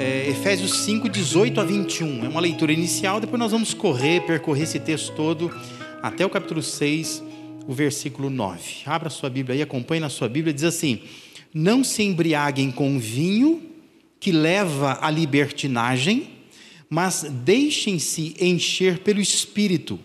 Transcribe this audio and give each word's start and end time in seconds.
é, 0.00 0.30
Efésios 0.30 0.78
5, 0.78 1.10
18 1.10 1.60
a 1.60 1.64
21. 1.64 2.24
É 2.24 2.28
uma 2.28 2.40
leitura 2.40 2.72
inicial, 2.72 3.20
depois 3.20 3.38
nós 3.38 3.52
vamos 3.52 3.74
correr, 3.74 4.22
percorrer 4.22 4.62
esse 4.62 4.80
texto 4.80 5.14
todo 5.14 5.54
até 6.02 6.24
o 6.24 6.30
capítulo 6.30 6.62
6, 6.62 7.22
o 7.68 7.74
versículo 7.74 8.30
9. 8.30 8.60
Abra 8.86 9.10
sua 9.10 9.28
Bíblia 9.28 9.56
aí, 9.56 9.62
acompanhe 9.62 10.00
na 10.00 10.08
sua 10.08 10.26
Bíblia, 10.26 10.54
diz 10.54 10.64
assim: 10.64 11.02
Não 11.52 11.84
se 11.84 12.02
embriaguem 12.02 12.70
com 12.70 12.98
vinho 12.98 13.62
que 14.18 14.32
leva 14.32 14.98
à 15.02 15.10
libertinagem, 15.10 16.30
mas 16.88 17.26
deixem-se 17.44 18.34
encher 18.40 19.00
pelo 19.00 19.20
Espírito, 19.20 20.00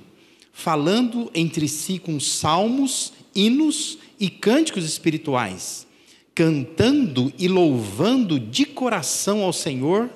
falando 0.52 1.32
entre 1.34 1.70
si 1.70 2.00
com 2.00 2.20
salmos, 2.20 3.14
hinos 3.34 3.98
e 4.20 4.30
cânticos 4.30 4.84
espirituais, 4.84 5.88
cantando 6.36 7.34
e 7.40 7.48
louvando 7.48 8.38
de 8.38 8.66
coração 8.66 9.42
ao 9.42 9.54
Senhor, 9.54 10.10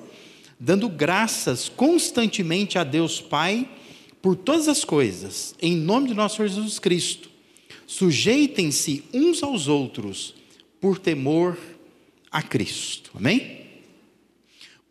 dando 0.58 0.86
graças 0.86 1.70
constantemente 1.70 2.78
a 2.78 2.84
Deus 2.84 3.22
Pai 3.22 3.66
por 4.20 4.36
todas 4.36 4.68
as 4.68 4.84
coisas, 4.84 5.54
em 5.62 5.74
nome 5.74 6.08
de 6.08 6.14
nosso 6.14 6.36
Senhor 6.36 6.48
Jesus 6.48 6.78
Cristo. 6.78 7.30
Sujeitem-se 7.86 9.02
uns 9.14 9.42
aos 9.42 9.66
outros 9.66 10.34
por 10.78 10.98
temor 10.98 11.56
a 12.30 12.42
Cristo. 12.42 13.10
Amém? 13.14 13.62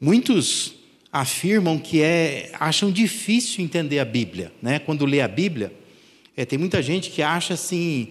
Muitos 0.02 0.74
afirmam 1.12 1.78
que 1.78 2.02
é, 2.02 2.52
acham 2.60 2.92
difícil 2.92 3.64
entender 3.64 4.00
a 4.00 4.06
Bíblia, 4.06 4.52
né? 4.62 4.80
Quando 4.80 5.06
lê 5.06 5.22
a 5.22 5.28
Bíblia, 5.28 5.74
é, 6.36 6.46
tem 6.46 6.58
muita 6.58 6.82
gente 6.82 7.10
que 7.10 7.22
acha 7.22 7.54
assim 7.54 8.10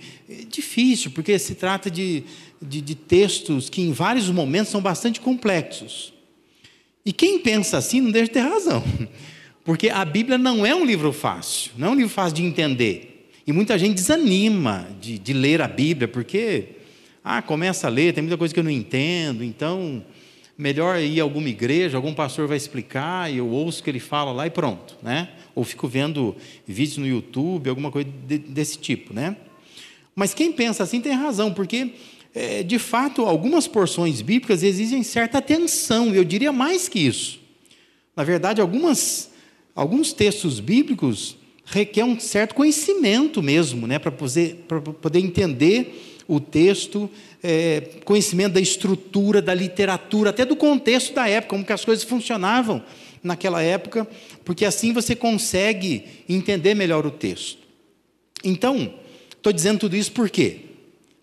difícil, 0.50 1.10
porque 1.12 1.38
se 1.38 1.54
trata 1.54 1.90
de, 1.90 2.24
de, 2.60 2.80
de 2.80 2.94
textos 2.94 3.68
que 3.70 3.80
em 3.80 3.92
vários 3.92 4.28
momentos 4.30 4.70
são 4.70 4.80
bastante 4.80 5.20
complexos. 5.20 6.12
E 7.04 7.12
quem 7.12 7.38
pensa 7.38 7.78
assim 7.78 8.00
não 8.00 8.10
deixa 8.10 8.26
de 8.26 8.34
ter 8.34 8.40
razão, 8.40 8.82
porque 9.64 9.88
a 9.88 10.04
Bíblia 10.04 10.36
não 10.36 10.66
é 10.66 10.74
um 10.74 10.84
livro 10.84 11.12
fácil, 11.12 11.72
não 11.76 11.88
é 11.88 11.90
um 11.92 11.94
livro 11.94 12.12
fácil 12.12 12.36
de 12.36 12.42
entender. 12.42 13.30
E 13.46 13.52
muita 13.52 13.78
gente 13.78 13.94
desanima 13.94 14.88
de, 15.00 15.18
de 15.18 15.32
ler 15.32 15.62
a 15.62 15.68
Bíblia, 15.68 16.06
porque 16.06 16.68
ah, 17.24 17.40
começa 17.40 17.86
a 17.86 17.90
ler, 17.90 18.12
tem 18.12 18.22
muita 18.22 18.36
coisa 18.36 18.52
que 18.52 18.60
eu 18.60 18.64
não 18.64 18.70
entendo, 18.70 19.42
então 19.42 20.04
melhor 20.58 20.98
ir 20.98 21.20
a 21.20 21.22
alguma 21.22 21.48
igreja, 21.48 21.96
algum 21.96 22.12
pastor 22.12 22.48
vai 22.48 22.56
explicar, 22.56 23.32
e 23.32 23.38
eu 23.38 23.48
ouço 23.48 23.80
o 23.80 23.84
que 23.84 23.90
ele 23.90 24.00
fala 24.00 24.32
lá 24.32 24.46
e 24.46 24.50
pronto, 24.50 24.96
né? 25.02 25.28
Ou 25.54 25.62
fico 25.62 25.86
vendo 25.86 26.36
vídeos 26.66 26.98
no 26.98 27.06
YouTube, 27.06 27.70
alguma 27.70 27.92
coisa 27.92 28.08
de, 28.26 28.38
desse 28.38 28.76
tipo, 28.76 29.14
né? 29.14 29.36
Mas 30.16 30.34
quem 30.34 30.50
pensa 30.50 30.82
assim 30.82 31.00
tem 31.00 31.12
razão, 31.12 31.54
porque 31.54 31.92
é, 32.38 32.62
de 32.62 32.78
fato 32.78 33.22
algumas 33.22 33.66
porções 33.66 34.22
bíblicas 34.22 34.62
exigem 34.62 35.02
certa 35.02 35.38
atenção, 35.38 36.14
eu 36.14 36.22
diria 36.22 36.52
mais 36.52 36.88
que 36.88 37.00
isso. 37.00 37.40
Na 38.14 38.22
verdade, 38.22 38.60
algumas, 38.60 39.30
alguns 39.74 40.12
textos 40.12 40.60
bíblicos 40.60 41.36
requerem 41.64 42.12
um 42.12 42.20
certo 42.20 42.54
conhecimento 42.54 43.42
mesmo, 43.42 43.88
né, 43.88 43.98
para 43.98 44.12
poder, 44.12 44.64
poder 45.02 45.18
entender 45.18 46.22
o 46.28 46.38
texto, 46.38 47.10
é, 47.42 47.80
conhecimento 48.04 48.52
da 48.52 48.60
estrutura, 48.60 49.42
da 49.42 49.52
literatura, 49.52 50.30
até 50.30 50.44
do 50.44 50.54
contexto 50.54 51.14
da 51.14 51.28
época, 51.28 51.50
como 51.50 51.64
que 51.64 51.72
as 51.72 51.84
coisas 51.84 52.04
funcionavam 52.04 52.84
naquela 53.20 53.60
época, 53.62 54.06
porque 54.44 54.64
assim 54.64 54.92
você 54.92 55.16
consegue 55.16 56.04
entender 56.28 56.74
melhor 56.74 57.04
o 57.04 57.10
texto. 57.10 57.58
Então, 58.44 58.94
estou 59.36 59.52
dizendo 59.52 59.80
tudo 59.80 59.96
isso 59.96 60.12
por 60.12 60.30
quê? 60.30 60.67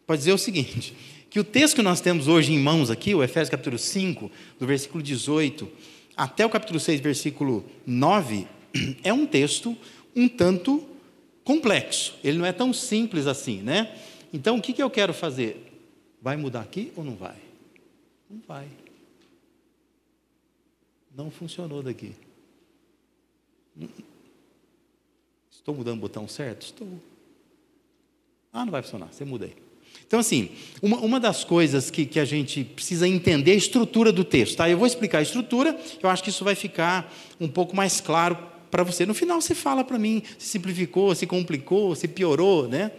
Pode 0.05 0.19
dizer 0.19 0.33
o 0.33 0.37
seguinte, 0.37 0.95
que 1.29 1.39
o 1.39 1.43
texto 1.43 1.75
que 1.75 1.81
nós 1.81 1.99
temos 1.99 2.27
hoje 2.27 2.53
em 2.53 2.59
mãos 2.59 2.89
aqui, 2.89 3.15
o 3.15 3.23
Efésios 3.23 3.49
capítulo 3.49 3.77
5, 3.77 4.31
do 4.59 4.67
versículo 4.67 5.03
18 5.03 5.69
até 6.15 6.45
o 6.45 6.49
capítulo 6.49 6.79
6, 6.79 7.01
versículo 7.01 7.65
9, 7.85 8.47
é 9.03 9.11
um 9.11 9.25
texto 9.25 9.75
um 10.15 10.29
tanto 10.29 10.87
complexo. 11.43 12.15
Ele 12.23 12.37
não 12.37 12.45
é 12.45 12.53
tão 12.53 12.71
simples 12.71 13.27
assim, 13.27 13.61
né? 13.61 13.99
Então, 14.31 14.57
o 14.57 14.61
que, 14.61 14.71
que 14.71 14.81
eu 14.81 14.89
quero 14.89 15.13
fazer? 15.13 15.61
Vai 16.21 16.37
mudar 16.37 16.61
aqui 16.61 16.91
ou 16.95 17.03
não 17.03 17.15
vai? 17.15 17.35
Não 18.29 18.41
vai. 18.47 18.67
Não 21.15 21.29
funcionou 21.29 21.83
daqui. 21.83 22.13
Estou 25.51 25.75
mudando 25.75 25.97
o 25.97 26.01
botão 26.01 26.27
certo? 26.27 26.63
Estou. 26.63 26.87
Ah, 28.53 28.63
não 28.63 28.71
vai 28.71 28.81
funcionar, 28.81 29.11
você 29.11 29.25
muda 29.25 29.45
aí. 29.45 29.64
Então, 30.07 30.19
assim, 30.19 30.49
uma, 30.81 30.97
uma 30.97 31.19
das 31.19 31.43
coisas 31.43 31.89
que, 31.89 32.05
que 32.05 32.19
a 32.19 32.25
gente 32.25 32.63
precisa 32.63 33.07
entender 33.07 33.51
é 33.51 33.53
a 33.55 33.57
estrutura 33.57 34.11
do 34.11 34.23
texto. 34.23 34.57
Tá? 34.57 34.69
Eu 34.69 34.77
vou 34.77 34.87
explicar 34.87 35.19
a 35.19 35.21
estrutura, 35.21 35.77
eu 36.01 36.09
acho 36.09 36.23
que 36.23 36.29
isso 36.29 36.43
vai 36.43 36.55
ficar 36.55 37.11
um 37.39 37.47
pouco 37.47 37.75
mais 37.75 37.99
claro 37.99 38.37
para 38.69 38.83
você. 38.83 39.05
No 39.05 39.13
final, 39.13 39.41
você 39.41 39.55
fala 39.55 39.83
para 39.83 39.97
mim 39.97 40.21
se 40.37 40.49
simplificou, 40.49 41.15
se 41.15 41.25
complicou, 41.25 41.95
se 41.95 42.07
piorou, 42.07 42.67
né? 42.67 42.91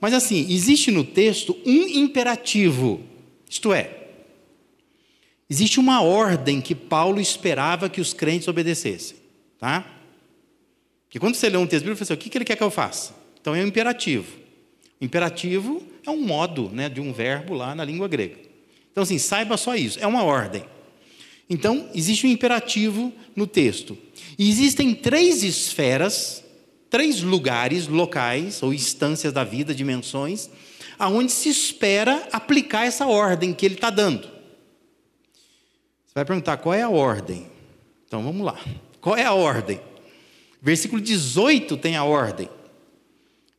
Mas 0.00 0.12
assim, 0.12 0.46
existe 0.50 0.90
no 0.90 1.04
texto 1.04 1.56
um 1.64 1.88
imperativo, 1.88 3.00
isto 3.48 3.72
é, 3.72 4.08
existe 5.48 5.78
uma 5.78 6.02
ordem 6.02 6.60
que 6.60 6.74
Paulo 6.74 7.20
esperava 7.20 7.88
que 7.88 8.00
os 8.00 8.12
crentes 8.12 8.48
obedecessem, 8.48 9.16
tá? 9.58 9.86
Que 11.08 11.18
quando 11.18 11.36
você 11.36 11.48
lê 11.48 11.56
um 11.56 11.66
texto 11.66 11.84
bíblico, 11.84 11.98
você 11.98 12.06
fala 12.06 12.18
assim, 12.18 12.28
o 12.28 12.30
que 12.30 12.36
ele 12.36 12.44
quer 12.44 12.56
que 12.56 12.62
eu 12.62 12.70
faça? 12.70 13.14
Então 13.40 13.54
é 13.54 13.62
um 13.62 13.66
imperativo. 13.66 14.26
Imperativo 15.00 15.82
é 16.06 16.10
um 16.10 16.20
modo 16.20 16.70
né, 16.70 16.88
de 16.88 17.00
um 17.00 17.12
verbo 17.12 17.54
lá 17.54 17.74
na 17.74 17.84
língua 17.84 18.08
grega. 18.08 18.36
Então, 18.90 19.02
assim, 19.02 19.18
saiba 19.18 19.56
só 19.56 19.74
isso, 19.74 19.98
é 20.00 20.06
uma 20.06 20.22
ordem. 20.22 20.64
Então, 21.48 21.88
existe 21.94 22.26
um 22.26 22.30
imperativo 22.30 23.12
no 23.34 23.46
texto. 23.46 23.98
E 24.38 24.48
existem 24.48 24.94
três 24.94 25.42
esferas 25.42 26.44
três 26.94 27.22
lugares, 27.22 27.88
locais 27.88 28.62
ou 28.62 28.72
instâncias 28.72 29.32
da 29.32 29.42
vida, 29.42 29.74
dimensões, 29.74 30.48
aonde 30.96 31.32
se 31.32 31.48
espera 31.48 32.28
aplicar 32.30 32.86
essa 32.86 33.04
ordem 33.04 33.52
que 33.52 33.66
ele 33.66 33.74
está 33.74 33.90
dando. 33.90 34.28
Você 36.06 36.14
vai 36.14 36.24
perguntar 36.24 36.58
qual 36.58 36.72
é 36.72 36.82
a 36.82 36.88
ordem? 36.88 37.48
Então 38.06 38.22
vamos 38.22 38.46
lá. 38.46 38.56
Qual 39.00 39.16
é 39.16 39.24
a 39.24 39.32
ordem? 39.32 39.80
Versículo 40.62 41.02
18 41.02 41.76
tem 41.78 41.96
a 41.96 42.04
ordem. 42.04 42.48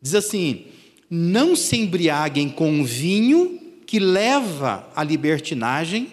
Diz 0.01 0.15
assim: 0.15 0.67
Não 1.09 1.55
se 1.55 1.77
embriaguem 1.77 2.49
com 2.49 2.83
vinho 2.83 3.59
que 3.85 3.99
leva 3.99 4.91
à 4.95 5.03
libertinagem, 5.03 6.09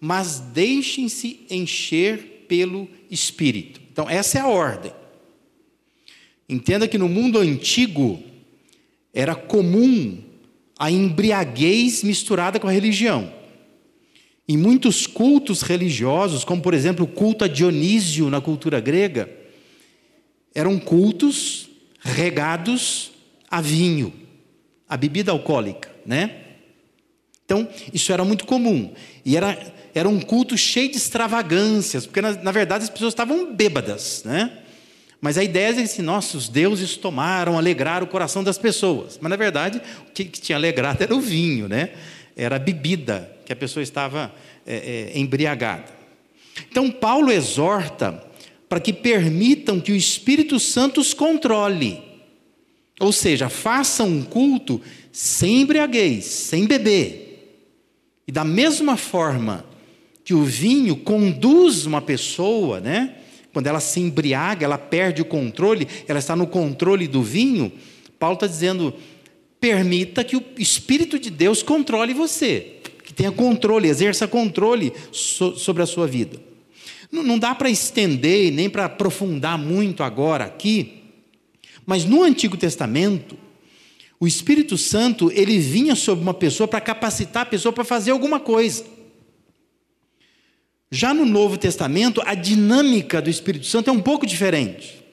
mas 0.00 0.40
deixem-se 0.40 1.40
encher 1.50 2.46
pelo 2.48 2.88
Espírito. 3.10 3.80
Então, 3.92 4.08
essa 4.08 4.38
é 4.38 4.40
a 4.40 4.48
ordem. 4.48 4.92
Entenda 6.48 6.88
que 6.88 6.98
no 6.98 7.08
mundo 7.08 7.38
antigo 7.38 8.20
era 9.12 9.34
comum 9.34 10.18
a 10.78 10.90
embriaguez 10.90 12.02
misturada 12.02 12.58
com 12.58 12.66
a 12.66 12.72
religião. 12.72 13.32
Em 14.48 14.56
muitos 14.56 15.06
cultos 15.06 15.62
religiosos, 15.62 16.42
como 16.42 16.60
por 16.62 16.74
exemplo 16.74 17.04
o 17.04 17.08
culto 17.08 17.44
a 17.44 17.48
Dionísio 17.48 18.30
na 18.30 18.40
cultura 18.40 18.80
grega, 18.80 19.30
eram 20.54 20.78
cultos 20.78 21.68
regados 22.00 23.12
a 23.48 23.60
vinho, 23.60 24.12
a 24.90 24.96
bebida 24.96 25.30
alcoólica, 25.30 25.88
né? 26.04 26.32
Então, 27.44 27.68
isso 27.94 28.12
era 28.12 28.24
muito 28.24 28.44
comum. 28.44 28.92
E 29.24 29.36
era, 29.36 29.56
era 29.94 30.08
um 30.08 30.20
culto 30.20 30.58
cheio 30.58 30.90
de 30.90 30.96
extravagâncias, 30.96 32.06
porque 32.06 32.20
na, 32.20 32.32
na 32.32 32.50
verdade 32.50 32.84
as 32.84 32.90
pessoas 32.90 33.12
estavam 33.12 33.54
bêbadas, 33.54 34.22
né? 34.24 34.58
Mas 35.20 35.38
a 35.38 35.44
ideia 35.44 35.70
é 35.70 35.74
que 35.74 35.82
assim, 35.82 36.02
nossos 36.02 36.48
deuses 36.48 36.96
tomaram, 36.96 37.56
alegraram 37.56 38.04
o 38.04 38.08
coração 38.08 38.42
das 38.42 38.58
pessoas. 38.58 39.18
Mas 39.20 39.30
na 39.30 39.36
verdade, 39.36 39.80
o 40.08 40.12
que, 40.12 40.24
tinha 40.24 40.56
alegrado 40.56 41.02
era 41.02 41.14
o 41.14 41.20
vinho, 41.20 41.68
né? 41.68 41.90
Era 42.36 42.56
a 42.56 42.58
bebida 42.58 43.30
que 43.44 43.52
a 43.52 43.56
pessoa 43.56 43.82
estava 43.82 44.34
é, 44.66 45.12
é, 45.14 45.18
embriagada. 45.18 45.84
Então 46.68 46.90
Paulo 46.90 47.30
exorta 47.30 48.24
para 48.68 48.80
que 48.80 48.92
permitam 48.92 49.78
que 49.78 49.92
o 49.92 49.96
Espírito 49.96 50.58
Santo 50.58 51.00
os 51.00 51.14
controle. 51.14 52.09
Ou 53.00 53.12
seja, 53.12 53.48
façam 53.48 54.06
um 54.06 54.22
culto 54.22 54.80
sem 55.10 55.62
embriaguez, 55.62 56.26
sem 56.26 56.66
beber. 56.66 57.30
E 58.28 58.30
da 58.30 58.44
mesma 58.44 58.96
forma 58.96 59.64
que 60.22 60.34
o 60.34 60.44
vinho 60.44 60.94
conduz 60.94 61.86
uma 61.86 62.02
pessoa, 62.02 62.78
né? 62.78 63.16
Quando 63.52 63.66
ela 63.66 63.80
se 63.80 63.98
embriaga, 63.98 64.64
ela 64.64 64.78
perde 64.78 65.22
o 65.22 65.24
controle, 65.24 65.88
ela 66.06 66.18
está 66.18 66.36
no 66.36 66.46
controle 66.46 67.08
do 67.08 67.22
vinho. 67.22 67.72
Paulo 68.18 68.34
está 68.34 68.46
dizendo: 68.46 68.94
permita 69.58 70.22
que 70.22 70.36
o 70.36 70.44
Espírito 70.58 71.18
de 71.18 71.30
Deus 71.30 71.62
controle 71.62 72.14
você, 72.14 72.76
que 73.02 73.12
tenha 73.12 73.32
controle, 73.32 73.88
exerça 73.88 74.28
controle 74.28 74.92
so, 75.10 75.56
sobre 75.56 75.82
a 75.82 75.86
sua 75.86 76.06
vida. 76.06 76.38
Não, 77.10 77.22
não 77.22 77.38
dá 77.38 77.54
para 77.54 77.70
estender 77.70 78.52
nem 78.52 78.70
para 78.70 78.84
aprofundar 78.84 79.58
muito 79.58 80.02
agora 80.02 80.44
aqui, 80.44 80.99
mas 81.90 82.04
no 82.04 82.22
Antigo 82.22 82.56
Testamento, 82.56 83.36
o 84.20 84.24
Espírito 84.24 84.78
Santo 84.78 85.28
ele 85.34 85.58
vinha 85.58 85.96
sobre 85.96 86.22
uma 86.22 86.32
pessoa 86.32 86.68
para 86.68 86.80
capacitar 86.80 87.42
a 87.42 87.46
pessoa 87.46 87.72
para 87.72 87.82
fazer 87.82 88.12
alguma 88.12 88.38
coisa. 88.38 88.84
Já 90.88 91.12
no 91.12 91.26
Novo 91.26 91.58
Testamento, 91.58 92.22
a 92.24 92.36
dinâmica 92.36 93.20
do 93.20 93.28
Espírito 93.28 93.66
Santo 93.66 93.90
é 93.90 93.92
um 93.92 94.00
pouco 94.00 94.24
diferente. 94.24 95.04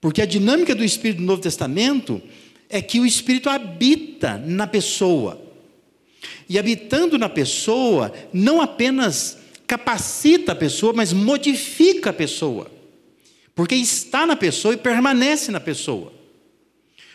Porque 0.00 0.20
a 0.20 0.26
dinâmica 0.26 0.74
do 0.74 0.82
Espírito 0.82 1.18
do 1.18 1.24
Novo 1.24 1.40
Testamento 1.40 2.20
é 2.68 2.82
que 2.82 2.98
o 2.98 3.06
Espírito 3.06 3.48
habita 3.48 4.38
na 4.38 4.66
pessoa. 4.66 5.40
E 6.48 6.58
habitando 6.58 7.16
na 7.16 7.28
pessoa, 7.28 8.12
não 8.32 8.60
apenas 8.60 9.38
capacita 9.68 10.50
a 10.50 10.56
pessoa, 10.56 10.92
mas 10.92 11.12
modifica 11.12 12.10
a 12.10 12.12
pessoa. 12.12 12.79
Porque 13.60 13.74
está 13.74 14.24
na 14.24 14.36
pessoa 14.36 14.72
e 14.72 14.78
permanece 14.78 15.52
na 15.52 15.60
pessoa. 15.60 16.10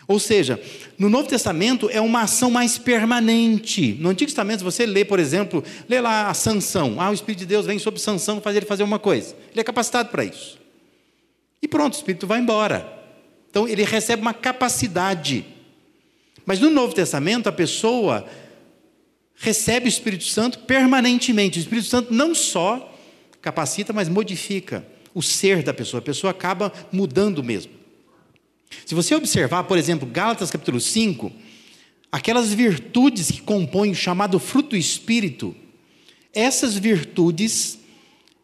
Ou 0.06 0.20
seja, 0.20 0.62
no 0.96 1.08
Novo 1.08 1.28
Testamento 1.28 1.90
é 1.90 2.00
uma 2.00 2.22
ação 2.22 2.52
mais 2.52 2.78
permanente. 2.78 3.96
No 3.98 4.10
Antigo 4.10 4.30
Testamento, 4.30 4.62
você 4.62 4.86
lê, 4.86 5.04
por 5.04 5.18
exemplo, 5.18 5.64
lê 5.88 6.00
lá 6.00 6.28
a 6.28 6.34
sanção. 6.34 7.00
Ah, 7.00 7.10
o 7.10 7.14
Espírito 7.14 7.40
de 7.40 7.46
Deus 7.46 7.66
vem 7.66 7.80
sobre 7.80 7.98
sanção 7.98 8.40
fazer 8.40 8.58
ele 8.58 8.66
fazer 8.66 8.84
uma 8.84 9.00
coisa. 9.00 9.34
Ele 9.50 9.60
é 9.60 9.64
capacitado 9.64 10.08
para 10.10 10.24
isso. 10.24 10.56
E 11.60 11.66
pronto, 11.66 11.94
o 11.94 11.96
Espírito 11.96 12.28
vai 12.28 12.38
embora. 12.38 12.96
Então 13.50 13.66
ele 13.66 13.82
recebe 13.82 14.22
uma 14.22 14.32
capacidade. 14.32 15.44
Mas 16.44 16.60
no 16.60 16.70
Novo 16.70 16.94
Testamento, 16.94 17.48
a 17.48 17.52
pessoa 17.52 18.24
recebe 19.34 19.86
o 19.86 19.88
Espírito 19.88 20.22
Santo 20.22 20.60
permanentemente. 20.60 21.58
O 21.58 21.60
Espírito 21.60 21.88
Santo 21.88 22.14
não 22.14 22.36
só 22.36 22.96
capacita, 23.42 23.92
mas 23.92 24.08
modifica 24.08 24.86
o 25.16 25.22
ser 25.22 25.62
da 25.62 25.72
pessoa. 25.72 25.98
A 25.98 26.02
pessoa 26.02 26.30
acaba 26.30 26.70
mudando 26.92 27.42
mesmo. 27.42 27.72
Se 28.84 28.94
você 28.94 29.14
observar, 29.14 29.64
por 29.64 29.78
exemplo, 29.78 30.06
Gálatas 30.06 30.50
capítulo 30.50 30.78
5, 30.78 31.32
aquelas 32.12 32.52
virtudes 32.52 33.30
que 33.30 33.40
compõem 33.40 33.92
o 33.92 33.94
chamado 33.94 34.38
fruto 34.38 34.70
do 34.70 34.76
Espírito, 34.76 35.56
essas 36.34 36.76
virtudes, 36.76 37.78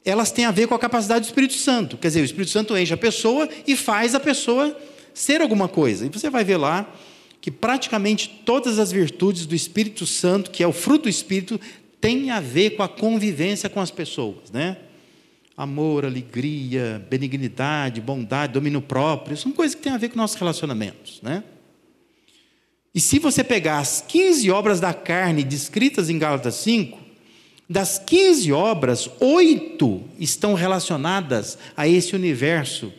elas 0.02 0.32
têm 0.32 0.46
a 0.46 0.50
ver 0.50 0.66
com 0.66 0.74
a 0.74 0.78
capacidade 0.78 1.26
do 1.26 1.28
Espírito 1.28 1.52
Santo. 1.52 1.98
Quer 1.98 2.08
dizer, 2.08 2.22
o 2.22 2.24
Espírito 2.24 2.50
Santo 2.50 2.74
enche 2.74 2.94
a 2.94 2.96
pessoa 2.96 3.46
e 3.66 3.76
faz 3.76 4.14
a 4.14 4.20
pessoa 4.20 4.74
ser 5.12 5.42
alguma 5.42 5.68
coisa. 5.68 6.06
E 6.06 6.08
você 6.08 6.30
vai 6.30 6.42
ver 6.42 6.56
lá 6.56 6.90
que 7.38 7.50
praticamente 7.50 8.40
todas 8.46 8.78
as 8.78 8.90
virtudes 8.90 9.44
do 9.44 9.54
Espírito 9.54 10.06
Santo, 10.06 10.50
que 10.50 10.62
é 10.62 10.66
o 10.66 10.72
fruto 10.72 11.02
do 11.02 11.08
Espírito, 11.10 11.60
têm 12.00 12.30
a 12.30 12.40
ver 12.40 12.70
com 12.70 12.82
a 12.82 12.88
convivência 12.88 13.68
com 13.68 13.78
as 13.78 13.90
pessoas, 13.90 14.50
né? 14.50 14.78
Amor, 15.56 16.04
alegria, 16.04 17.04
benignidade, 17.10 18.00
bondade, 18.00 18.54
domínio 18.54 18.80
próprio, 18.80 19.36
são 19.36 19.52
coisas 19.52 19.74
que 19.74 19.82
têm 19.82 19.92
a 19.92 19.98
ver 19.98 20.08
com 20.08 20.16
nossos 20.16 20.36
relacionamentos, 20.36 21.20
né? 21.22 21.44
E 22.94 23.00
se 23.00 23.18
você 23.18 23.42
pegar 23.42 23.78
as 23.78 24.04
15 24.06 24.50
obras 24.50 24.80
da 24.80 24.92
carne 24.92 25.42
descritas 25.42 26.10
em 26.10 26.18
Gálatas 26.18 26.56
5, 26.56 26.98
das 27.68 27.98
15 27.98 28.52
obras, 28.52 29.08
oito 29.18 30.02
estão 30.18 30.52
relacionadas 30.52 31.56
a 31.74 31.88
esse 31.88 32.14
universo 32.14 32.92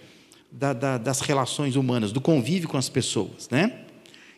da, 0.52 0.74
da, 0.74 0.98
das 0.98 1.20
relações 1.22 1.76
humanas, 1.76 2.12
do 2.12 2.22
convívio 2.22 2.70
com 2.70 2.78
as 2.78 2.90
pessoas, 2.90 3.50
né? 3.50 3.72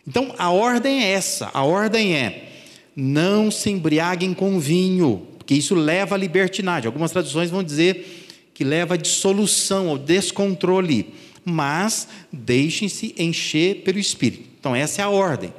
Então 0.08 0.36
a 0.38 0.50
ordem 0.52 1.04
é 1.04 1.12
essa: 1.12 1.50
a 1.54 1.64
ordem 1.64 2.16
é 2.16 2.52
não 2.96 3.50
se 3.50 3.70
embriaguem 3.70 4.34
com 4.34 4.60
vinho, 4.60 5.28
porque 5.46 5.54
isso 5.54 5.76
leva 5.76 6.16
à 6.16 6.18
libertinagem. 6.18 6.88
Algumas 6.88 7.12
traduções 7.12 7.52
vão 7.52 7.64
dizer 7.64 8.26
que 8.52 8.64
leva 8.64 8.96
à 8.96 8.98
dissolução, 8.98 9.90
ao 9.90 9.98
descontrole, 9.98 11.14
mas 11.46 12.08
deixem-se 12.34 13.14
encher 13.16 13.84
pelo 13.84 14.00
Espírito. 14.00 14.50
Então 14.60 14.76
essa 14.76 15.04
é 15.04 15.06
a 15.06 15.10
ordem. 15.10 15.54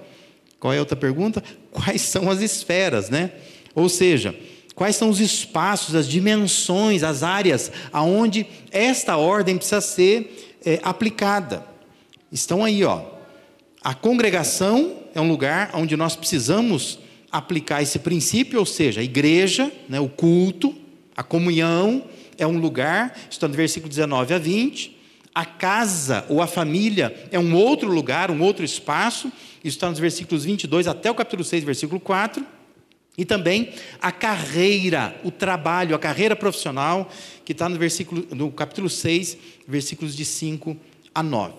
Qual 0.59 0.73
é 0.73 0.79
a 0.79 0.81
outra 0.81 0.97
pergunta? 0.97 1.41
Quais 1.71 2.03
são 2.03 2.29
as 2.29 2.41
esferas, 2.41 3.09
né? 3.09 3.31
Ou 3.77 3.89
seja, 3.89 4.35
quais 4.75 4.97
são 4.97 5.11
os 5.11 5.21
espaços, 5.21 5.95
as 5.95 6.09
dimensões, 6.09 7.03
as 7.03 7.23
áreas 7.23 7.71
aonde 7.93 8.47
esta 8.73 9.19
ordem 9.19 9.59
precisa 9.59 9.83
ser 9.83 10.57
é, 10.65 10.81
aplicada? 10.83 11.65
Estão 12.33 12.65
aí, 12.65 12.83
ó. 12.83 13.03
A 13.85 13.95
congregação 13.95 14.97
é 15.15 15.21
um 15.21 15.29
lugar 15.29 15.71
onde 15.75 15.95
nós 15.97 16.17
precisamos 16.17 16.99
aplicar 17.31 17.83
esse 17.83 17.99
princípio, 17.99 18.59
ou 18.59 18.67
seja, 18.67 19.01
a 19.01 19.05
igreja, 19.05 19.73
né, 19.89 20.01
o 20.01 20.09
culto, 20.09 20.75
a 21.17 21.23
comunhão 21.23 22.05
é 22.39 22.47
um 22.47 22.59
lugar, 22.59 23.19
está 23.31 23.49
no 23.49 23.55
versículo 23.55 23.89
19 23.89 24.35
a 24.35 24.39
20. 24.39 24.97
A 25.35 25.45
casa 25.45 26.25
ou 26.29 26.41
a 26.41 26.47
família 26.47 27.29
é 27.31 27.39
um 27.39 27.55
outro 27.55 27.91
lugar, 27.91 28.31
um 28.31 28.41
outro 28.41 28.65
espaço, 28.65 29.31
isso 29.63 29.77
está 29.77 29.91
nos 29.91 29.99
versículos 29.99 30.45
22 30.45 30.87
até 30.87 31.11
o 31.11 31.15
capítulo 31.15 31.45
6, 31.45 31.65
versículo 31.65 32.01
4. 32.01 32.45
E 33.19 33.25
também 33.25 33.73
a 34.01 34.13
carreira, 34.13 35.19
o 35.25 35.31
trabalho, 35.31 35.95
a 35.95 35.99
carreira 35.99 36.37
profissional, 36.37 37.11
que 37.45 37.53
está 37.53 37.69
no, 37.69 37.79
versículo, 37.79 38.27
no 38.31 38.51
capítulo 38.51 38.91
6, 38.91 39.39
versículos 39.67 40.15
de 40.15 40.25
5 40.25 40.77
a 41.15 41.23
9. 41.23 41.55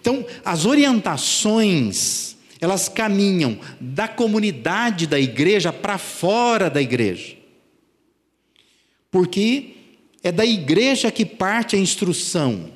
Então, 0.00 0.24
as 0.44 0.64
orientações, 0.64 2.36
elas 2.62 2.88
caminham 2.88 3.58
da 3.80 4.06
comunidade 4.06 5.08
da 5.08 5.18
igreja 5.18 5.72
para 5.72 5.98
fora 5.98 6.70
da 6.70 6.80
igreja. 6.80 7.36
Porque 9.10 9.74
é 10.22 10.30
da 10.30 10.46
igreja 10.46 11.10
que 11.10 11.26
parte 11.26 11.74
a 11.74 11.78
instrução. 11.78 12.70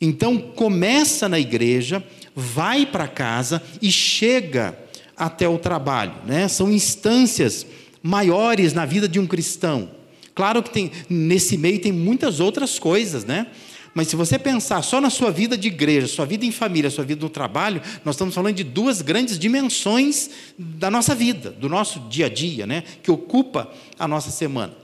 Então, 0.00 0.38
começa 0.38 1.28
na 1.28 1.38
igreja, 1.38 2.02
vai 2.34 2.86
para 2.86 3.06
casa 3.06 3.62
e 3.82 3.92
chega 3.92 4.76
até 5.14 5.46
o 5.46 5.58
trabalho. 5.58 6.14
Né? 6.24 6.48
São 6.48 6.72
instâncias 6.72 7.66
maiores 8.02 8.72
na 8.72 8.86
vida 8.86 9.06
de 9.06 9.20
um 9.20 9.26
cristão. 9.26 9.90
Claro 10.34 10.62
que 10.62 10.70
tem, 10.70 10.90
nesse 11.10 11.58
meio 11.58 11.78
tem 11.78 11.92
muitas 11.92 12.40
outras 12.40 12.78
coisas, 12.78 13.24
né? 13.24 13.48
Mas 13.94 14.08
se 14.08 14.16
você 14.16 14.36
pensar 14.38 14.82
só 14.82 15.00
na 15.00 15.08
sua 15.08 15.30
vida 15.30 15.56
de 15.56 15.68
igreja, 15.68 16.08
sua 16.08 16.26
vida 16.26 16.44
em 16.44 16.50
família, 16.50 16.90
sua 16.90 17.04
vida 17.04 17.22
no 17.22 17.30
trabalho, 17.30 17.80
nós 18.04 18.16
estamos 18.16 18.34
falando 18.34 18.56
de 18.56 18.64
duas 18.64 19.00
grandes 19.00 19.38
dimensões 19.38 20.30
da 20.58 20.90
nossa 20.90 21.14
vida, 21.14 21.50
do 21.50 21.68
nosso 21.68 22.00
dia 22.08 22.26
a 22.26 22.28
dia, 22.28 22.66
né? 22.66 22.82
que 23.02 23.10
ocupa 23.10 23.72
a 23.96 24.08
nossa 24.08 24.30
semana. 24.30 24.74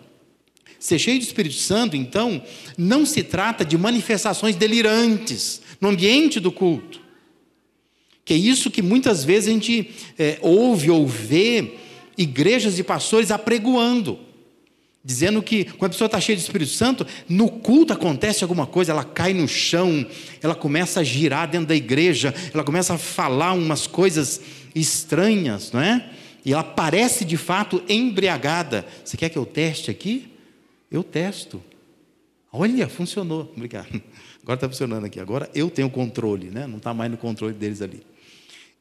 Ser 0.79 0.99
cheio 0.99 1.19
do 1.19 1.23
Espírito 1.23 1.57
Santo, 1.57 1.97
então, 1.97 2.41
não 2.79 3.05
se 3.05 3.25
trata 3.25 3.65
de 3.65 3.77
manifestações 3.77 4.55
delirantes 4.55 5.61
no 5.81 5.89
ambiente 5.89 6.39
do 6.39 6.53
culto. 6.53 7.01
Que 8.25 8.35
é 8.35 8.37
isso 8.37 8.71
que 8.71 8.81
muitas 8.81 9.25
vezes 9.25 9.49
a 9.49 9.52
gente 9.52 9.90
é, 10.17 10.38
ouve 10.40 10.88
ou 10.88 11.07
vê 11.07 11.75
igrejas 12.17 12.79
e 12.79 12.85
pastores 12.85 13.33
apregoando. 13.33 14.21
Dizendo 15.02 15.42
que 15.42 15.64
quando 15.64 15.90
a 15.90 15.95
pessoa 15.95 16.07
está 16.07 16.21
cheia 16.21 16.37
de 16.37 16.42
Espírito 16.42 16.73
Santo, 16.73 17.07
no 17.26 17.49
culto 17.49 17.92
acontece 17.92 18.45
alguma 18.45 18.66
coisa, 18.66 18.92
ela 18.92 19.04
cai 19.04 19.33
no 19.33 19.49
chão, 19.49 20.07
ela 20.42 20.54
começa 20.54 21.00
a 21.00 21.04
girar 21.04 21.49
dentro 21.49 21.69
da 21.69 21.75
igreja, 21.75 22.35
ela 22.52 22.62
começa 22.62 22.95
a 22.95 22.99
falar 22.99 23.52
umas 23.54 23.87
coisas 23.87 24.40
estranhas, 24.75 25.73
não 25.73 25.80
é? 25.80 26.11
E 26.45 26.52
ela 26.52 26.62
parece 26.62 27.25
de 27.25 27.38
fato 27.38 27.83
embriagada. 27.88 28.87
Você 29.02 29.16
quer 29.16 29.30
que 29.30 29.38
eu 29.38 29.47
teste 29.47 29.90
aqui? 29.90 30.28
Eu 30.90 31.02
testo. 31.02 31.62
Olha, 32.52 32.88
funcionou. 32.88 33.50
Obrigado. 33.57 34.02
Agora 34.42 34.57
está 34.57 34.69
funcionando 34.69 35.04
aqui. 35.04 35.21
Agora 35.21 35.49
eu 35.54 35.71
tenho 35.71 35.88
controle, 35.88 36.50
né? 36.50 36.66
não 36.66 36.78
está 36.78 36.92
mais 36.92 37.11
no 37.11 37.16
controle 37.16 37.54
deles 37.54 37.80
ali. 37.80 38.02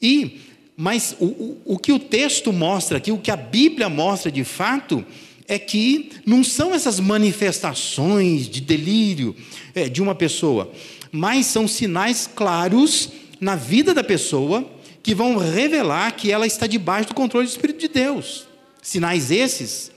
E, 0.02 0.40
mas 0.76 1.16
o, 1.20 1.26
o, 1.26 1.62
o 1.66 1.78
que 1.78 1.92
o 1.92 2.00
texto 2.00 2.52
mostra 2.52 2.98
aqui, 2.98 3.12
o 3.12 3.18
que 3.18 3.30
a 3.32 3.36
Bíblia 3.36 3.90
mostra 3.90 4.32
de 4.32 4.44
fato, 4.44 5.06
é 5.50 5.58
que 5.58 6.12
não 6.28 6.44
são 6.44 6.76
essas 6.76 7.00
manifestações 7.00 8.48
de 8.48 8.62
delírio 8.62 9.36
é, 9.74 9.90
de 9.90 10.00
uma 10.00 10.14
pessoa, 10.14 10.72
mas 11.12 11.48
são 11.48 11.68
sinais 11.68 12.30
claros 12.34 13.10
na 13.42 13.56
vida 13.56 13.92
da 13.92 14.04
pessoa 14.04 14.70
que 15.02 15.16
vão 15.16 15.38
revelar 15.38 16.12
que 16.12 16.32
ela 16.32 16.46
está 16.46 16.68
debaixo 16.68 17.10
do 17.10 17.16
controle 17.16 17.48
do 17.48 17.50
Espírito 17.50 17.80
de 17.80 17.88
Deus. 17.88 18.48
Sinais 18.80 19.32
esses 19.32 19.92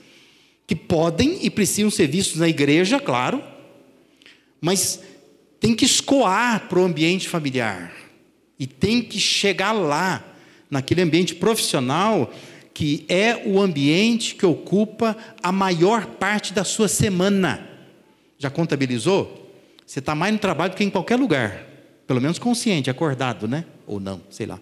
que 0.65 0.75
podem 0.75 1.37
e 1.43 1.51
precisam 1.51 1.91
ser 1.91 2.07
vistos 2.07 2.39
na 2.39 2.49
igreja, 2.49 2.99
claro, 2.99 3.43
mas 4.59 4.99
tem 5.59 5.75
que 5.75 5.85
escoar 5.85 6.67
para 6.67 6.79
o 6.79 6.83
ambiente 6.83 7.29
familiar 7.29 7.93
e 8.57 8.65
tem 8.65 9.03
que 9.03 9.19
chegar 9.19 9.71
lá, 9.71 10.23
naquele 10.67 11.03
ambiente 11.03 11.35
profissional 11.35 12.33
que 12.73 13.05
é 13.07 13.43
o 13.45 13.61
ambiente 13.61 14.35
que 14.35 14.45
ocupa 14.45 15.15
a 15.41 15.51
maior 15.51 16.05
parte 16.05 16.53
da 16.53 16.63
sua 16.63 16.87
semana. 16.87 17.69
Já 18.37 18.49
contabilizou? 18.49 19.51
Você 19.85 19.99
está 19.99 20.15
mais 20.15 20.33
no 20.33 20.39
trabalho 20.39 20.73
que 20.73 20.83
em 20.83 20.89
qualquer 20.89 21.17
lugar. 21.17 21.67
Pelo 22.07 22.19
menos 22.19 22.39
consciente, 22.39 22.89
acordado, 22.89 23.47
né? 23.47 23.63
Ou 23.85 23.99
não, 23.99 24.21
sei 24.29 24.45
lá. 24.45 24.59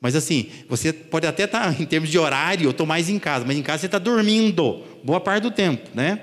Mas 0.00 0.14
assim, 0.16 0.48
você 0.68 0.92
pode 0.92 1.26
até 1.26 1.44
estar, 1.44 1.72
tá, 1.72 1.76
em 1.82 1.86
termos 1.86 2.10
de 2.10 2.18
horário, 2.18 2.66
eu 2.66 2.70
estou 2.70 2.86
mais 2.86 3.08
em 3.08 3.18
casa, 3.18 3.44
mas 3.46 3.56
em 3.56 3.62
casa 3.62 3.80
você 3.80 3.86
está 3.86 3.98
dormindo, 3.98 4.82
boa 5.02 5.20
parte 5.20 5.42
do 5.42 5.50
tempo, 5.50 5.90
né? 5.94 6.20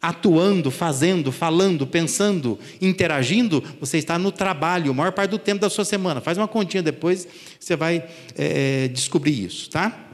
Atuando, 0.00 0.70
fazendo, 0.72 1.30
falando, 1.30 1.86
pensando, 1.86 2.58
interagindo, 2.80 3.62
você 3.78 3.98
está 3.98 4.18
no 4.18 4.32
trabalho, 4.32 4.90
a 4.90 4.94
maior 4.94 5.12
parte 5.12 5.30
do 5.30 5.38
tempo 5.38 5.60
da 5.60 5.70
sua 5.70 5.84
semana. 5.84 6.20
Faz 6.20 6.36
uma 6.36 6.48
continha 6.48 6.82
depois, 6.82 7.28
você 7.60 7.76
vai 7.76 8.04
é, 8.36 8.88
descobrir 8.88 9.44
isso, 9.44 9.70
tá? 9.70 10.11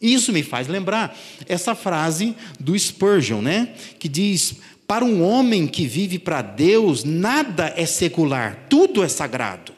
Isso 0.00 0.32
me 0.32 0.42
faz 0.42 0.68
lembrar 0.68 1.16
essa 1.48 1.74
frase 1.74 2.34
do 2.58 2.78
Spurgeon, 2.78 3.40
né? 3.40 3.74
Que 3.98 4.08
diz: 4.08 4.56
Para 4.86 5.04
um 5.04 5.22
homem 5.22 5.66
que 5.66 5.86
vive 5.86 6.18
para 6.18 6.40
Deus, 6.40 7.02
nada 7.04 7.72
é 7.76 7.84
secular, 7.84 8.66
tudo 8.68 9.02
é 9.02 9.08
sagrado. 9.08 9.72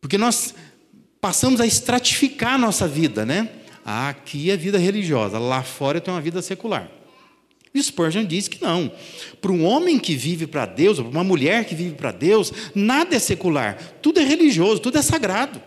Porque 0.00 0.18
nós 0.18 0.54
passamos 1.20 1.60
a 1.60 1.66
estratificar 1.66 2.54
a 2.54 2.58
nossa 2.58 2.88
vida, 2.88 3.24
né? 3.24 3.48
Aqui 3.84 4.50
é 4.50 4.56
vida 4.56 4.78
religiosa, 4.78 5.38
lá 5.38 5.62
fora 5.62 5.98
eu 5.98 6.00
tenho 6.00 6.16
uma 6.16 6.22
vida 6.22 6.42
secular. 6.42 6.90
E 7.72 7.80
Spurgeon 7.80 8.24
diz 8.24 8.48
que 8.48 8.60
não. 8.60 8.90
Para 9.40 9.52
um 9.52 9.64
homem 9.64 9.98
que 9.98 10.16
vive 10.16 10.46
para 10.46 10.66
Deus, 10.66 10.98
ou 10.98 11.04
para 11.04 11.18
uma 11.18 11.24
mulher 11.24 11.64
que 11.64 11.74
vive 11.74 11.94
para 11.94 12.10
Deus, 12.10 12.52
nada 12.74 13.14
é 13.14 13.18
secular, 13.18 13.78
tudo 14.02 14.18
é 14.18 14.24
religioso, 14.24 14.80
tudo 14.80 14.98
é 14.98 15.02
sagrado. 15.02 15.62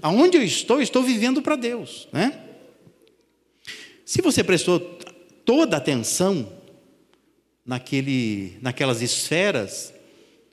Aonde 0.00 0.36
eu 0.36 0.42
estou, 0.42 0.80
estou 0.80 1.02
vivendo 1.02 1.42
para 1.42 1.56
Deus, 1.56 2.08
né? 2.12 2.32
Se 4.12 4.20
você 4.20 4.44
prestou 4.44 4.78
toda 5.42 5.78
atenção 5.78 6.46
naquele, 7.64 8.58
naquelas 8.60 9.00
esferas, 9.00 9.90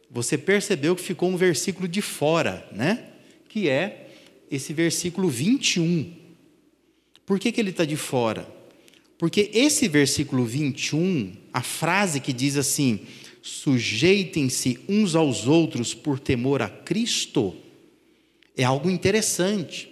você 0.09 0.37
percebeu 0.37 0.95
que 0.95 1.01
ficou 1.01 1.27
um 1.27 1.35
versículo 1.35 1.85
de 1.85 2.01
fora, 2.01 2.65
né? 2.71 3.09
Que 3.49 3.67
é 3.67 4.11
esse 4.49 4.71
versículo 4.71 5.27
21. 5.27 6.09
Por 7.25 7.37
que, 7.37 7.51
que 7.51 7.59
ele 7.59 7.71
está 7.71 7.83
de 7.83 7.97
fora? 7.97 8.47
Porque 9.17 9.51
esse 9.53 9.89
versículo 9.89 10.45
21, 10.45 11.33
a 11.51 11.61
frase 11.61 12.21
que 12.21 12.31
diz 12.31 12.55
assim: 12.55 13.01
sujeitem-se 13.41 14.79
uns 14.87 15.15
aos 15.15 15.47
outros 15.47 15.93
por 15.93 16.17
temor 16.17 16.61
a 16.61 16.69
Cristo, 16.69 17.53
é 18.55 18.63
algo 18.63 18.89
interessante, 18.89 19.91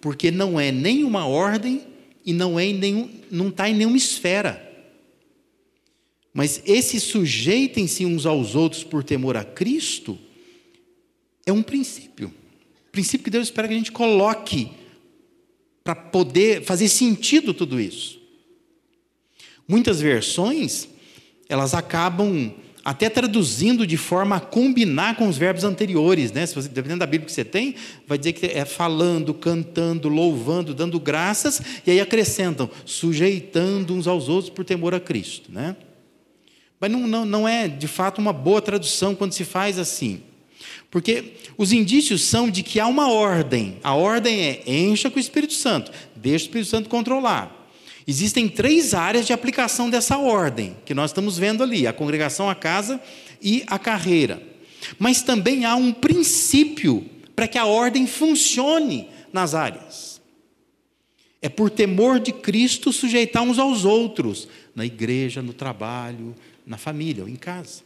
porque 0.00 0.30
não 0.30 0.60
é 0.60 0.70
nenhuma 0.70 1.26
ordem 1.26 1.89
e 2.24 2.32
não 2.32 2.58
é 2.58 2.66
em 2.66 2.74
nenhum, 2.74 3.10
não 3.30 3.48
está 3.48 3.68
em 3.68 3.74
nenhuma 3.74 3.96
esfera. 3.96 4.68
Mas 6.32 6.62
esse 6.64 7.00
sujeitem-se 7.00 8.06
uns 8.06 8.24
aos 8.26 8.54
outros 8.54 8.84
por 8.84 9.02
temor 9.02 9.36
a 9.36 9.44
Cristo 9.44 10.18
é 11.44 11.52
um 11.52 11.62
princípio. 11.62 12.32
Princípio 12.92 13.24
que 13.24 13.30
Deus 13.30 13.48
espera 13.48 13.68
que 13.68 13.74
a 13.74 13.76
gente 13.76 13.92
coloque 13.92 14.70
para 15.82 15.94
poder 15.94 16.62
fazer 16.62 16.88
sentido 16.88 17.52
tudo 17.52 17.80
isso. 17.80 18.20
Muitas 19.66 20.00
versões, 20.00 20.88
elas 21.48 21.74
acabam 21.74 22.54
até 22.84 23.08
traduzindo 23.08 23.86
de 23.86 23.96
forma 23.96 24.36
a 24.36 24.40
combinar 24.40 25.16
com 25.16 25.28
os 25.28 25.36
verbos 25.36 25.64
anteriores, 25.64 26.32
né? 26.32 26.46
Se 26.46 26.54
você, 26.54 26.68
dependendo 26.68 27.00
da 27.00 27.06
Bíblia 27.06 27.26
que 27.26 27.32
você 27.32 27.44
tem, 27.44 27.74
vai 28.06 28.16
dizer 28.16 28.32
que 28.32 28.46
é 28.46 28.64
falando, 28.64 29.34
cantando, 29.34 30.08
louvando, 30.08 30.74
dando 30.74 30.98
graças, 30.98 31.60
e 31.86 31.90
aí 31.90 32.00
acrescentam, 32.00 32.70
sujeitando 32.84 33.94
uns 33.94 34.06
aos 34.06 34.28
outros 34.28 34.50
por 34.50 34.64
temor 34.64 34.94
a 34.94 35.00
Cristo, 35.00 35.52
né? 35.52 35.76
Mas 36.80 36.90
não, 36.90 37.06
não, 37.06 37.24
não 37.26 37.48
é 37.48 37.68
de 37.68 37.86
fato 37.86 38.18
uma 38.18 38.32
boa 38.32 38.62
tradução 38.62 39.14
quando 39.14 39.32
se 39.32 39.44
faz 39.44 39.78
assim. 39.78 40.22
Porque 40.90 41.34
os 41.58 41.72
indícios 41.72 42.22
são 42.22 42.50
de 42.50 42.62
que 42.62 42.80
há 42.80 42.86
uma 42.86 43.10
ordem. 43.10 43.76
A 43.82 43.94
ordem 43.94 44.40
é 44.40 44.62
encha 44.66 45.10
com 45.10 45.18
o 45.18 45.20
Espírito 45.20 45.52
Santo, 45.52 45.92
deixa 46.16 46.44
o 46.44 46.46
Espírito 46.46 46.68
Santo 46.68 46.88
controlar. 46.88 47.59
Existem 48.10 48.48
três 48.48 48.92
áreas 48.92 49.24
de 49.24 49.32
aplicação 49.32 49.88
dessa 49.88 50.18
ordem, 50.18 50.76
que 50.84 50.92
nós 50.92 51.10
estamos 51.12 51.38
vendo 51.38 51.62
ali: 51.62 51.86
a 51.86 51.92
congregação, 51.92 52.50
a 52.50 52.56
casa 52.56 53.00
e 53.40 53.62
a 53.68 53.78
carreira. 53.78 54.42
Mas 54.98 55.22
também 55.22 55.64
há 55.64 55.76
um 55.76 55.92
princípio 55.92 57.08
para 57.36 57.46
que 57.46 57.56
a 57.56 57.66
ordem 57.66 58.08
funcione 58.08 59.08
nas 59.32 59.54
áreas. 59.54 60.20
É 61.40 61.48
por 61.48 61.70
temor 61.70 62.18
de 62.18 62.32
Cristo 62.32 62.92
sujeitar 62.92 63.44
uns 63.44 63.60
aos 63.60 63.84
outros, 63.84 64.48
na 64.74 64.84
igreja, 64.84 65.40
no 65.40 65.52
trabalho, 65.52 66.34
na 66.66 66.76
família 66.76 67.22
ou 67.22 67.28
em 67.28 67.36
casa. 67.36 67.82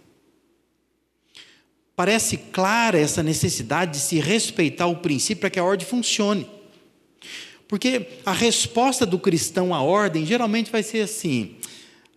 Parece 1.94 2.38
clara 2.38 2.98
essa 2.98 3.22
necessidade 3.22 3.92
de 3.92 3.98
se 3.98 4.18
respeitar 4.18 4.86
o 4.86 4.96
princípio 4.96 5.42
para 5.42 5.50
que 5.50 5.58
a 5.58 5.64
ordem 5.64 5.86
funcione. 5.86 6.48
Porque 7.68 8.06
a 8.24 8.32
resposta 8.32 9.06
do 9.06 9.18
cristão 9.18 9.74
à 9.74 9.82
ordem 9.82 10.26
geralmente 10.26 10.70
vai 10.70 10.82
ser 10.82 11.00
assim: 11.00 11.56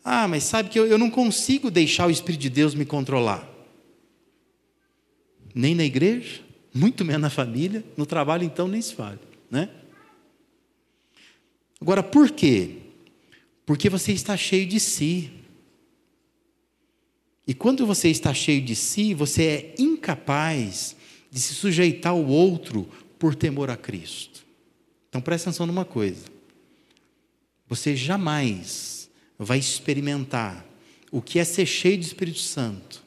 ah, 0.04 0.28
mas 0.28 0.44
sabe 0.44 0.70
que 0.70 0.80
eu, 0.80 0.86
eu 0.86 0.98
não 0.98 1.10
consigo 1.10 1.70
deixar 1.70 2.08
o 2.08 2.12
Espírito 2.12 2.42
de 2.42 2.50
Deus 2.50 2.74
me 2.74 2.86
controlar. 2.86 3.48
Nem 5.54 5.76
na 5.76 5.84
igreja, 5.84 6.42
muito 6.74 7.04
menos 7.04 7.22
na 7.22 7.30
família, 7.30 7.84
no 7.98 8.06
trabalho 8.06 8.44
então 8.44 8.68
nem 8.68 8.82
se 8.82 8.96
fala, 8.96 9.20
né? 9.50 9.70
Agora, 11.82 12.02
por 12.02 12.32
quê? 12.32 12.78
Porque 13.66 13.90
você 13.90 14.12
está 14.12 14.38
cheio 14.38 14.66
de 14.66 14.80
si. 14.80 15.30
E 17.46 17.54
quando 17.54 17.86
você 17.86 18.10
está 18.10 18.34
cheio 18.34 18.62
de 18.62 18.76
si, 18.76 19.14
você 19.14 19.44
é 19.44 19.76
incapaz 19.78 20.96
de 21.30 21.40
se 21.40 21.54
sujeitar 21.54 22.14
ao 22.14 22.26
outro 22.26 22.88
por 23.20 23.36
temor 23.36 23.70
a 23.70 23.78
Cristo. 23.78 24.47
Então 25.10 25.22
preste 25.22 25.44
atenção 25.44 25.66
numa 25.66 25.86
coisa. 25.86 26.26
Você 27.68 27.96
jamais 27.96 29.10
vai 29.38 29.58
experimentar 29.58 30.66
o 31.12 31.22
que 31.22 31.40
é 31.40 31.44
ser 31.44 31.66
cheio 31.66 31.98
do 31.98 32.04
Espírito 32.04 32.40
Santo. 32.40 33.04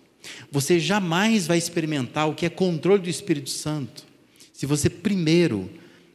Você 0.50 0.78
jamais 0.78 1.46
vai 1.46 1.58
experimentar 1.58 2.28
o 2.28 2.34
que 2.34 2.46
é 2.46 2.50
controle 2.50 3.02
do 3.02 3.08
Espírito 3.08 3.50
Santo 3.50 4.04
se 4.52 4.66
você 4.66 4.90
primeiro 4.90 5.70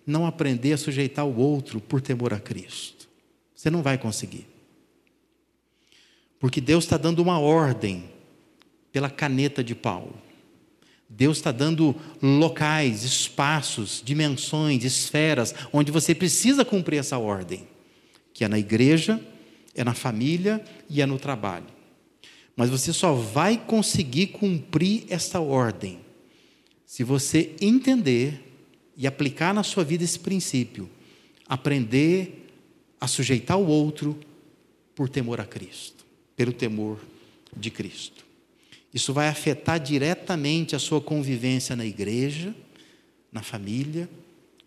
não 0.06 0.26
aprender 0.26 0.74
a 0.74 0.78
sujeitar 0.78 1.26
o 1.26 1.38
outro 1.38 1.82
por 1.82 2.00
temor 2.00 2.34
a 2.34 2.40
Cristo. 2.40 3.10
Você 3.56 3.72
não 3.72 3.82
vai 3.82 3.98
conseguir. 3.98 4.48
Porque 6.40 6.62
Deus 6.62 6.84
está 6.84 6.98
dando 6.98 7.24
uma 7.24 7.40
ordem 7.40 8.08
pela 8.92 9.10
caneta 9.10 9.64
de 9.64 9.74
Paulo. 9.74 10.22
Deus 11.18 11.38
está 11.38 11.52
dando 11.52 11.96
locais, 12.22 13.04
espaços, 13.04 14.02
dimensões, 14.04 14.84
esferas, 14.84 15.56
onde 15.72 15.90
você 15.90 16.14
precisa 16.14 16.66
cumprir 16.66 16.98
essa 16.98 17.18
ordem, 17.18 17.66
que 18.34 18.44
é 18.44 18.50
na 18.50 18.60
igreja, 18.60 19.22
é 19.74 19.82
na 19.82 19.94
família 19.94 20.62
e 20.90 21.02
é 21.02 21.06
no 21.06 21.18
trabalho. 21.18 21.68
Mas 22.54 22.70
você 22.70 22.92
só 22.92 23.14
vai 23.14 23.58
conseguir 23.58 24.28
cumprir 24.28 25.06
essa 25.10 25.40
ordem 25.40 26.00
se 26.86 27.02
você 27.04 27.56
entender 27.62 28.42
e 28.98 29.08
aplicar 29.08 29.54
na 29.54 29.64
sua 29.64 29.86
vida 29.86 30.04
esse 30.04 30.20
princípio, 30.20 30.90
aprender 31.48 32.46
a 33.00 33.08
sujeitar 33.08 33.58
o 33.58 33.68
outro 33.68 34.20
por 34.94 35.08
temor 35.08 35.40
a 35.40 35.46
Cristo, 35.46 36.06
pelo 36.36 36.52
temor 36.52 37.00
de 37.56 37.72
Cristo. 37.72 38.25
Isso 38.96 39.12
vai 39.12 39.28
afetar 39.28 39.78
diretamente 39.78 40.74
a 40.74 40.80
sua 40.80 41.02
convivência 41.02 41.76
na 41.76 41.86
igreja, 41.86 42.56
na 43.30 43.44
família 43.44 44.10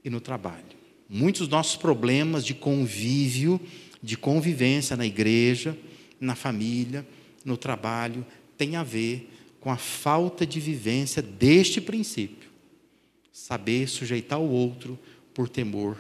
e 0.04 0.10
no 0.10 0.20
trabalho. 0.20 0.76
Muitos 1.08 1.40
dos 1.40 1.48
nossos 1.48 1.76
problemas 1.76 2.44
de 2.44 2.52
convívio, 2.52 3.58
de 4.02 4.18
convivência 4.18 4.98
na 4.98 5.06
igreja, 5.06 5.74
na 6.20 6.34
família, 6.34 7.08
no 7.42 7.56
trabalho, 7.56 8.26
têm 8.58 8.76
a 8.76 8.82
ver 8.82 9.32
com 9.60 9.70
a 9.70 9.78
falta 9.78 10.44
de 10.44 10.60
vivência 10.60 11.22
deste 11.22 11.80
princípio. 11.80 12.50
Saber 13.32 13.88
sujeitar 13.88 14.38
o 14.38 14.50
outro 14.50 14.98
por 15.32 15.48
temor 15.48 15.96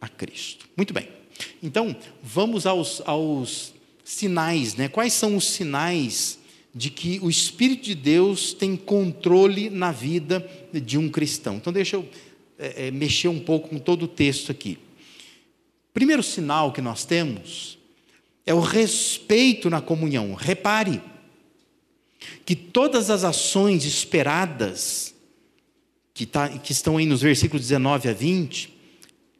a 0.00 0.08
Cristo. 0.08 0.68
Muito 0.76 0.92
bem. 0.92 1.08
Então, 1.62 1.96
vamos 2.20 2.66
aos, 2.66 3.00
aos 3.04 3.72
sinais, 4.04 4.74
né? 4.74 4.88
Quais 4.88 5.12
são 5.12 5.36
os 5.36 5.44
sinais 5.44 6.39
de 6.74 6.90
que 6.90 7.18
o 7.20 7.28
Espírito 7.28 7.84
de 7.84 7.94
Deus 7.94 8.52
tem 8.52 8.76
controle 8.76 9.70
na 9.70 9.90
vida 9.90 10.48
de 10.72 10.96
um 10.96 11.08
cristão. 11.08 11.56
Então, 11.56 11.72
deixa 11.72 11.96
eu 11.96 12.08
é, 12.58 12.88
é, 12.88 12.90
mexer 12.90 13.28
um 13.28 13.40
pouco 13.40 13.68
com 13.68 13.78
todo 13.78 14.04
o 14.04 14.08
texto 14.08 14.52
aqui. 14.52 14.78
Primeiro 15.92 16.22
sinal 16.22 16.72
que 16.72 16.80
nós 16.80 17.04
temos 17.04 17.78
é 18.46 18.54
o 18.54 18.60
respeito 18.60 19.68
na 19.68 19.80
comunhão. 19.80 20.34
Repare 20.34 21.02
que 22.44 22.54
todas 22.54 23.10
as 23.10 23.24
ações 23.24 23.84
esperadas, 23.84 25.14
que, 26.12 26.26
tá, 26.26 26.48
que 26.48 26.72
estão 26.72 26.96
aí 26.96 27.06
nos 27.06 27.22
versículos 27.22 27.66
19 27.66 28.08
a 28.08 28.12
20, 28.12 28.72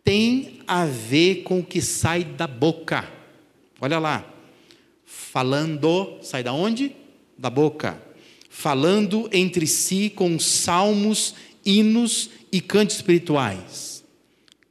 têm 0.03 0.61
a 0.67 0.85
ver 0.87 1.43
com 1.43 1.61
o 1.61 1.65
que 1.65 1.81
sai 1.81 2.25
da 2.25 2.47
boca. 2.47 3.09
Olha 3.81 3.99
lá. 3.99 4.25
Falando, 5.05 6.19
sai 6.23 6.43
da 6.43 6.53
onde? 6.53 6.97
Da 7.41 7.49
boca, 7.49 8.01
falando 8.51 9.27
entre 9.33 9.67
si 9.67 10.11
com 10.11 10.39
salmos, 10.39 11.35
hinos 11.65 12.29
e 12.53 12.61
cantos 12.61 12.97
espirituais. 12.97 14.05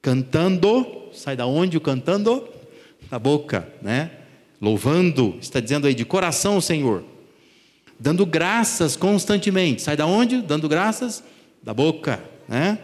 Cantando, 0.02 1.10
sai 1.12 1.36
da 1.36 1.48
onde 1.48 1.76
o 1.76 1.82
cantando? 1.82 2.48
Da 3.10 3.18
boca, 3.18 3.68
né? 3.82 4.12
Louvando, 4.62 5.36
está 5.42 5.60
dizendo 5.60 5.88
aí 5.88 5.96
de 5.96 6.06
coração 6.06 6.58
o 6.58 6.62
Senhor. 6.62 7.04
Dando 8.00 8.24
graças 8.26 8.96
constantemente. 8.96 9.82
Sai 9.82 9.98
da 9.98 10.06
onde? 10.06 10.42
Dando 10.42 10.70
graças 10.70 11.24
da 11.64 11.74
boca, 11.74 12.24
né? 12.48 12.78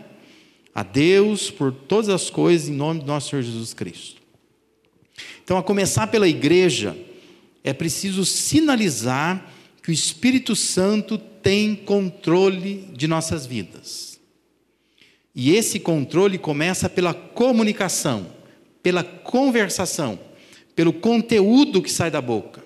a 0.76 0.84
Deus 0.84 1.50
por 1.50 1.72
todas 1.72 2.10
as 2.10 2.30
coisas 2.30 2.68
em 2.68 2.74
nome 2.74 3.02
do 3.02 3.06
nosso 3.06 3.30
Senhor 3.30 3.42
Jesus 3.42 3.74
Cristo. 3.74 4.22
Então, 5.42 5.58
a 5.58 5.64
começar 5.64 6.08
pela 6.08 6.28
igreja, 6.28 6.98
é 7.64 7.72
preciso 7.72 8.26
sinalizar 8.26 9.54
que 9.86 9.92
o 9.92 9.94
Espírito 9.94 10.56
Santo 10.56 11.16
tem 11.16 11.76
controle 11.76 12.90
de 12.94 13.08
nossas 13.08 13.46
vidas. 13.46 14.20
E 15.36 15.56
esse 15.56 15.80
controle 15.80 16.40
começa 16.40 16.90
pela 16.90 17.14
comunicação, 17.14 18.26
pela 18.82 19.04
conversação, 19.04 20.18
pelo 20.76 20.92
conteúdo 20.92 21.84
que 21.84 21.92
sai 21.92 22.10
da 22.10 22.20
boca. 22.20 22.66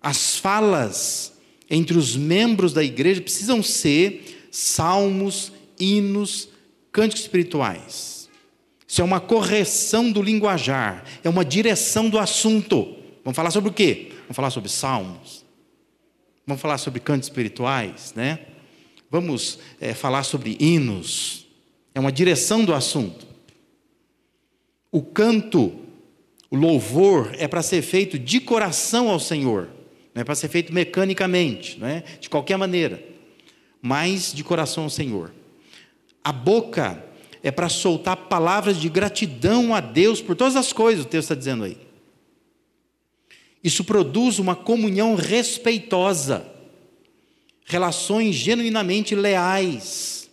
As 0.00 0.36
falas 0.36 1.32
entre 1.68 1.98
os 1.98 2.14
membros 2.14 2.72
da 2.72 2.84
igreja 2.84 3.20
precisam 3.20 3.60
ser 3.60 4.48
salmos, 4.52 5.50
hinos, 5.80 6.48
cânticos 6.92 7.22
espirituais. 7.22 8.28
Isso 8.86 9.00
é 9.00 9.04
uma 9.04 9.18
correção 9.18 10.12
do 10.12 10.22
linguajar, 10.22 11.02
é 11.24 11.28
uma 11.28 11.44
direção 11.44 12.08
do 12.08 12.20
assunto. 12.20 12.94
Vamos 13.24 13.34
falar 13.34 13.50
sobre 13.50 13.70
o 13.70 13.72
quê? 13.74 14.12
Vamos 14.20 14.36
falar 14.36 14.50
sobre 14.50 14.70
salmos. 14.70 15.44
Vamos 16.46 16.62
falar 16.62 16.78
sobre 16.78 17.00
cantos 17.00 17.26
espirituais, 17.26 18.12
né? 18.14 18.38
Vamos 19.10 19.58
é, 19.80 19.92
falar 19.92 20.22
sobre 20.22 20.56
hinos. 20.60 21.44
É 21.92 21.98
uma 21.98 22.12
direção 22.12 22.64
do 22.64 22.72
assunto. 22.72 23.26
O 24.92 25.02
canto, 25.02 25.72
o 26.48 26.56
louvor 26.56 27.32
é 27.36 27.48
para 27.48 27.62
ser 27.62 27.82
feito 27.82 28.16
de 28.16 28.38
coração 28.38 29.10
ao 29.10 29.18
Senhor. 29.18 29.68
Não 30.14 30.22
é 30.22 30.24
para 30.24 30.36
ser 30.36 30.48
feito 30.48 30.72
mecanicamente, 30.72 31.80
não 31.80 31.88
é? 31.88 32.04
de 32.20 32.30
qualquer 32.30 32.56
maneira, 32.56 33.02
mas 33.82 34.32
de 34.32 34.44
coração 34.44 34.84
ao 34.84 34.90
Senhor. 34.90 35.34
A 36.22 36.32
boca 36.32 37.04
é 37.42 37.50
para 37.50 37.68
soltar 37.68 38.16
palavras 38.16 38.80
de 38.80 38.88
gratidão 38.88 39.74
a 39.74 39.80
Deus 39.80 40.22
por 40.22 40.36
todas 40.36 40.54
as 40.54 40.72
coisas, 40.72 41.04
o 41.04 41.08
texto 41.08 41.24
está 41.24 41.34
dizendo 41.34 41.64
aí. 41.64 41.85
Isso 43.66 43.82
produz 43.82 44.38
uma 44.38 44.54
comunhão 44.54 45.16
respeitosa, 45.16 46.46
relações 47.64 48.36
genuinamente 48.36 49.12
leais, 49.12 50.30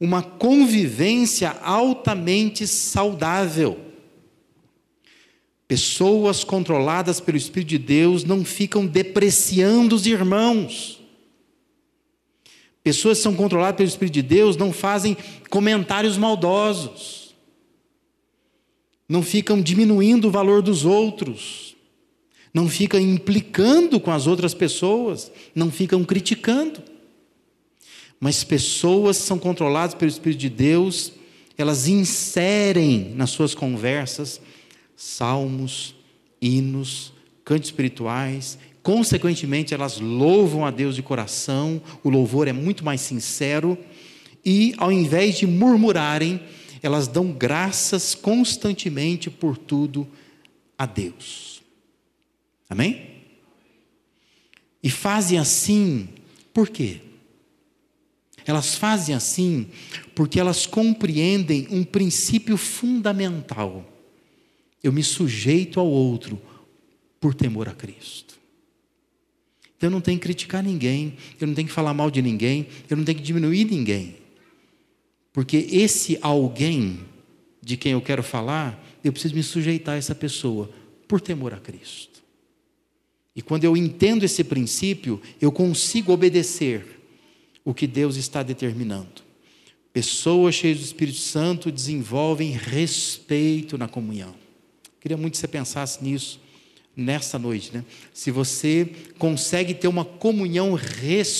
uma 0.00 0.20
convivência 0.20 1.50
altamente 1.62 2.66
saudável. 2.66 3.78
Pessoas 5.68 6.42
controladas 6.42 7.20
pelo 7.20 7.38
Espírito 7.38 7.68
de 7.68 7.78
Deus 7.78 8.24
não 8.24 8.44
ficam 8.44 8.84
depreciando 8.84 9.94
os 9.94 10.04
irmãos. 10.04 11.00
Pessoas 12.82 13.18
que 13.18 13.22
são 13.22 13.36
controladas 13.36 13.76
pelo 13.76 13.88
Espírito 13.88 14.14
de 14.14 14.22
Deus 14.22 14.56
não 14.56 14.72
fazem 14.72 15.16
comentários 15.48 16.18
maldosos, 16.18 17.32
não 19.08 19.22
ficam 19.22 19.62
diminuindo 19.62 20.26
o 20.26 20.32
valor 20.32 20.62
dos 20.62 20.84
outros, 20.84 21.73
não 22.54 22.68
ficam 22.68 22.98
implicando 23.00 24.00
com 24.00 24.10
as 24.10 24.26
outras 24.26 24.54
pessoas, 24.54 25.30
não 25.54 25.70
ficam 25.70 26.04
criticando. 26.04 26.80
Mas 28.18 28.42
pessoas 28.42 29.18
são 29.18 29.38
controladas 29.38 29.94
pelo 29.94 30.10
Espírito 30.10 30.40
de 30.40 30.48
Deus, 30.48 31.12
elas 31.58 31.88
inserem 31.88 33.12
nas 33.14 33.30
suas 33.30 33.54
conversas 33.54 34.40
salmos, 34.96 35.94
hinos, 36.40 37.12
cantos 37.44 37.68
espirituais, 37.68 38.56
Consequentemente, 38.84 39.72
elas 39.72 39.98
louvam 39.98 40.66
a 40.66 40.70
Deus 40.70 40.94
de 40.94 41.02
coração, 41.02 41.80
o 42.02 42.10
louvor 42.10 42.48
é 42.48 42.52
muito 42.52 42.84
mais 42.84 43.00
sincero, 43.00 43.78
e 44.44 44.74
ao 44.76 44.92
invés 44.92 45.38
de 45.38 45.46
murmurarem, 45.46 46.38
elas 46.82 47.08
dão 47.08 47.32
graças 47.32 48.14
constantemente 48.14 49.30
por 49.30 49.56
tudo 49.56 50.06
a 50.76 50.84
Deus. 50.84 51.53
Amém? 52.68 53.10
E 54.82 54.90
fazem 54.90 55.38
assim, 55.38 56.08
por 56.52 56.68
quê? 56.68 57.00
Elas 58.46 58.74
fazem 58.74 59.14
assim 59.14 59.68
porque 60.14 60.38
elas 60.38 60.66
compreendem 60.66 61.66
um 61.70 61.82
princípio 61.82 62.56
fundamental. 62.56 63.90
Eu 64.82 64.92
me 64.92 65.02
sujeito 65.02 65.80
ao 65.80 65.86
outro 65.86 66.40
por 67.18 67.34
temor 67.34 67.68
a 67.68 67.72
Cristo. 67.72 68.38
Então 69.76 69.88
eu 69.88 69.90
não 69.90 70.00
tenho 70.00 70.18
que 70.18 70.24
criticar 70.24 70.62
ninguém, 70.62 71.16
eu 71.40 71.46
não 71.46 71.54
tenho 71.54 71.68
que 71.68 71.74
falar 71.74 71.94
mal 71.94 72.10
de 72.10 72.20
ninguém, 72.20 72.66
eu 72.88 72.96
não 72.96 73.04
tenho 73.04 73.18
que 73.18 73.24
diminuir 73.24 73.64
ninguém. 73.64 74.16
Porque 75.32 75.56
esse 75.70 76.18
alguém 76.20 77.00
de 77.60 77.76
quem 77.76 77.92
eu 77.92 78.00
quero 78.02 78.22
falar, 78.22 78.82
eu 79.02 79.12
preciso 79.12 79.34
me 79.34 79.42
sujeitar 79.42 79.94
a 79.94 79.98
essa 79.98 80.14
pessoa 80.14 80.70
por 81.08 81.20
temor 81.20 81.54
a 81.54 81.58
Cristo. 81.58 82.13
E 83.34 83.42
quando 83.42 83.64
eu 83.64 83.76
entendo 83.76 84.22
esse 84.24 84.44
princípio, 84.44 85.20
eu 85.40 85.50
consigo 85.50 86.12
obedecer 86.12 87.00
o 87.64 87.74
que 87.74 87.86
Deus 87.86 88.16
está 88.16 88.42
determinando. 88.42 89.22
Pessoas 89.92 90.54
cheias 90.54 90.78
do 90.78 90.84
Espírito 90.84 91.18
Santo 91.18 91.70
desenvolvem 91.70 92.50
respeito 92.50 93.78
na 93.78 93.88
comunhão. 93.88 94.34
Queria 95.00 95.16
muito 95.16 95.32
que 95.34 95.38
você 95.38 95.48
pensasse 95.48 96.02
nisso 96.02 96.40
nessa 96.96 97.38
noite, 97.38 97.72
né? 97.74 97.84
Se 98.12 98.30
você 98.30 98.92
consegue 99.18 99.74
ter 99.74 99.88
uma 99.88 100.04
comunhão 100.04 100.74
respeitosa, 100.74 101.36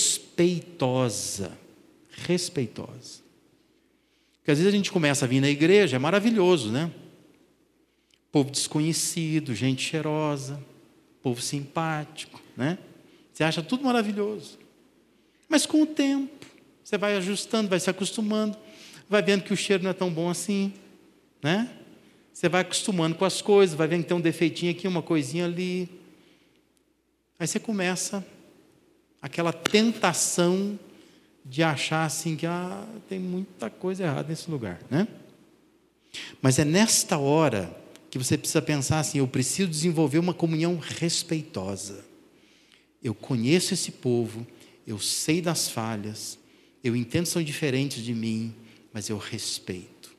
respeitosa. 2.09 3.23
Porque 4.37 4.51
às 4.51 4.57
vezes 4.57 4.71
a 4.73 4.75
gente 4.75 4.91
começa 4.91 5.25
a 5.25 5.27
vir 5.27 5.41
na 5.41 5.49
igreja, 5.49 5.95
é 5.95 5.99
maravilhoso, 5.99 6.71
né? 6.71 6.91
Povo 8.31 8.51
desconhecido, 8.51 9.55
gente 9.55 9.81
cheirosa, 9.81 10.63
povo 11.25 11.41
simpático, 11.41 12.39
né? 12.55 12.77
Você 13.33 13.43
acha 13.43 13.63
tudo 13.63 13.83
maravilhoso. 13.83 14.59
Mas 15.49 15.65
com 15.65 15.81
o 15.81 15.85
tempo, 15.87 16.45
você 16.83 16.99
vai 16.99 17.17
ajustando, 17.17 17.67
vai 17.67 17.79
se 17.79 17.89
acostumando, 17.89 18.55
vai 19.09 19.23
vendo 19.23 19.43
que 19.43 19.51
o 19.51 19.57
cheiro 19.57 19.81
não 19.81 19.89
é 19.89 19.93
tão 19.93 20.11
bom 20.11 20.29
assim, 20.29 20.71
né? 21.41 21.67
Você 22.31 22.47
vai 22.47 22.61
acostumando 22.61 23.15
com 23.15 23.25
as 23.25 23.41
coisas, 23.41 23.75
vai 23.75 23.87
vendo 23.87 24.03
que 24.03 24.09
tem 24.09 24.15
um 24.15 24.21
defeitinho 24.21 24.71
aqui, 24.71 24.87
uma 24.87 25.01
coisinha 25.01 25.45
ali. 25.45 25.89
Aí 27.39 27.47
você 27.47 27.59
começa 27.59 28.23
aquela 29.19 29.51
tentação 29.51 30.77
de 31.43 31.63
achar 31.63 32.05
assim 32.05 32.35
que 32.35 32.45
ah, 32.45 32.85
tem 33.09 33.17
muita 33.17 33.67
coisa 33.71 34.03
errada 34.03 34.29
nesse 34.29 34.51
lugar, 34.51 34.79
né? 34.91 35.07
Mas 36.39 36.59
é 36.59 36.63
nesta 36.63 37.17
hora 37.17 37.75
que 38.15 38.23
você 38.23 38.37
precisa 38.37 38.61
pensar 38.61 39.01
assim: 39.01 39.17
eu 39.17 39.27
preciso 39.27 39.69
desenvolver 39.69 40.19
uma 40.19 40.33
comunhão 40.33 40.77
respeitosa. 40.77 42.05
Eu 43.03 43.13
conheço 43.13 43.73
esse 43.73 43.91
povo, 43.91 44.47
eu 44.87 44.97
sei 44.97 45.41
das 45.41 45.67
falhas, 45.67 46.39
eu 46.81 46.95
entendo 46.95 47.23
que 47.23 47.29
são 47.29 47.43
diferentes 47.43 48.01
de 48.01 48.13
mim, 48.13 48.55
mas 48.93 49.09
eu 49.09 49.17
respeito. 49.17 50.15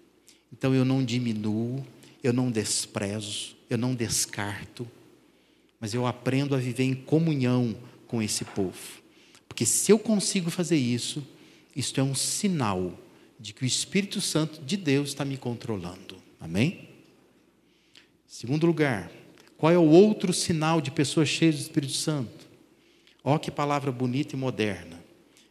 Então 0.53 0.75
eu 0.75 0.85
não 0.85 1.03
diminuo, 1.03 1.83
eu 2.23 2.35
não 2.35 2.51
desprezo, 2.51 3.57
eu 3.71 3.79
não 3.79 3.95
descarto, 3.95 4.87
mas 5.81 5.95
eu 5.95 6.07
aprendo 6.07 6.55
a 6.55 6.59
viver 6.59 6.85
em 6.85 6.95
comunhão 6.95 7.75
com 8.07 8.23
esse 8.23 8.45
povo. 8.45 9.03
Porque 9.49 9.65
se 9.65 9.91
eu 9.91 9.99
consigo 9.99 10.51
fazer 10.51 10.77
isso, 10.77 11.27
isto 11.75 11.99
é 11.99 12.05
um 12.05 12.15
sinal 12.15 12.93
de 13.41 13.55
que 13.55 13.65
o 13.65 13.67
Espírito 13.67 14.21
Santo 14.21 14.61
de 14.61 14.77
Deus 14.77 15.09
está 15.09 15.25
me 15.25 15.39
controlando. 15.39 16.17
Amém? 16.39 16.86
Segundo 18.39 18.67
lugar, 18.67 19.11
qual 19.57 19.73
é 19.73 19.79
o 19.79 19.89
outro 19.89 20.31
sinal 20.31 20.79
de 20.83 20.91
pessoas 20.91 21.27
cheias 21.27 21.55
do 21.55 21.63
Espírito 21.63 21.95
Santo? 21.95 22.47
Ó, 23.25 23.39
que 23.39 23.51
palavra 23.51 23.91
bonita 23.91 24.37
e 24.37 24.39
moderna. 24.39 25.03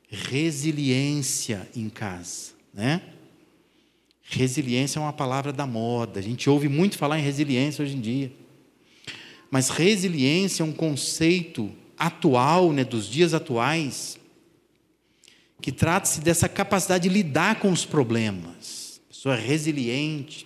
Resiliência 0.08 1.68
em 1.76 1.90
casa, 1.90 2.52
né? 2.72 3.02
Resiliência 4.22 5.00
é 5.00 5.02
uma 5.02 5.12
palavra 5.12 5.52
da 5.52 5.66
moda. 5.66 6.20
A 6.20 6.22
gente 6.22 6.48
ouve 6.48 6.70
muito 6.70 6.96
falar 6.96 7.18
em 7.18 7.24
resiliência 7.24 7.82
hoje 7.82 7.96
em 7.96 8.02
dia. 8.02 8.32
Mas 9.50 9.70
resiliência 9.70 10.62
é 10.62 10.66
um 10.68 10.72
conceito 10.72 11.72
atual, 11.98 12.72
né, 12.72 12.84
dos 12.84 13.10
dias 13.10 13.34
atuais, 13.34 14.16
que 15.60 15.72
trata-se 15.72 16.22
dessa 16.22 16.48
capacidade 16.48 17.10
de 17.10 17.16
lidar 17.16 17.60
com 17.60 17.72
os 17.72 17.84
problemas. 17.84 19.02
Pessoa 19.10 19.36
é 19.36 19.42
resiliente, 19.42 20.46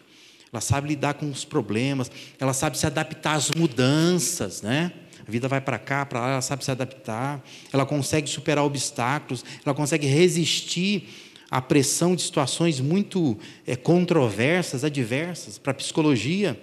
ela 0.51 0.61
sabe 0.61 0.87
lidar 0.87 1.13
com 1.15 1.29
os 1.29 1.45
problemas, 1.45 2.11
ela 2.39 2.53
sabe 2.53 2.77
se 2.77 2.85
adaptar 2.85 3.33
às 3.33 3.51
mudanças, 3.51 4.61
né? 4.61 4.91
A 5.27 5.31
vida 5.31 5.47
vai 5.47 5.61
para 5.61 5.77
cá, 5.77 6.05
para 6.05 6.21
lá, 6.21 6.31
ela 6.31 6.41
sabe 6.41 6.65
se 6.65 6.71
adaptar, 6.71 7.43
ela 7.71 7.85
consegue 7.85 8.27
superar 8.27 8.63
obstáculos, 8.63 9.45
ela 9.63 9.75
consegue 9.75 10.07
resistir 10.07 11.07
a 11.51 11.61
pressão 11.61 12.15
de 12.15 12.21
situações 12.23 12.79
muito 12.79 13.37
é, 13.65 13.75
controversas, 13.75 14.83
adversas. 14.83 15.57
Para 15.57 15.71
a 15.71 15.75
psicologia, 15.75 16.59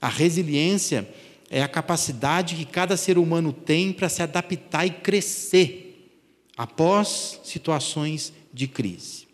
a 0.00 0.08
resiliência 0.08 1.08
é 1.50 1.62
a 1.62 1.68
capacidade 1.68 2.54
que 2.54 2.64
cada 2.64 2.96
ser 2.96 3.18
humano 3.18 3.52
tem 3.52 3.92
para 3.92 4.08
se 4.08 4.22
adaptar 4.22 4.86
e 4.86 4.90
crescer 4.90 6.10
após 6.56 7.40
situações 7.44 8.32
de 8.52 8.66
crise. 8.66 9.26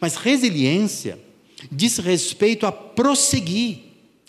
Mas 0.00 0.16
resiliência 0.16 1.18
diz 1.70 1.98
respeito 1.98 2.66
a 2.66 2.72
prosseguir, 2.72 3.78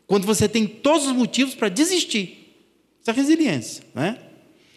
quando 0.08 0.26
você 0.26 0.48
tem 0.50 0.67
todos 0.67 1.08
os 1.08 1.13
motivos 1.13 1.56
para 1.56 1.70
desistir. 1.70 2.56
Isso 3.02 3.10
é 3.10 3.13
resiliência, 3.13 3.84
né? 3.96 4.17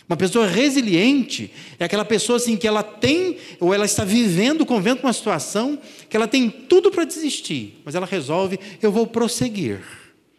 Uma 0.09 0.17
pessoa 0.17 0.47
resiliente 0.47 1.51
é 1.79 1.85
aquela 1.85 2.05
pessoa 2.05 2.37
assim 2.37 2.57
que 2.57 2.69
ela 2.69 2.83
tem, 2.83 3.39
ou 3.59 3.73
ela 3.73 3.87
está 3.87 4.05
vivendo, 4.05 4.67
convivendo 4.67 5.01
com 5.01 5.07
uma 5.07 5.13
situação 5.13 5.79
que 6.11 6.17
ela 6.17 6.29
tem 6.29 6.51
tudo 6.51 6.91
para 6.91 7.05
desistir, 7.05 7.81
mas 7.85 7.95
ela 7.95 8.07
resolve, 8.07 8.59
eu 8.83 8.93
vou 8.93 9.07
prosseguir. 9.07 9.81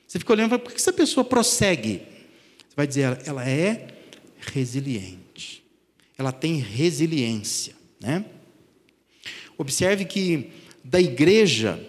Você 0.07 0.19
fica 0.19 0.33
olhando, 0.33 0.59
por 0.59 0.71
que 0.71 0.77
essa 0.77 0.93
pessoa 0.93 1.23
prossegue? 1.23 2.01
Você 2.69 2.75
vai 2.75 2.85
dizer, 2.85 3.19
ela 3.25 3.47
é 3.47 3.87
resiliente. 4.53 5.63
Ela 6.17 6.31
tem 6.31 6.57
resiliência, 6.57 7.75
né? 7.99 8.23
Observe 9.57 10.05
que 10.05 10.51
da 10.83 11.01
igreja, 11.01 11.79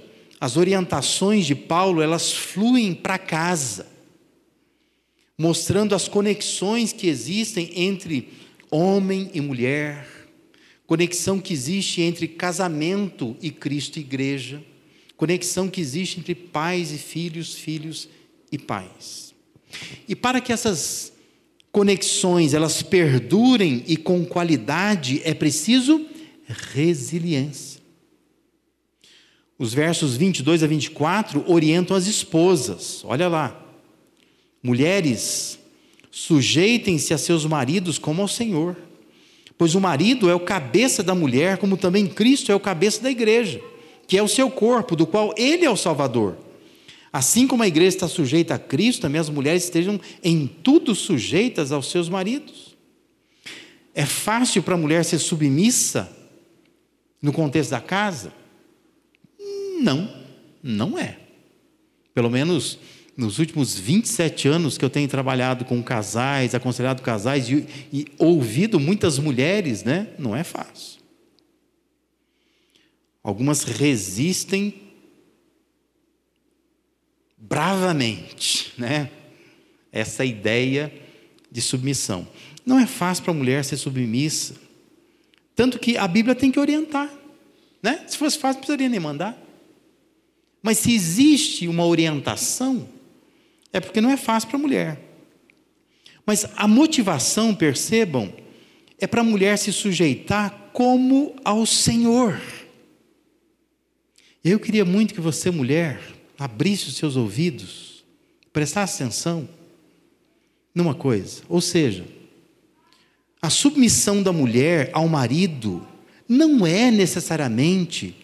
as 0.40 0.57
orientações 0.57 1.46
de 1.46 1.55
Paulo, 1.55 2.03
elas 2.03 2.33
fluem 2.33 2.94
para 2.94 3.18
casa 3.18 3.96
mostrando 5.38 5.94
as 5.94 6.09
conexões 6.09 6.92
que 6.92 7.09
existem 7.09 7.70
entre 7.75 8.31
homem 8.70 9.31
e 9.35 9.40
mulher, 9.40 10.07
conexão 10.87 11.38
que 11.38 11.53
existe 11.53 12.01
entre 12.01 12.27
casamento 12.27 13.37
e 13.40 13.51
Cristo 13.51 13.99
e 13.99 14.01
igreja, 14.01 14.62
conexão 15.16 15.68
que 15.68 15.81
existe 15.81 16.18
entre 16.18 16.35
pais 16.35 16.90
e 16.90 16.99
filhos, 16.99 17.55
filhos 17.55 18.09
e 18.51 18.59
pais. 18.59 19.35
E 20.09 20.16
para 20.16 20.40
que 20.40 20.53
essas 20.53 21.12
conexões 21.70 22.55
elas 22.55 22.83
perdurem 22.83 23.85
e 23.87 23.96
com 23.96 24.25
qualidade, 24.25 25.20
é 25.25 25.35
preciso 25.35 26.07
resiliência. 26.72 27.75
Os 29.58 29.72
versos 29.72 30.16
22 30.16 30.62
a 30.62 30.66
24 30.66 31.44
orientam 31.46 31.96
as 31.96 32.06
esposas. 32.06 33.02
Olha 33.04 33.28
lá. 33.28 33.62
Mulheres, 34.62 35.58
sujeitem-se 36.10 37.14
a 37.14 37.18
seus 37.18 37.46
maridos 37.46 37.98
como 37.98 38.20
ao 38.20 38.28
Senhor, 38.28 38.76
pois 39.56 39.74
o 39.74 39.80
marido 39.80 40.28
é 40.28 40.34
o 40.34 40.40
cabeça 40.40 41.02
da 41.02 41.14
mulher, 41.14 41.58
como 41.58 41.76
também 41.76 42.06
Cristo 42.06 42.50
é 42.50 42.54
o 42.54 42.60
cabeça 42.60 43.02
da 43.02 43.10
igreja, 43.10 43.60
que 44.06 44.18
é 44.18 44.22
o 44.22 44.28
seu 44.28 44.50
corpo, 44.50 44.96
do 44.96 45.06
qual 45.06 45.32
ele 45.36 45.64
é 45.64 45.70
o 45.70 45.76
Salvador. 45.76 46.36
Assim 47.12 47.46
como 47.46 47.62
a 47.62 47.68
igreja 47.68 47.96
está 47.96 48.08
sujeita 48.08 48.54
a 48.54 48.58
Cristo, 48.58 49.02
também 49.02 49.20
as 49.20 49.30
mulheres 49.30 49.64
estejam 49.64 49.98
em 50.22 50.46
tudo 50.46 50.94
sujeitas 50.94 51.72
aos 51.72 51.90
seus 51.90 52.08
maridos. 52.08 52.76
É 53.94 54.04
fácil 54.04 54.62
para 54.62 54.74
a 54.74 54.78
mulher 54.78 55.04
ser 55.04 55.18
submissa 55.18 56.14
no 57.22 57.32
contexto 57.32 57.70
da 57.70 57.80
casa? 57.80 58.32
Não, 59.80 60.12
não 60.62 60.98
é. 60.98 61.18
Pelo 62.14 62.30
menos 62.30 62.78
nos 63.16 63.38
últimos 63.38 63.78
27 63.78 64.48
anos 64.48 64.76
que 64.76 64.84
eu 64.84 64.90
tenho 64.90 65.08
trabalhado 65.08 65.64
com 65.64 65.82
casais, 65.82 66.54
aconselhado 66.54 67.02
casais 67.02 67.48
e, 67.48 67.66
e 67.92 68.06
ouvido 68.18 68.78
muitas 68.78 69.18
mulheres, 69.18 69.82
né? 69.84 70.08
Não 70.18 70.36
é 70.36 70.44
fácil. 70.44 71.00
Algumas 73.22 73.64
resistem 73.64 74.74
bravamente, 77.36 78.72
né? 78.76 79.10
Essa 79.90 80.24
ideia 80.24 80.92
de 81.50 81.62
submissão. 81.62 82.28
Não 82.66 82.78
é 82.78 82.86
fácil 82.86 83.24
para 83.24 83.32
a 83.32 83.36
mulher 83.36 83.64
ser 83.64 83.76
submissa. 83.76 84.54
Tanto 85.54 85.78
que 85.78 85.96
a 85.96 86.06
Bíblia 86.06 86.34
tem 86.34 86.52
que 86.52 86.60
orientar. 86.60 87.10
Né? 87.82 88.04
Se 88.06 88.18
fosse 88.18 88.38
fácil, 88.38 88.56
não 88.56 88.60
precisaria 88.60 88.88
nem 88.88 89.00
mandar. 89.00 89.45
Mas 90.66 90.79
se 90.79 90.92
existe 90.92 91.68
uma 91.68 91.87
orientação, 91.87 92.88
é 93.72 93.79
porque 93.79 94.00
não 94.00 94.11
é 94.11 94.16
fácil 94.16 94.48
para 94.48 94.59
a 94.59 94.61
mulher. 94.61 95.00
Mas 96.26 96.44
a 96.57 96.66
motivação, 96.66 97.55
percebam, 97.55 98.35
é 98.98 99.07
para 99.07 99.20
a 99.20 99.24
mulher 99.24 99.59
se 99.59 99.72
sujeitar 99.72 100.70
como 100.72 101.37
ao 101.44 101.64
Senhor. 101.66 102.42
Eu 104.42 104.59
queria 104.59 104.85
muito 104.85 105.14
que 105.14 105.20
você, 105.20 105.52
mulher, 105.52 106.00
abrisse 106.37 106.88
os 106.88 106.96
seus 106.96 107.14
ouvidos, 107.14 108.05
prestasse 108.52 109.00
atenção 109.00 109.48
numa 110.74 110.96
coisa. 110.96 111.44
Ou 111.48 111.61
seja, 111.61 112.05
a 113.40 113.50
submissão 113.50 114.20
da 114.20 114.33
mulher 114.33 114.90
ao 114.92 115.07
marido 115.07 115.87
não 116.29 116.66
é 116.66 116.90
necessariamente 116.90 118.16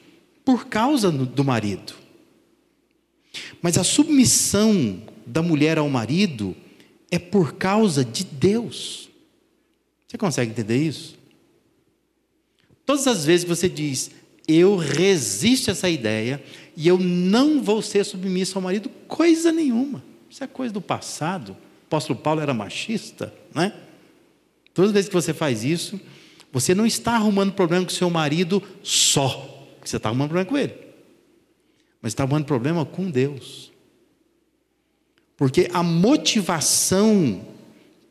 por 0.44 0.66
causa 0.66 1.08
do 1.08 1.44
marido. 1.44 2.01
Mas 3.60 3.78
a 3.78 3.84
submissão 3.84 5.02
da 5.26 5.42
mulher 5.42 5.78
ao 5.78 5.88
marido 5.88 6.56
é 7.10 7.18
por 7.18 7.54
causa 7.54 8.04
de 8.04 8.24
Deus. 8.24 9.08
Você 10.06 10.18
consegue 10.18 10.50
entender 10.50 10.76
isso? 10.76 11.18
Todas 12.84 13.06
as 13.06 13.24
vezes 13.24 13.44
que 13.44 13.50
você 13.50 13.68
diz, 13.68 14.10
eu 14.46 14.76
resisto 14.76 15.68
a 15.68 15.72
essa 15.72 15.88
ideia 15.88 16.42
e 16.76 16.88
eu 16.88 16.98
não 16.98 17.62
vou 17.62 17.80
ser 17.80 18.04
submisso 18.04 18.58
ao 18.58 18.62
marido, 18.62 18.88
coisa 19.08 19.52
nenhuma. 19.52 20.02
Isso 20.28 20.42
é 20.42 20.46
coisa 20.46 20.72
do 20.72 20.80
passado. 20.80 21.52
O 21.52 21.86
apóstolo 21.86 22.18
Paulo 22.18 22.40
era 22.40 22.54
machista, 22.54 23.32
né? 23.54 23.72
Todas 24.74 24.90
as 24.90 24.94
vezes 24.94 25.08
que 25.08 25.14
você 25.14 25.34
faz 25.34 25.64
isso, 25.64 26.00
você 26.50 26.74
não 26.74 26.86
está 26.86 27.12
arrumando 27.12 27.52
problema 27.52 27.84
com 27.84 27.90
seu 27.90 28.10
marido 28.10 28.62
só, 28.82 29.66
você 29.84 29.96
está 29.96 30.08
arrumando 30.08 30.28
problema 30.28 30.48
com 30.48 30.58
ele, 30.58 30.74
mas 32.02 32.10
está 32.12 32.24
arrumando 32.24 32.44
problema 32.44 32.84
com 32.84 33.08
Deus. 33.08 33.72
Porque 35.36 35.70
a 35.72 35.82
motivação 35.82 37.46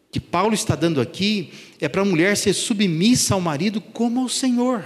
que 0.10 0.20
Paulo 0.20 0.54
está 0.54 0.76
dando 0.76 1.02
aqui 1.02 1.52
é 1.80 1.88
para 1.88 2.02
a 2.02 2.06
mulher 2.06 2.36
ser 2.38 2.54
submissa 2.54 3.34
ao 3.34 3.42
marido 3.42 3.82
como 3.82 4.22
ao 4.22 4.30
Senhor. 4.30 4.84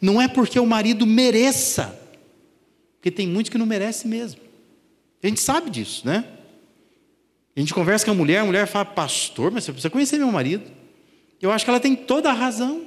Não 0.00 0.22
é 0.22 0.26
porque 0.28 0.58
o 0.58 0.66
marido 0.66 1.04
mereça, 1.04 1.98
porque 2.96 3.10
tem 3.10 3.26
muitos 3.26 3.50
que 3.50 3.58
não 3.58 3.66
merecem 3.66 4.10
mesmo. 4.10 4.40
A 5.22 5.26
gente 5.26 5.40
sabe 5.40 5.68
disso, 5.68 6.06
né? 6.06 6.24
A 7.54 7.60
gente 7.60 7.74
conversa 7.74 8.04
com 8.04 8.12
a 8.12 8.14
mulher, 8.14 8.38
a 8.38 8.44
mulher 8.44 8.66
fala, 8.66 8.86
pastor, 8.86 9.50
mas 9.50 9.64
você 9.64 9.72
precisa 9.72 9.90
conhecer 9.90 10.16
meu 10.16 10.32
marido. 10.32 10.64
Eu 11.42 11.50
acho 11.50 11.64
que 11.64 11.70
ela 11.70 11.80
tem 11.80 11.94
toda 11.94 12.30
a 12.30 12.32
razão. 12.32 12.86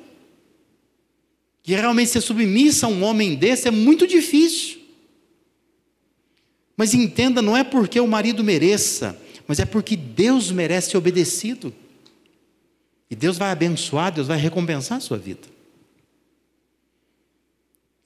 Que 1.63 1.73
realmente 1.73 2.12
ser 2.12 2.21
submissa 2.21 2.86
a 2.86 2.89
um 2.89 3.04
homem 3.04 3.36
desse 3.36 3.67
é 3.67 3.71
muito 3.71 4.06
difícil. 4.06 4.80
Mas 6.76 6.93
entenda, 6.93 7.41
não 7.41 7.56
é 7.56 7.63
porque 7.63 7.99
o 7.99 8.08
marido 8.08 8.43
mereça, 8.43 9.19
mas 9.47 9.60
é 9.60 9.65
porque 9.65 9.95
Deus 9.95 10.52
merece 10.52 10.91
ser 10.91 10.97
obedecido. 10.97 11.73
E 13.10 13.15
Deus 13.15 13.38
vai 13.38 13.52
abençoar, 13.52 14.12
Deus 14.12 14.28
vai 14.28 14.38
recompensar 14.38 14.97
a 14.97 15.02
sua 15.02 15.17
vida. 15.17 15.47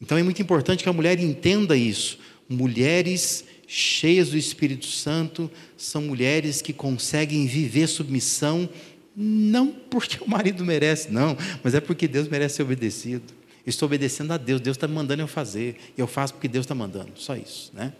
Então 0.02 0.18
é 0.18 0.24
muito 0.24 0.42
importante 0.42 0.84
que 0.84 0.90
a 0.90 0.94
mulher 0.94 1.20
entenda 1.20 1.76
isso. 1.76 2.20
Mulheres 2.48 3.44
cheias 3.68 4.30
do 4.30 4.38
Espírito 4.38 4.86
Santo 4.86 5.52
são 5.76 6.02
mulheres 6.02 6.62
que 6.62 6.72
conseguem 6.72 7.48
viver 7.48 7.88
submissão, 7.88 8.70
não 9.16 9.68
porque 9.68 10.24
o 10.24 10.30
marido 10.30 10.64
merece, 10.64 11.12
não, 11.12 11.36
mas 11.64 11.74
é 11.74 11.82
porque 11.82 12.08
Deus 12.08 12.28
merece 12.28 12.58
ser 12.58 12.64
obedecido. 12.64 13.37
Estou 13.68 13.86
obedecendo 13.86 14.32
a 14.32 14.38
Deus, 14.38 14.62
Deus 14.62 14.78
está 14.78 14.88
mandando 14.88 15.22
eu 15.22 15.28
fazer, 15.28 15.76
e 15.98 16.00
eu 16.00 16.08
faço 16.08 16.34
porque 16.34 16.48
Deus 16.48 16.64
está 16.64 16.74
mandando, 16.74 17.12
só 17.16 17.36
isso, 17.36 17.70
né? 17.74 17.92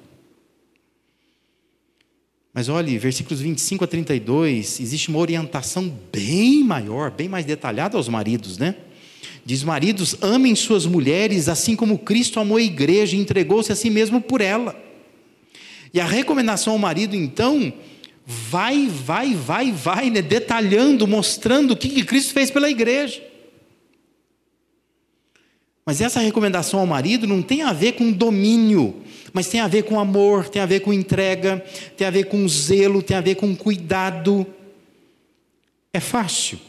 Mas 2.54 2.70
olhe, 2.70 2.98
versículos 2.98 3.42
25 3.42 3.84
a 3.84 3.88
32, 3.88 4.80
existe 4.80 5.10
uma 5.10 5.20
orientação 5.20 5.94
bem 6.12 6.64
maior, 6.64 7.12
bem 7.12 7.28
mais 7.28 7.46
detalhada 7.46 7.98
aos 7.98 8.08
maridos, 8.08 8.58
né? 8.58 8.76
Diz: 9.46 9.62
Maridos, 9.62 10.16
amem 10.22 10.56
suas 10.56 10.86
mulheres 10.86 11.50
assim 11.50 11.76
como 11.76 12.00
Cristo 12.00 12.40
amou 12.40 12.58
a 12.58 12.62
igreja 12.62 13.16
e 13.16 13.20
entregou-se 13.20 13.72
a 13.72 13.76
si 13.76 13.90
mesmo 13.90 14.22
por 14.22 14.42
ela. 14.42 14.76
E 15.94 16.00
a 16.00 16.06
recomendação 16.06 16.74
ao 16.74 16.80
marido, 16.80 17.16
então, 17.16 17.72
vai, 18.26 18.88
vai, 18.88 19.36
vai, 19.36 19.72
vai, 19.72 20.10
né? 20.10 20.22
detalhando, 20.22 21.06
mostrando 21.06 21.72
o 21.72 21.78
que 21.78 22.04
Cristo 22.04 22.34
fez 22.34 22.50
pela 22.50 22.70
igreja. 22.70 23.22
Mas 25.88 26.02
essa 26.02 26.20
recomendação 26.20 26.82
ao 26.82 26.86
marido 26.86 27.26
não 27.26 27.42
tem 27.42 27.62
a 27.62 27.72
ver 27.72 27.94
com 27.94 28.12
domínio, 28.12 28.94
mas 29.32 29.48
tem 29.48 29.62
a 29.62 29.70
ver 29.70 29.84
com 29.84 29.98
amor, 29.98 30.50
tem 30.50 30.62
a 30.62 30.66
ver 30.66 30.82
com 30.82 30.92
entrega, 30.92 31.64
tem 31.96 32.06
a 32.06 32.10
ver 32.10 32.26
com 32.26 32.46
zelo, 32.46 33.02
tem 33.02 33.16
a 33.16 33.22
ver 33.22 33.36
com 33.36 33.56
cuidado. 33.56 34.46
É 35.94 36.02
fácil. 36.02 36.60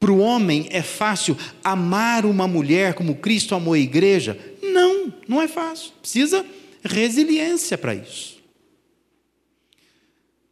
Para 0.00 0.10
o 0.10 0.18
homem 0.18 0.66
é 0.72 0.82
fácil 0.82 1.38
amar 1.62 2.26
uma 2.26 2.48
mulher 2.48 2.94
como 2.94 3.14
Cristo 3.14 3.54
amou 3.54 3.74
a 3.74 3.78
igreja? 3.78 4.36
Não, 4.60 5.14
não 5.28 5.40
é 5.40 5.46
fácil. 5.46 5.92
Precisa 6.00 6.44
resiliência 6.82 7.78
para 7.78 7.94
isso. 7.94 8.38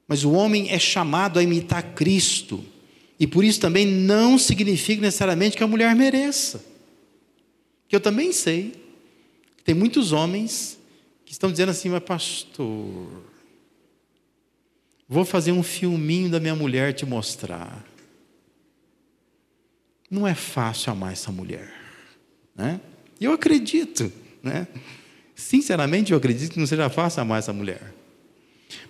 Mas 0.07 0.23
o 0.23 0.31
homem 0.31 0.71
é 0.71 0.79
chamado 0.79 1.41
a 1.41 1.43
imitar 1.43 1.83
Cristo. 1.97 2.65
E 3.19 3.27
por 3.27 3.43
isso 3.43 3.59
também 3.59 3.85
não 3.85 4.39
significa 4.39 5.03
necessariamente 5.03 5.57
que 5.57 5.65
a 5.65 5.67
mulher 5.67 5.97
mereça. 5.97 6.70
Que 7.91 7.97
eu 7.97 8.01
também 8.01 8.33
sei 8.33 8.73
Tem 9.65 9.75
muitos 9.75 10.13
homens 10.13 10.79
que 11.25 11.33
estão 11.33 11.51
dizendo 11.51 11.71
assim, 11.71 11.89
mas 11.89 12.03
pastor, 12.03 13.23
vou 15.09 15.25
fazer 15.25 15.53
um 15.53 15.63
filminho 15.63 16.31
da 16.31 16.41
minha 16.41 16.57
mulher 16.57 16.93
te 16.93 17.05
mostrar. 17.05 17.85
Não 20.11 20.27
é 20.27 20.35
fácil 20.35 20.91
amar 20.91 21.13
essa 21.13 21.31
mulher, 21.31 21.73
né? 22.57 22.81
Eu 23.21 23.33
acredito, 23.33 24.13
né? 24.43 24.67
Sinceramente, 25.37 26.11
eu 26.11 26.19
acredito 26.19 26.53
que 26.53 26.59
não 26.59 26.67
seja 26.67 26.91
fácil 26.91 27.23
amar 27.23 27.39
essa 27.39 27.53
mulher. 27.53 27.95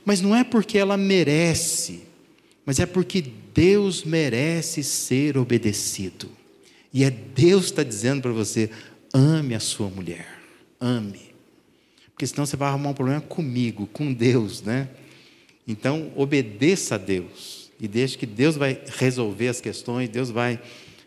Mas 0.05 0.23
não 0.23 0.35
é 0.35 0.43
porque 0.43 0.79
ela 0.79 0.97
merece, 0.97 2.05
mas 2.65 2.79
é 2.79 2.87
porque 2.87 3.21
Deus 3.53 4.03
merece 4.03 4.83
ser 4.83 5.37
obedecido. 5.37 6.31
E 6.93 7.05
é 7.05 7.11
Deus 7.11 7.67
que 7.67 7.71
está 7.73 7.83
dizendo 7.83 8.23
para 8.23 8.33
você: 8.33 8.71
ame 9.13 9.55
a 9.55 9.61
sua 9.61 9.89
mulher, 9.89 10.27
ame. 10.81 11.31
Porque 12.13 12.27
senão 12.27 12.45
você 12.45 12.57
vai 12.57 12.69
arrumar 12.69 12.91
um 12.91 12.95
problema 12.95 13.21
comigo, 13.21 13.87
com 13.87 14.13
Deus, 14.13 14.63
né? 14.63 14.89
Então, 15.67 16.13
obedeça 16.17 16.97
a 16.97 16.99
Deus 16.99 17.71
e 17.81 17.89
deixe 17.89 18.19
que 18.19 18.27
Deus 18.27 18.57
vai 18.57 18.81
resolver 18.99 19.49
as 19.49 19.61
questões, 19.61 20.09
Deus 20.09 20.31
vai 20.31 20.61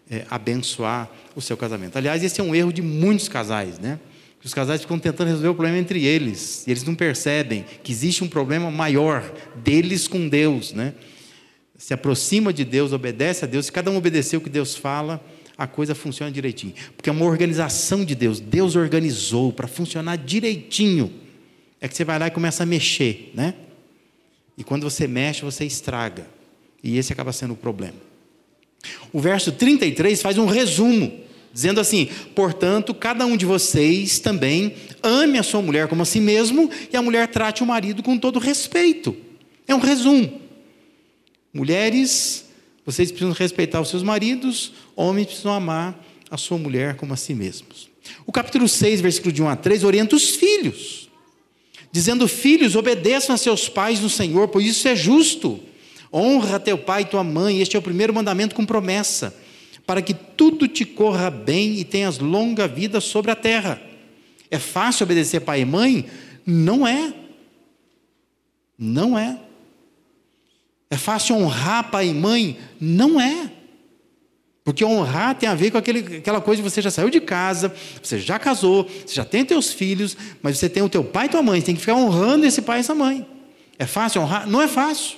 é, 0.09 0.25
abençoar 0.29 1.11
o 1.35 1.41
seu 1.41 1.55
casamento. 1.55 1.97
Aliás, 1.97 2.23
esse 2.23 2.41
é 2.41 2.43
um 2.43 2.55
erro 2.55 2.73
de 2.73 2.81
muitos 2.81 3.27
casais, 3.27 3.77
né? 3.79 3.99
Os 4.43 4.53
casais 4.53 4.81
ficam 4.81 4.99
tentando 4.99 5.27
resolver 5.27 5.49
o 5.49 5.55
problema 5.55 5.77
entre 5.77 6.03
eles, 6.03 6.67
e 6.67 6.71
eles 6.71 6.83
não 6.83 6.95
percebem 6.95 7.63
que 7.81 7.91
existe 7.91 8.23
um 8.23 8.27
problema 8.27 8.69
maior 8.69 9.23
deles 9.63 10.07
com 10.07 10.27
Deus, 10.27 10.73
né? 10.73 10.93
Se 11.77 11.93
aproxima 11.93 12.51
de 12.51 12.65
Deus, 12.65 12.91
obedece 12.91 13.45
a 13.45 13.47
Deus, 13.47 13.67
se 13.67 13.71
cada 13.71 13.89
um 13.89 13.97
obedecer 13.97 14.35
o 14.37 14.41
que 14.41 14.49
Deus 14.49 14.75
fala, 14.75 15.23
a 15.57 15.67
coisa 15.67 15.93
funciona 15.93 16.31
direitinho. 16.31 16.73
Porque 16.95 17.09
é 17.09 17.13
uma 17.13 17.25
organização 17.25 18.03
de 18.03 18.15
Deus. 18.15 18.39
Deus 18.39 18.75
organizou 18.75 19.51
para 19.51 19.67
funcionar 19.67 20.17
direitinho. 20.17 21.13
É 21.79 21.87
que 21.87 21.95
você 21.95 22.03
vai 22.03 22.17
lá 22.17 22.27
e 22.27 22.31
começa 22.31 22.63
a 22.63 22.65
mexer, 22.65 23.31
né? 23.33 23.53
E 24.57 24.63
quando 24.63 24.83
você 24.83 25.07
mexe, 25.07 25.41
você 25.41 25.65
estraga. 25.65 26.27
E 26.83 26.97
esse 26.97 27.11
acaba 27.13 27.31
sendo 27.31 27.53
o 27.53 27.57
problema. 27.57 27.95
O 29.11 29.19
verso 29.19 29.51
33 29.51 30.21
faz 30.21 30.37
um 30.37 30.45
resumo, 30.45 31.19
dizendo 31.53 31.79
assim: 31.79 32.09
portanto, 32.35 32.93
cada 32.93 33.25
um 33.25 33.37
de 33.37 33.45
vocês 33.45 34.19
também 34.19 34.75
ame 35.01 35.37
a 35.37 35.43
sua 35.43 35.61
mulher 35.61 35.87
como 35.87 36.01
a 36.01 36.05
si 36.05 36.19
mesmo, 36.19 36.69
e 36.91 36.97
a 36.97 37.01
mulher 37.01 37.27
trate 37.27 37.63
o 37.63 37.65
marido 37.65 38.03
com 38.03 38.17
todo 38.17 38.39
respeito. 38.39 39.15
É 39.67 39.73
um 39.73 39.79
resumo. 39.79 40.41
Mulheres, 41.53 42.42
vocês 42.85 43.11
precisam 43.11 43.33
respeitar 43.33 43.79
os 43.79 43.89
seus 43.89 44.03
maridos, 44.03 44.73
homens 44.95 45.27
precisam 45.27 45.53
amar 45.53 45.97
a 46.29 46.37
sua 46.37 46.57
mulher 46.57 46.95
como 46.95 47.13
a 47.13 47.17
si 47.17 47.33
mesmos. 47.33 47.89
O 48.25 48.31
capítulo 48.31 48.67
6, 48.67 49.01
versículo 49.01 49.31
de 49.31 49.41
1 49.41 49.49
a 49.49 49.55
3, 49.55 49.83
orienta 49.83 50.15
os 50.15 50.31
filhos, 50.31 51.09
dizendo: 51.91 52.27
Filhos, 52.27 52.75
obedeçam 52.75 53.33
a 53.33 53.37
seus 53.37 53.69
pais 53.69 53.99
no 53.99 54.09
Senhor, 54.09 54.47
pois 54.49 54.65
isso 54.65 54.87
é 54.87 54.95
justo. 54.95 55.59
Honra 56.13 56.59
teu 56.59 56.77
pai 56.77 57.03
e 57.03 57.05
tua 57.05 57.23
mãe, 57.23 57.59
este 57.59 57.75
é 57.75 57.79
o 57.79 57.81
primeiro 57.81 58.13
mandamento 58.13 58.53
com 58.53 58.65
promessa, 58.65 59.35
para 59.85 60.01
que 60.01 60.13
tudo 60.13 60.67
te 60.67 60.85
corra 60.85 61.31
bem 61.31 61.79
e 61.79 61.83
tenhas 61.83 62.19
longa 62.19 62.67
vida 62.67 63.01
sobre 63.01 63.31
a 63.31 63.35
terra. 63.35 63.81
É 64.51 64.59
fácil 64.59 65.05
obedecer 65.05 65.39
pai 65.39 65.61
e 65.61 65.65
mãe? 65.65 66.05
Não 66.45 66.85
é. 66.85 67.13
Não 68.77 69.17
é. 69.17 69.39
É 70.93 70.97
fácil 70.97 71.35
honrar 71.37 71.89
pai 71.89 72.09
e 72.09 72.13
mãe? 72.13 72.59
Não 72.79 73.19
é. 73.19 73.49
Porque 74.63 74.85
honrar 74.85 75.33
tem 75.33 75.49
a 75.49 75.55
ver 75.55 75.71
com 75.71 75.77
aquele, 75.79 76.17
aquela 76.17 76.39
coisa 76.39 76.61
de 76.61 76.69
você 76.69 76.83
já 76.83 76.91
saiu 76.91 77.09
de 77.09 77.19
casa, 77.19 77.73
você 77.99 78.19
já 78.19 78.37
casou, 78.37 78.83
você 78.83 79.15
já 79.15 79.25
tem 79.25 79.43
teus 79.43 79.73
filhos, 79.73 80.15
mas 80.39 80.59
você 80.59 80.69
tem 80.69 80.83
o 80.83 80.87
teu 80.87 81.03
pai 81.03 81.25
e 81.25 81.29
tua 81.29 81.41
mãe, 81.41 81.59
você 81.59 81.65
tem 81.65 81.73
que 81.73 81.81
ficar 81.81 81.95
honrando 81.95 82.45
esse 82.45 82.61
pai 82.61 82.77
e 82.77 82.81
essa 82.81 82.93
mãe. 82.93 83.25
É 83.79 83.87
fácil 83.87 84.21
honrar? 84.21 84.47
Não 84.47 84.61
é 84.61 84.67
fácil. 84.67 85.17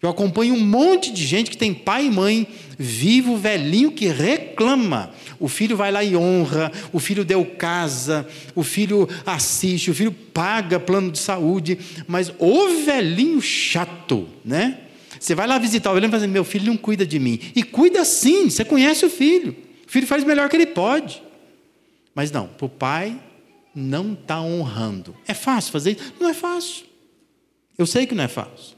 Eu 0.00 0.08
acompanho 0.08 0.54
um 0.54 0.64
monte 0.64 1.12
de 1.12 1.26
gente 1.26 1.50
que 1.50 1.56
tem 1.58 1.74
pai 1.74 2.06
e 2.06 2.10
mãe 2.10 2.48
vivo, 2.78 3.36
velhinho, 3.36 3.92
que 3.92 4.06
reclama. 4.08 5.10
O 5.38 5.48
filho 5.48 5.76
vai 5.76 5.90
lá 5.92 6.02
e 6.02 6.16
honra, 6.16 6.72
o 6.92 6.98
filho 6.98 7.24
deu 7.24 7.44
casa, 7.44 8.26
o 8.54 8.62
filho 8.62 9.08
assiste, 9.24 9.90
o 9.90 9.94
filho 9.94 10.12
paga 10.12 10.80
plano 10.80 11.10
de 11.10 11.18
saúde, 11.18 11.78
mas 12.06 12.32
o 12.38 12.84
velhinho 12.84 13.40
chato, 13.40 14.28
né? 14.44 14.78
Você 15.18 15.34
vai 15.34 15.46
lá 15.46 15.58
visitar 15.58 15.90
o 15.90 15.94
velhinho 15.94 16.08
e 16.08 16.12
fala 16.12 16.22
assim, 16.22 16.32
meu 16.32 16.44
filho 16.44 16.66
não 16.66 16.76
cuida 16.76 17.06
de 17.06 17.18
mim. 17.18 17.40
E 17.54 17.62
cuida 17.62 18.04
sim, 18.04 18.50
você 18.50 18.64
conhece 18.64 19.04
o 19.04 19.10
filho. 19.10 19.56
O 19.86 19.90
filho 19.90 20.06
faz 20.06 20.22
o 20.22 20.26
melhor 20.26 20.48
que 20.48 20.56
ele 20.56 20.66
pode. 20.66 21.22
Mas 22.14 22.30
não, 22.30 22.46
para 22.46 22.66
o 22.66 22.68
pai 22.68 23.18
não 23.74 24.14
está 24.14 24.40
honrando. 24.40 25.14
É 25.26 25.34
fácil 25.34 25.72
fazer 25.72 25.92
isso? 25.92 26.14
Não 26.18 26.28
é 26.28 26.34
fácil. 26.34 26.86
Eu 27.76 27.86
sei 27.86 28.06
que 28.06 28.14
não 28.14 28.24
é 28.24 28.28
fácil. 28.28 28.76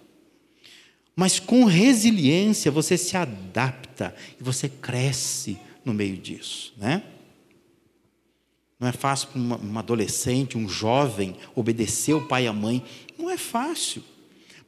Mas 1.15 1.39
com 1.41 1.65
resiliência 1.65 2.71
você 2.71 2.97
se 2.97 3.17
adapta 3.17 4.15
e 4.41 4.43
você 4.43 4.69
cresce 4.69 5.59
no 5.89 5.95
meio 5.95 6.17
disso, 6.17 6.73
né? 6.77 7.03
Não 8.79 8.87
é 8.87 8.93
fácil 8.93 9.29
para 9.29 9.41
uma 9.41 9.81
adolescente, 9.81 10.57
um 10.57 10.69
jovem, 10.69 11.37
obedecer 11.55 12.15
o 12.15 12.27
pai 12.29 12.45
e 12.45 12.47
a 12.47 12.53
mãe. 12.53 12.85
Não 13.19 13.29
é 13.29 13.37
fácil. 13.37 14.05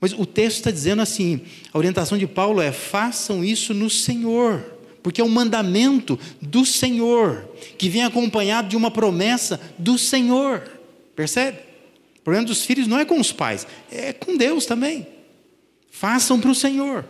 Mas 0.00 0.12
o 0.12 0.26
texto 0.26 0.56
está 0.56 0.70
dizendo 0.70 1.00
assim: 1.00 1.42
a 1.72 1.78
orientação 1.78 2.18
de 2.18 2.26
Paulo 2.26 2.60
é: 2.60 2.72
façam 2.72 3.44
isso 3.44 3.72
no 3.72 3.88
Senhor, 3.88 4.64
porque 5.02 5.20
é 5.20 5.24
um 5.24 5.28
mandamento 5.28 6.18
do 6.42 6.66
Senhor, 6.66 7.48
que 7.78 7.88
vem 7.88 8.02
acompanhado 8.02 8.68
de 8.68 8.76
uma 8.76 8.90
promessa 8.90 9.60
do 9.78 9.96
Senhor. 9.96 10.68
Percebe? 11.14 11.58
O 12.18 12.22
problema 12.22 12.46
dos 12.46 12.64
filhos 12.64 12.88
não 12.88 12.98
é 12.98 13.04
com 13.04 13.20
os 13.20 13.30
pais, 13.30 13.66
é 13.92 14.12
com 14.12 14.36
Deus 14.36 14.66
também. 14.66 15.06
Façam 15.90 16.40
para 16.40 16.50
o 16.50 16.54
Senhor. 16.54 17.04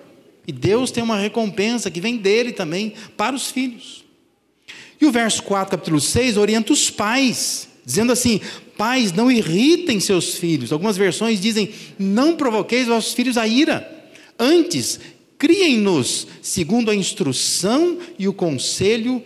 E 0.46 0.52
Deus 0.52 0.90
tem 0.90 1.02
uma 1.02 1.18
recompensa 1.18 1.90
que 1.90 2.00
vem 2.00 2.16
dele 2.16 2.52
também 2.52 2.94
para 3.16 3.36
os 3.36 3.50
filhos. 3.50 4.04
E 5.00 5.06
o 5.06 5.12
verso 5.12 5.42
4, 5.42 5.70
capítulo 5.70 6.00
6, 6.00 6.36
orienta 6.36 6.72
os 6.72 6.90
pais, 6.90 7.68
dizendo 7.84 8.12
assim: 8.12 8.40
Pais, 8.76 9.12
não 9.12 9.30
irritem 9.30 9.98
seus 9.98 10.34
filhos. 10.34 10.72
Algumas 10.72 10.96
versões 10.96 11.40
dizem: 11.40 11.70
Não 11.98 12.36
provoqueis 12.36 12.86
vossos 12.86 13.12
filhos 13.14 13.38
a 13.38 13.46
ira. 13.46 14.10
Antes, 14.38 15.00
criem-nos 15.38 16.26
segundo 16.42 16.90
a 16.90 16.94
instrução 16.94 17.98
e 18.18 18.28
o 18.28 18.32
conselho 18.32 19.22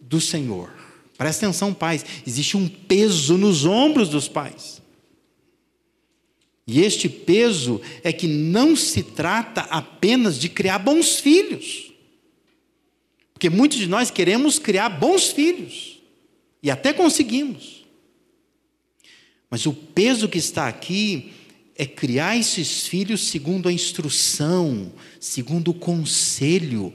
do 0.00 0.20
Senhor. 0.20 0.70
Presta 1.16 1.46
atenção, 1.46 1.72
pais. 1.72 2.04
Existe 2.26 2.56
um 2.56 2.68
peso 2.68 3.38
nos 3.38 3.64
ombros 3.64 4.08
dos 4.08 4.28
pais. 4.28 4.82
E 6.66 6.80
este 6.80 7.08
peso 7.08 7.80
é 8.02 8.12
que 8.12 8.26
não 8.26 8.74
se 8.74 9.02
trata 9.02 9.62
apenas 9.62 10.38
de 10.38 10.48
criar 10.48 10.78
bons 10.78 11.20
filhos. 11.20 11.92
Porque 13.32 13.50
muitos 13.50 13.78
de 13.78 13.86
nós 13.86 14.10
queremos 14.10 14.58
criar 14.58 14.88
bons 14.88 15.30
filhos. 15.30 16.00
E 16.62 16.70
até 16.70 16.92
conseguimos. 16.92 17.84
Mas 19.50 19.66
o 19.66 19.72
peso 19.72 20.28
que 20.28 20.38
está 20.38 20.66
aqui 20.66 21.32
é 21.76 21.84
criar 21.84 22.36
esses 22.36 22.86
filhos 22.86 23.28
segundo 23.28 23.68
a 23.68 23.72
instrução, 23.72 24.92
segundo 25.20 25.72
o 25.72 25.74
conselho 25.74 26.92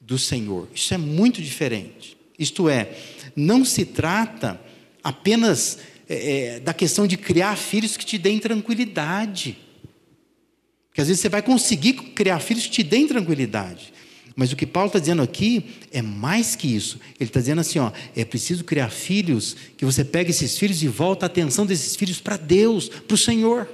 do 0.00 0.18
Senhor. 0.18 0.68
Isso 0.74 0.94
é 0.94 0.98
muito 0.98 1.42
diferente. 1.42 2.16
Isto 2.38 2.68
é, 2.68 2.96
não 3.36 3.64
se 3.64 3.84
trata 3.84 4.60
apenas 5.02 5.78
é, 6.08 6.56
é, 6.56 6.60
da 6.60 6.74
questão 6.74 7.06
de 7.06 7.16
criar 7.16 7.56
filhos 7.56 7.96
que 7.96 8.04
te 8.04 8.18
deem 8.18 8.38
tranquilidade. 8.38 9.58
Porque 10.88 11.00
às 11.00 11.08
vezes 11.08 11.20
você 11.20 11.28
vai 11.28 11.42
conseguir 11.42 11.94
criar 12.14 12.38
filhos 12.40 12.64
que 12.64 12.70
te 12.70 12.82
deem 12.82 13.06
tranquilidade. 13.08 13.92
Mas 14.36 14.52
o 14.52 14.56
que 14.56 14.66
Paulo 14.66 14.88
está 14.88 14.98
dizendo 14.98 15.22
aqui 15.22 15.64
é 15.92 16.02
mais 16.02 16.56
que 16.56 16.66
isso. 16.66 16.98
Ele 17.20 17.30
está 17.30 17.40
dizendo 17.40 17.60
assim: 17.60 17.78
ó, 17.78 17.92
é 18.16 18.24
preciso 18.24 18.64
criar 18.64 18.90
filhos 18.90 19.56
que 19.76 19.84
você 19.84 20.04
pegue 20.04 20.30
esses 20.30 20.58
filhos 20.58 20.82
e 20.82 20.88
volta 20.88 21.26
a 21.26 21.28
atenção 21.28 21.64
desses 21.64 21.94
filhos 21.94 22.20
para 22.20 22.36
Deus, 22.36 22.88
para 22.88 23.14
o 23.14 23.18
Senhor. 23.18 23.68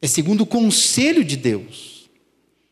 É 0.00 0.06
segundo 0.06 0.42
o 0.42 0.46
conselho 0.46 1.24
de 1.24 1.36
Deus. 1.36 2.08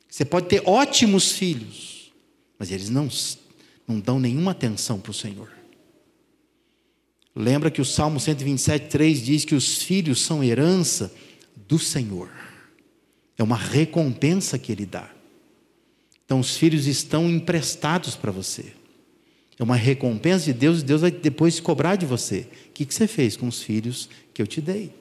Você 0.09 0.25
pode 0.25 0.47
ter 0.47 0.63
ótimos 0.65 1.33
filhos, 1.33 2.13
mas 2.57 2.71
eles 2.71 2.89
não, 2.89 3.09
não 3.89 3.99
dão 3.99 4.21
nenhuma 4.21 4.53
atenção 4.53 5.01
para 5.01 5.11
o 5.11 5.15
Senhor. 5.15 5.51
Lembra 7.37 7.71
que 7.71 7.81
o 7.81 7.85
Salmo 7.85 8.21
127, 8.21 8.89
3 8.89 9.23
diz 9.23 9.45
que 9.45 9.57
os 9.57 9.83
filhos 9.83 10.21
são 10.21 10.45
herança 10.45 11.13
do 11.67 11.79
Senhor. 11.79 12.31
É 13.37 13.43
uma 13.43 13.57
recompensa 13.57 14.57
que 14.57 14.71
Ele 14.71 14.87
dá. 14.87 15.11
Então, 16.25 16.39
os 16.39 16.57
filhos 16.57 16.87
estão 16.87 17.29
emprestados 17.29 18.15
para 18.15 18.31
você. 18.31 18.73
É 19.59 19.63
uma 19.63 19.77
recompensa 19.77 20.47
de 20.47 20.53
Deus 20.53 20.81
e 20.81 20.85
Deus 20.85 21.01
vai 21.01 21.11
depois 21.11 21.59
cobrar 21.59 21.97
de 21.97 22.07
você. 22.07 22.47
O 22.69 22.73
que 22.73 22.87
você 22.93 23.07
fez 23.07 23.37
com 23.37 23.49
os 23.49 23.63
filhos 23.63 24.09
que 24.33 24.41
eu 24.41 24.47
te 24.47 24.61
dei? 24.61 24.93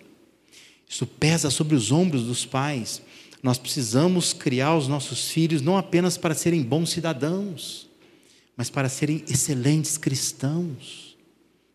Isso 0.89 1.05
pesa 1.05 1.49
sobre 1.49 1.75
os 1.75 1.91
ombros 1.91 2.23
dos 2.23 2.45
pais. 2.45 3.01
Nós 3.41 3.57
precisamos 3.57 4.33
criar 4.33 4.75
os 4.75 4.87
nossos 4.87 5.29
filhos 5.29 5.61
não 5.61 5.77
apenas 5.77 6.17
para 6.17 6.33
serem 6.33 6.63
bons 6.63 6.89
cidadãos, 6.89 7.87
mas 8.55 8.69
para 8.69 8.89
serem 8.89 9.23
excelentes 9.27 9.97
cristãos 9.97 11.12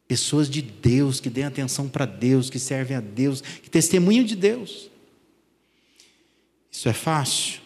Pessoas 0.09 0.49
de 0.49 0.63
Deus, 0.63 1.21
que 1.21 1.29
dêem 1.29 1.47
atenção 1.47 1.87
para 1.87 2.07
Deus, 2.07 2.49
que 2.49 2.59
servem 2.59 2.97
a 2.97 3.01
Deus, 3.01 3.43
que 3.43 3.69
testemunham 3.69 4.25
de 4.25 4.35
Deus. 4.35 4.91
Isso 6.73 6.89
é 6.89 6.95
fácil? 6.95 7.61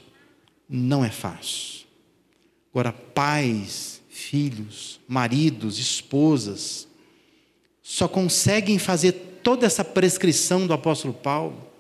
Não 0.69 1.05
é 1.05 1.11
fácil. 1.11 1.87
Agora, 2.73 2.93
pais, 2.93 4.03
filhos, 4.09 4.99
maridos, 5.07 5.79
esposas, 5.79 6.89
só 7.83 8.09
conseguem 8.09 8.79
fazer 8.79 9.13
toda 9.43 9.67
essa 9.67 9.85
prescrição 9.85 10.67
do 10.67 10.73
apóstolo 10.73 11.15
Paulo 11.15 11.71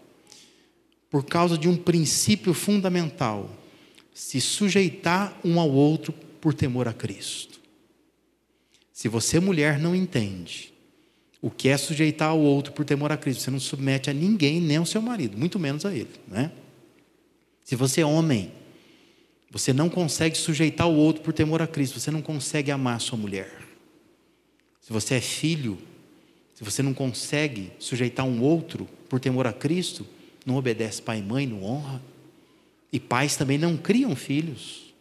por 1.11 1.25
causa 1.25 1.57
de 1.59 1.68
um 1.68 1.77
princípio 1.77 2.53
fundamental: 2.55 3.51
se 4.14 4.40
sujeitar 4.40 5.37
um 5.44 5.59
ao 5.59 5.70
outro 5.70 6.12
por 6.40 6.55
temor 6.55 6.87
a 6.87 6.92
Cristo. 6.92 7.62
Se 8.92 9.09
você, 9.09 9.40
mulher, 9.40 9.78
não 9.78 9.94
entende 9.94 10.72
o 11.40 11.50
que 11.50 11.68
é 11.68 11.76
sujeitar 11.76 12.31
ao 12.31 12.38
outro 12.38 12.72
por 12.72 12.85
temor 12.85 13.11
a 13.11 13.16
Cristo, 13.16 13.42
você 13.42 13.50
não 13.50 13.59
submete 13.59 14.11
a 14.11 14.12
ninguém, 14.12 14.61
nem 14.61 14.76
ao 14.76 14.87
seu 14.87 15.02
marido, 15.02 15.37
muito 15.37 15.59
menos 15.59 15.85
a 15.85 15.92
ele. 15.92 16.11
Né? 16.28 16.52
Se 17.64 17.74
você 17.74 18.02
é 18.02 18.07
homem, 18.07 18.52
você 19.50 19.72
não 19.72 19.88
consegue 19.88 20.37
sujeitar 20.37 20.88
o 20.88 20.94
outro 20.94 21.22
por 21.22 21.33
temor 21.33 21.61
a 21.61 21.66
Cristo, 21.66 21.98
você 21.98 22.11
não 22.11 22.22
consegue 22.22 22.70
amar 22.70 23.00
sua 23.00 23.18
mulher. 23.18 23.50
Se 24.81 24.92
você 24.92 25.16
é 25.16 25.20
filho, 25.20 25.78
se 26.55 26.62
você 26.62 26.83
não 26.83 26.94
consegue 26.94 27.72
sujeitar 27.78 28.24
um 28.24 28.40
outro 28.42 28.88
por 29.09 29.18
temor 29.18 29.46
a 29.46 29.52
Cristo, 29.52 30.07
não 30.46 30.57
obedece 30.57 31.02
pai 31.02 31.18
e 31.18 31.22
mãe, 31.22 31.46
não 31.46 31.64
honra. 31.64 32.00
E 32.92 33.00
pais 33.00 33.37
também 33.37 33.59
não 33.59 33.76
criam 33.76 34.14
filhos. 34.14 34.91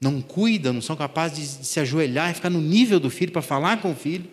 Não 0.00 0.20
cuidam, 0.20 0.74
não 0.74 0.82
são 0.82 0.94
capazes 0.94 1.58
de 1.58 1.66
se 1.66 1.80
ajoelhar 1.80 2.30
e 2.30 2.34
ficar 2.34 2.50
no 2.50 2.60
nível 2.60 3.00
do 3.00 3.10
filho 3.10 3.32
para 3.32 3.42
falar 3.42 3.80
com 3.80 3.92
o 3.92 3.96
filho. 3.96 4.28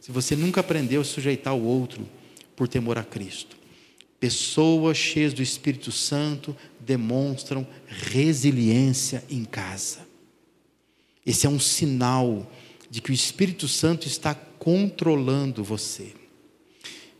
Se 0.00 0.10
você 0.10 0.34
nunca 0.34 0.60
aprendeu 0.60 1.00
a 1.00 1.04
sujeitar 1.04 1.54
o 1.54 1.62
outro 1.62 2.08
por 2.56 2.66
temor 2.66 2.98
a 2.98 3.04
Cristo. 3.04 3.56
Pessoas 4.18 4.96
cheias 4.96 5.32
do 5.32 5.42
Espírito 5.42 5.92
Santo 5.92 6.56
demonstram 6.80 7.66
resiliência 7.86 9.22
em 9.30 9.44
casa. 9.44 10.00
Esse 11.24 11.46
é 11.46 11.48
um 11.50 11.60
sinal 11.60 12.50
de 12.90 13.00
que 13.00 13.10
o 13.10 13.14
Espírito 13.14 13.68
Santo 13.68 14.08
está 14.08 14.34
controlando 14.34 15.62
você. 15.62 16.14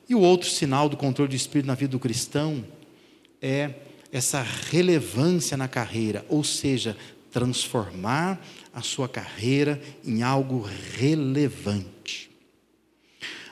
E 0.09 0.15
o 0.15 0.21
outro 0.21 0.49
sinal 0.49 0.89
do 0.89 0.97
controle 0.97 1.29
do 1.29 1.37
Espírito 1.37 1.67
na 1.67 1.75
vida 1.75 1.93
do 1.93 2.01
cristão 2.01 2.65
é 3.41 3.75
essa 4.11 4.43
relevância 4.43 5.57
na 5.57 5.69
carreira, 5.69 6.25
ou 6.29 6.43
seja, 6.43 6.97
transformar 7.31 8.41
a 8.73 8.81
sua 8.83 9.09
carreira 9.09 9.81
em 10.05 10.23
algo 10.23 10.67
relevante. 10.97 12.31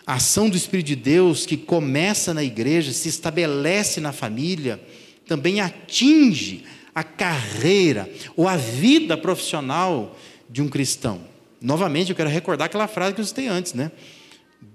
A 0.06 0.14
ação 0.14 0.48
do 0.48 0.56
Espírito 0.56 0.86
de 0.86 0.96
Deus 0.96 1.44
que 1.44 1.56
começa 1.56 2.32
na 2.32 2.44
igreja, 2.44 2.92
se 2.92 3.08
estabelece 3.08 4.00
na 4.00 4.12
família, 4.12 4.80
também 5.26 5.60
atinge 5.60 6.64
a 6.94 7.02
carreira 7.02 8.08
ou 8.36 8.48
a 8.48 8.56
vida 8.56 9.16
profissional 9.16 10.16
de 10.48 10.62
um 10.62 10.68
cristão. 10.68 11.20
Novamente, 11.60 12.10
eu 12.10 12.16
quero 12.16 12.30
recordar 12.30 12.66
aquela 12.66 12.86
frase 12.86 13.14
que 13.14 13.20
eu 13.20 13.24
citei 13.24 13.48
antes, 13.48 13.74
né? 13.74 13.90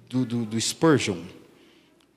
Do, 0.09 0.25
do, 0.25 0.45
do 0.45 0.59
Spurgeon. 0.59 1.21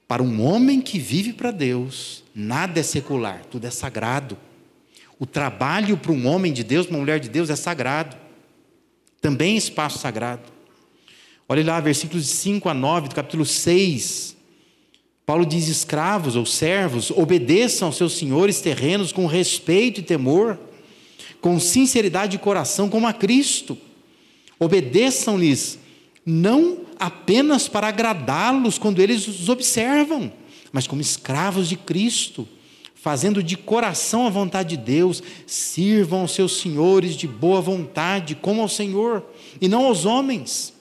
Para 0.08 0.22
um 0.22 0.42
homem 0.42 0.80
que 0.80 0.98
vive 0.98 1.32
para 1.32 1.50
Deus, 1.50 2.24
nada 2.34 2.80
é 2.80 2.82
secular, 2.82 3.44
tudo 3.46 3.66
é 3.66 3.70
sagrado. 3.70 4.36
O 5.18 5.26
trabalho 5.26 5.96
para 5.96 6.12
um 6.12 6.26
homem 6.26 6.52
de 6.52 6.64
Deus, 6.64 6.86
uma 6.86 6.98
mulher 6.98 7.20
de 7.20 7.28
Deus, 7.28 7.50
é 7.50 7.56
sagrado. 7.56 8.16
Também 9.20 9.54
é 9.54 9.58
espaço 9.58 9.98
sagrado. 9.98 10.42
Olha 11.48 11.64
lá, 11.64 11.80
versículos 11.80 12.24
de 12.24 12.30
5 12.30 12.68
a 12.68 12.74
9 12.74 13.08
do 13.08 13.14
capítulo 13.14 13.44
6. 13.44 14.36
Paulo 15.24 15.46
diz: 15.46 15.68
escravos 15.68 16.36
ou 16.36 16.44
servos, 16.44 17.10
obedeçam 17.10 17.88
aos 17.88 17.96
seus 17.96 18.14
senhores 18.14 18.60
terrenos 18.60 19.12
com 19.12 19.26
respeito 19.26 20.00
e 20.00 20.02
temor, 20.02 20.58
com 21.40 21.58
sinceridade 21.60 22.32
de 22.32 22.38
coração, 22.38 22.88
como 22.88 23.06
a 23.06 23.12
Cristo 23.12 23.78
Obedeçam-lhes, 24.58 25.78
não 26.24 26.86
apenas 26.98 27.68
para 27.68 27.88
agradá-los 27.88 28.78
quando 28.78 29.00
eles 29.00 29.26
os 29.26 29.48
observam, 29.48 30.32
mas 30.72 30.86
como 30.86 31.02
escravos 31.02 31.68
de 31.68 31.76
Cristo, 31.76 32.48
fazendo 33.04 33.42
de 33.42 33.54
coração 33.54 34.26
a 34.26 34.30
vontade 34.30 34.78
de 34.78 34.82
Deus, 34.82 35.22
sirvam 35.46 36.20
aos 36.22 36.30
seus 36.32 36.56
senhores 36.56 37.14
de 37.14 37.28
boa 37.28 37.60
vontade, 37.60 38.34
como 38.34 38.62
ao 38.62 38.68
Senhor, 38.68 39.22
e 39.60 39.68
não 39.68 39.84
aos 39.84 40.06
homens, 40.06 40.72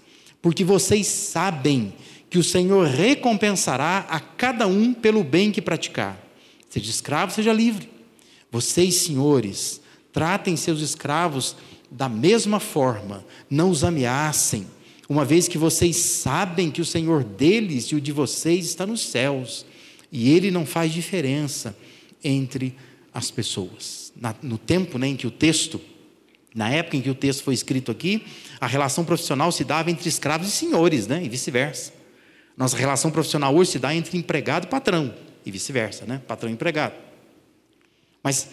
porque 0.42 0.64
vocês 0.64 1.06
sabem 1.06 1.94
que 2.30 2.38
o 2.38 2.44
Senhor 2.44 2.88
recompensará 2.88 4.06
a 4.10 4.22
cada 4.22 4.66
um 4.68 4.94
pelo 4.94 5.22
bem 5.22 5.52
que 5.52 5.62
praticar. 5.62 6.18
Seja 6.70 6.90
escravo, 6.90 7.34
seja 7.34 7.52
livre. 7.52 7.90
Vocês, 8.50 8.96
senhores, 8.96 9.82
tratem 10.14 10.56
seus 10.56 10.80
escravos 10.80 11.58
da 11.92 12.08
mesma 12.08 12.62
forma, 12.62 13.26
não 13.50 13.70
os 13.70 13.84
ameacem, 13.84 14.66
uma 15.10 15.26
vez 15.26 15.50
que 15.50 15.58
vocês 15.58 15.98
sabem 15.98 16.72
que 16.72 16.80
o 16.80 16.86
Senhor 16.86 17.22
deles 17.22 17.88
e 17.88 17.96
o 17.96 18.02
de 18.02 18.14
vocês 18.14 18.64
está 18.64 18.86
nos 18.86 19.02
céus, 19.02 19.66
e 20.10 20.32
ele 20.32 20.52
não 20.52 20.66
faz 20.66 20.94
diferença 20.94 21.76
entre 22.24 22.76
as 23.14 23.30
pessoas. 23.30 24.12
Na, 24.16 24.36
no 24.42 24.58
tempo 24.58 24.98
né, 24.98 25.08
em 25.08 25.16
que 25.16 25.28
o 25.28 25.32
texto, 25.32 25.80
na 26.54 26.70
época 26.70 26.98
em 26.98 27.02
que 27.02 27.10
o 27.10 27.16
texto 27.16 27.44
foi 27.44 27.54
escrito 27.54 27.92
aqui, 27.92 28.24
a 28.60 28.68
relação 28.68 29.06
profissional 29.06 29.52
se 29.52 29.64
dava 29.64 29.92
entre 29.92 30.08
escravos 30.10 30.48
e 30.48 30.52
senhores, 30.52 31.08
né, 31.08 31.24
e 31.24 31.30
vice-versa. 31.30 31.94
Nossa 32.58 32.78
relação 32.78 33.12
profissional 33.12 33.56
hoje 33.56 33.72
se 33.72 33.80
dá 33.80 33.94
entre 33.94 34.18
empregado 34.18 34.66
e 34.66 34.70
patrão, 34.70 35.14
e 35.46 35.52
vice-versa, 35.52 36.06
né, 36.06 36.22
patrão 36.28 36.50
e 36.50 36.54
empregado. 36.54 36.96
Mas 38.24 38.50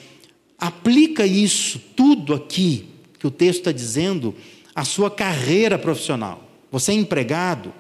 aplica 0.59 1.25
isso 1.25 1.79
tudo 1.97 2.35
aqui 2.35 2.89
que 3.19 3.27
o 3.27 3.31
texto 3.31 3.61
está 3.61 3.73
dizendo, 3.73 4.35
a 4.75 4.85
sua 4.85 5.11
carreira 5.11 5.79
profissional. 5.79 6.49
Você 6.73 6.93
é 6.93 6.95
empregado, 6.95 7.73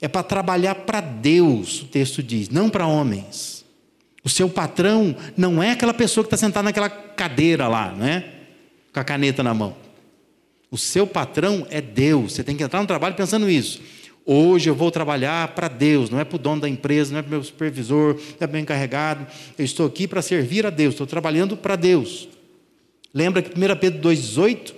é 0.00 0.06
para 0.06 0.22
trabalhar 0.22 0.74
para 0.74 1.00
Deus, 1.00 1.82
o 1.82 1.86
texto 1.86 2.22
diz, 2.22 2.50
não 2.50 2.68
para 2.68 2.86
homens. 2.86 3.64
O 4.26 4.28
seu 4.28 4.48
patrão 4.48 5.14
não 5.36 5.62
é 5.62 5.70
aquela 5.70 5.94
pessoa 5.94 6.24
que 6.24 6.26
está 6.26 6.36
sentada 6.36 6.64
naquela 6.64 6.90
cadeira 6.90 7.68
lá, 7.68 7.92
né? 7.92 8.24
Com 8.92 8.98
a 8.98 9.04
caneta 9.04 9.40
na 9.40 9.54
mão. 9.54 9.76
O 10.68 10.76
seu 10.76 11.06
patrão 11.06 11.64
é 11.70 11.80
Deus. 11.80 12.32
Você 12.32 12.42
tem 12.42 12.56
que 12.56 12.64
entrar 12.64 12.80
no 12.80 12.88
trabalho 12.88 13.14
pensando 13.14 13.48
isso. 13.48 13.80
Hoje 14.24 14.68
eu 14.68 14.74
vou 14.74 14.90
trabalhar 14.90 15.54
para 15.54 15.68
Deus, 15.68 16.10
não 16.10 16.18
é 16.18 16.24
para 16.24 16.34
o 16.34 16.40
dono 16.40 16.62
da 16.62 16.68
empresa, 16.68 17.12
não 17.12 17.20
é 17.20 17.22
para 17.22 17.28
o 17.28 17.30
meu 17.34 17.44
supervisor, 17.44 18.14
não 18.14 18.20
é 18.20 18.36
para 18.38 18.48
o 18.48 18.52
meu 18.54 18.60
encarregado. 18.62 19.28
Eu 19.56 19.64
estou 19.64 19.86
aqui 19.86 20.08
para 20.08 20.20
servir 20.20 20.66
a 20.66 20.70
Deus, 20.70 20.94
estou 20.94 21.06
trabalhando 21.06 21.56
para 21.56 21.76
Deus. 21.76 22.28
Lembra 23.14 23.42
que 23.42 23.56
1 23.56 23.76
Pedro 23.76 24.10
2,18 24.10 24.74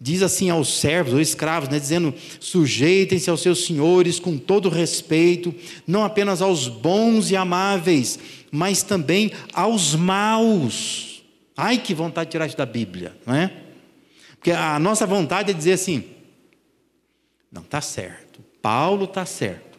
diz 0.00 0.22
assim 0.22 0.48
aos 0.48 0.80
servos 0.80 1.12
ou 1.12 1.20
escravos, 1.20 1.68
né, 1.68 1.78
dizendo: 1.78 2.14
sujeitem-se 2.40 3.28
aos 3.28 3.42
seus 3.42 3.66
senhores 3.66 4.18
com 4.18 4.38
todo 4.38 4.70
respeito, 4.70 5.54
não 5.86 6.02
apenas 6.02 6.40
aos 6.40 6.66
bons 6.66 7.30
e 7.30 7.36
amáveis, 7.36 8.18
mas 8.50 8.82
também 8.82 9.32
aos 9.52 9.94
maus. 9.94 11.22
Ai, 11.56 11.78
que 11.78 11.94
vontade 11.94 12.28
de 12.28 12.32
tirar 12.32 12.46
isso 12.46 12.56
da 12.56 12.66
Bíblia, 12.66 13.16
não 13.26 13.34
é? 13.34 13.52
Porque 14.36 14.50
a 14.50 14.78
nossa 14.78 15.06
vontade 15.06 15.50
é 15.50 15.54
dizer 15.54 15.72
assim: 15.72 16.04
não, 17.52 17.62
está 17.62 17.80
certo, 17.80 18.42
Paulo 18.62 19.04
está 19.04 19.26
certo. 19.26 19.78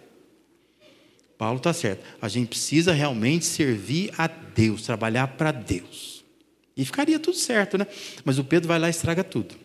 Paulo 1.38 1.58
está 1.58 1.74
certo. 1.74 2.06
A 2.22 2.28
gente 2.28 2.50
precisa 2.50 2.94
realmente 2.94 3.46
servir 3.46 4.14
a 4.16 4.28
Deus, 4.28 4.84
trabalhar 4.84 5.26
para 5.30 5.52
Deus. 5.52 6.24
E 6.78 6.86
ficaria 6.86 7.18
tudo 7.20 7.36
certo, 7.36 7.80
né? 7.80 7.88
Mas 8.24 8.38
o 8.38 8.44
Pedro 8.44 8.68
vai 8.68 8.78
lá 8.78 8.88
e 8.88 8.92
estraga 8.92 9.24
tudo. 9.24 9.56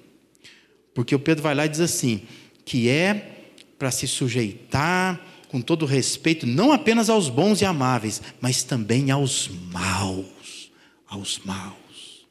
Porque 0.95 1.15
o 1.15 1.19
Pedro 1.19 1.43
vai 1.43 1.55
lá 1.55 1.67
e 1.67 1.69
diz 1.69 1.81
assim: 1.81 2.23
que 2.65 2.89
é 2.89 3.43
para 3.79 3.91
se 3.91 4.09
sujeitar 4.09 5.21
com 5.49 5.61
todo 5.61 5.87
respeito, 5.87 6.47
não 6.47 6.73
apenas 6.73 7.09
aos 7.09 7.29
bons 7.29 7.61
e 7.61 7.65
amáveis, 7.65 8.23
mas 8.41 8.63
também 8.63 9.11
aos 9.11 9.49
maus. 9.49 10.71
Aos 11.07 11.39
maus. 11.45 12.27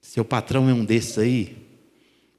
Seu 0.00 0.24
patrão 0.24 0.68
é 0.68 0.72
um 0.72 0.84
desses 0.84 1.18
aí? 1.18 1.56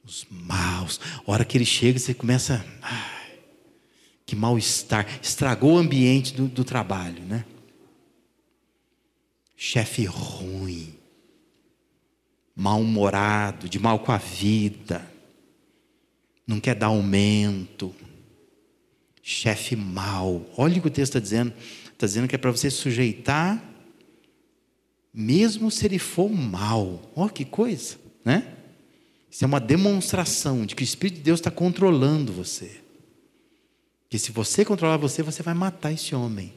Os 0.04 0.26
maus. 0.30 1.00
A 1.26 1.32
hora 1.32 1.46
que 1.46 1.58
ele 1.58 1.66
chega, 1.66 2.00
você 2.00 2.14
começa. 2.14 2.66
Ai, 2.82 3.40
que 4.26 4.36
mal-estar. 4.36 5.08
Estragou 5.22 5.74
o 5.74 5.78
ambiente 5.78 6.34
do, 6.34 6.48
do 6.48 6.64
trabalho, 6.64 7.24
né? 7.24 7.46
Chefe 9.56 10.06
ruim 10.06 11.00
mal-humorado, 12.60 13.70
de 13.70 13.80
mal 13.80 14.00
com 14.00 14.12
a 14.12 14.18
vida, 14.18 15.10
não 16.46 16.60
quer 16.60 16.76
dar 16.76 16.88
aumento, 16.88 17.96
chefe 19.30 19.76
mal. 19.76 20.44
Olha 20.58 20.80
o 20.80 20.82
que 20.82 20.88
o 20.88 20.92
texto 20.92 21.12
está 21.12 21.20
dizendo. 21.20 21.54
Está 21.94 22.08
dizendo 22.08 22.28
que 22.28 22.36
é 22.36 22.38
para 22.38 22.50
você 22.50 22.72
sujeitar, 22.72 23.64
mesmo 25.14 25.70
se 25.70 25.86
ele 25.86 26.00
for 26.00 26.30
mal. 26.30 27.12
Olha 27.16 27.30
que 27.30 27.46
coisa, 27.46 27.98
né? 28.26 28.56
Isso 29.30 29.44
é 29.44 29.48
uma 29.48 29.60
demonstração 29.60 30.66
de 30.66 30.76
que 30.76 30.82
o 30.82 30.84
Espírito 30.84 31.18
de 31.18 31.24
Deus 31.24 31.40
está 31.40 31.52
controlando 31.52 32.34
você. 32.34 32.82
Que 34.10 34.18
se 34.18 34.32
você 34.32 34.66
controlar 34.66 34.98
você, 34.98 35.22
você 35.22 35.44
vai 35.44 35.54
matar 35.54 35.92
esse 35.92 36.16
homem, 36.16 36.52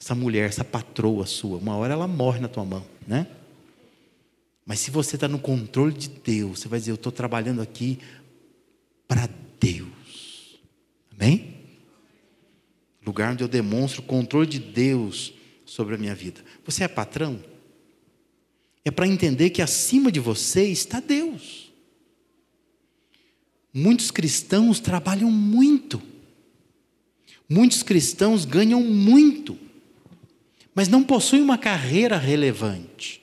essa 0.00 0.14
mulher, 0.14 0.48
essa 0.48 0.64
patroa 0.64 1.24
sua. 1.24 1.58
Uma 1.58 1.76
hora 1.76 1.92
ela 1.92 2.08
morre 2.08 2.40
na 2.40 2.48
tua 2.48 2.64
mão, 2.64 2.84
né? 3.06 3.28
Mas 4.66 4.80
se 4.80 4.90
você 4.90 5.14
está 5.14 5.28
no 5.28 5.38
controle 5.38 5.92
de 5.92 6.08
Deus, 6.08 6.60
você 6.60 6.68
vai 6.68 6.80
dizer: 6.80 6.90
Eu 6.90 6.96
estou 6.96 7.12
trabalhando 7.12 7.62
aqui 7.62 8.00
para 9.06 9.28
Deus. 9.60 10.58
Amém? 11.12 11.59
Lugar 13.04 13.32
onde 13.32 13.42
eu 13.42 13.48
demonstro 13.48 14.02
o 14.02 14.04
controle 14.04 14.46
de 14.46 14.58
Deus 14.58 15.32
sobre 15.64 15.94
a 15.94 15.98
minha 15.98 16.14
vida. 16.14 16.44
Você 16.64 16.84
é 16.84 16.88
patrão? 16.88 17.42
É 18.84 18.90
para 18.90 19.06
entender 19.06 19.50
que 19.50 19.62
acima 19.62 20.10
de 20.10 20.20
você 20.20 20.64
está 20.64 21.00
Deus. 21.00 21.72
Muitos 23.72 24.10
cristãos 24.10 24.80
trabalham 24.80 25.30
muito. 25.30 26.02
Muitos 27.48 27.82
cristãos 27.82 28.44
ganham 28.44 28.80
muito, 28.80 29.58
mas 30.72 30.86
não 30.86 31.02
possuem 31.02 31.42
uma 31.42 31.58
carreira 31.58 32.16
relevante. 32.16 33.20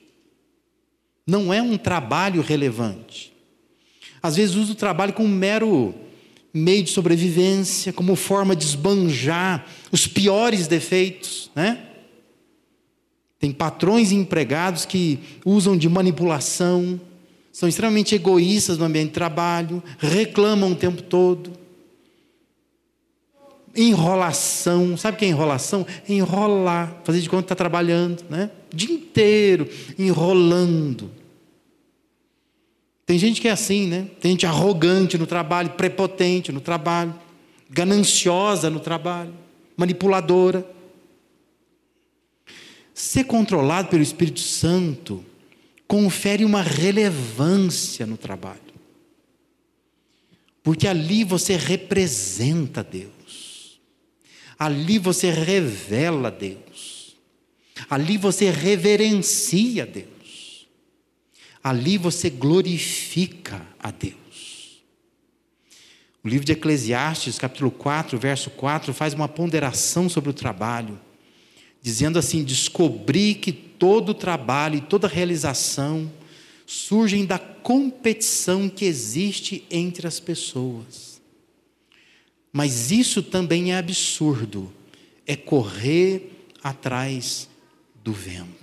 Não 1.26 1.52
é 1.52 1.62
um 1.62 1.78
trabalho 1.78 2.42
relevante. 2.42 3.32
Às 4.22 4.36
vezes 4.36 4.54
usa 4.54 4.72
o 4.72 4.76
trabalho 4.76 5.14
como 5.14 5.28
um 5.28 5.34
mero 5.34 5.94
meio 6.58 6.82
de 6.82 6.90
sobrevivência, 6.90 7.92
como 7.92 8.16
forma 8.16 8.54
de 8.54 8.64
esbanjar 8.64 9.66
os 9.90 10.06
piores 10.06 10.66
defeitos, 10.66 11.50
né? 11.54 11.84
Tem 13.38 13.52
patrões 13.52 14.10
e 14.10 14.16
empregados 14.16 14.84
que 14.84 15.18
usam 15.44 15.76
de 15.76 15.88
manipulação, 15.88 17.00
são 17.52 17.68
extremamente 17.68 18.14
egoístas 18.14 18.78
no 18.78 18.84
ambiente 18.84 19.08
de 19.08 19.14
trabalho, 19.14 19.82
reclamam 19.98 20.72
o 20.72 20.76
tempo 20.76 21.02
todo. 21.02 21.52
Enrolação, 23.76 24.96
sabe 24.96 25.16
o 25.16 25.18
que 25.18 25.24
é 25.24 25.28
enrolação? 25.28 25.86
Enrolar, 26.08 27.00
fazer 27.04 27.20
de 27.20 27.28
conta 27.28 27.42
que 27.42 27.46
está 27.46 27.54
trabalhando, 27.54 28.24
né? 28.28 28.50
O 28.72 28.76
dia 28.76 28.94
inteiro, 28.94 29.68
enrolando. 29.96 31.10
Tem 33.08 33.18
gente 33.18 33.40
que 33.40 33.48
é 33.48 33.52
assim, 33.52 33.86
né? 33.86 34.06
Tem 34.20 34.32
gente 34.32 34.44
arrogante 34.44 35.16
no 35.16 35.26
trabalho, 35.26 35.70
prepotente 35.70 36.52
no 36.52 36.60
trabalho, 36.60 37.18
gananciosa 37.70 38.68
no 38.68 38.80
trabalho, 38.80 39.32
manipuladora. 39.74 40.62
Ser 42.92 43.24
controlado 43.24 43.88
pelo 43.88 44.02
Espírito 44.02 44.40
Santo 44.40 45.24
confere 45.86 46.44
uma 46.44 46.60
relevância 46.60 48.04
no 48.04 48.18
trabalho. 48.18 48.60
Porque 50.62 50.86
ali 50.86 51.24
você 51.24 51.56
representa 51.56 52.84
Deus. 52.84 53.80
Ali 54.58 54.98
você 54.98 55.30
revela 55.30 56.30
Deus. 56.30 57.16
Ali 57.88 58.18
você 58.18 58.50
reverencia 58.50 59.86
Deus. 59.86 60.17
Ali 61.62 61.98
você 61.98 62.30
glorifica 62.30 63.66
a 63.78 63.90
Deus. 63.90 64.82
O 66.22 66.28
livro 66.28 66.44
de 66.44 66.52
Eclesiastes, 66.52 67.38
capítulo 67.38 67.70
4, 67.70 68.18
verso 68.18 68.50
4, 68.50 68.92
faz 68.92 69.14
uma 69.14 69.28
ponderação 69.28 70.08
sobre 70.08 70.30
o 70.30 70.34
trabalho 70.34 70.98
dizendo 71.80 72.18
assim: 72.18 72.42
descobri 72.42 73.34
que 73.34 73.52
todo 73.52 74.14
trabalho 74.14 74.76
e 74.76 74.80
toda 74.80 75.08
realização 75.08 76.10
surgem 76.66 77.24
da 77.24 77.38
competição 77.38 78.68
que 78.68 78.84
existe 78.84 79.64
entre 79.70 80.06
as 80.06 80.20
pessoas. 80.20 81.20
Mas 82.52 82.90
isso 82.90 83.22
também 83.22 83.72
é 83.72 83.78
absurdo, 83.78 84.72
é 85.26 85.36
correr 85.36 86.30
atrás 86.62 87.48
do 88.02 88.12
vento. 88.12 88.57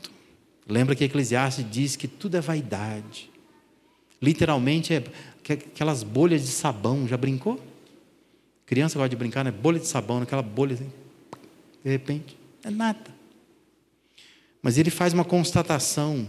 Lembra 0.68 0.96
que 0.96 1.04
Eclesiastes 1.04 1.66
diz 1.70 1.96
que 1.96 2.08
tudo 2.08 2.38
é 2.38 2.42
vaidade. 2.42 3.30
Literalmente 4.22 4.94
é 4.94 5.04
aquelas 5.48 6.02
bolhas 6.02 6.42
de 6.42 6.48
sabão, 6.48 7.08
já 7.08 7.18
brincou? 7.18 7.62
Criança 8.66 8.98
gosta 8.98 9.10
de 9.10 9.16
brincar, 9.16 9.44
né? 9.44 9.52
Bolha 9.52 9.80
de 9.80 9.88
sabão, 9.88 10.22
aquela 10.22 10.42
bolha 10.42 10.74
assim, 10.74 10.92
de 11.84 11.92
repente, 11.92 12.36
é 12.64 12.72
nada. 12.72 13.14
Mas 14.60 14.80
ele 14.80 14.90
faz 14.90 15.14
uma 15.14 15.24
constatação. 15.24 16.28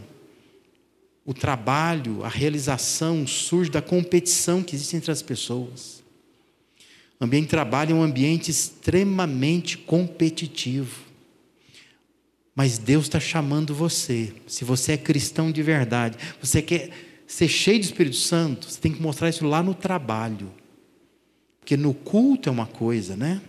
O 1.25 1.33
trabalho, 1.33 2.23
a 2.23 2.29
realização 2.29 3.27
surge 3.27 3.71
da 3.71 3.81
competição 3.81 4.63
que 4.63 4.77
existe 4.77 4.97
entre 4.97 5.11
as 5.11 5.23
pessoas. 5.23 6.05
O 7.19 7.25
ambiente 7.25 7.45
de 7.45 7.51
trabalho 7.51 7.93
é 7.93 7.95
um 7.95 8.03
ambiente 8.03 8.51
extremamente 8.51 9.79
competitivo. 9.79 11.06
Mas 12.57 12.79
Deus 12.79 13.05
está 13.05 13.21
chamando 13.21 13.75
você. 13.75 14.33
Se 14.47 14.65
você 14.65 14.93
é 14.93 14.97
cristão 14.97 15.53
de 15.53 15.63
verdade, 15.63 16.17
você 16.41 16.63
quer 16.63 16.91
ser 17.27 17.49
cheio 17.49 17.79
do 17.79 17.85
Espírito 17.85 18.17
Santo, 18.17 18.71
você 18.71 18.81
tem 18.81 18.91
que 18.91 19.03
mostrar 19.03 19.29
isso 19.29 19.47
lá 19.47 19.63
no 19.63 19.75
trabalho. 19.75 20.51
Porque 21.61 21.77
no 21.77 21.93
culto 21.93 22.49
é 22.49 22.53
uma 22.53 22.67
coisa, 22.67 23.15
né? 23.15 23.43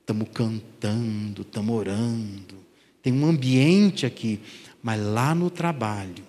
Estamos 0.00 0.26
cantando, 0.32 1.42
estamos 1.42 1.76
orando, 1.76 2.56
tem 3.02 3.12
um 3.12 3.26
ambiente 3.26 4.06
aqui, 4.06 4.40
mas 4.82 5.00
lá 5.00 5.34
no 5.34 5.50
trabalho, 5.50 6.24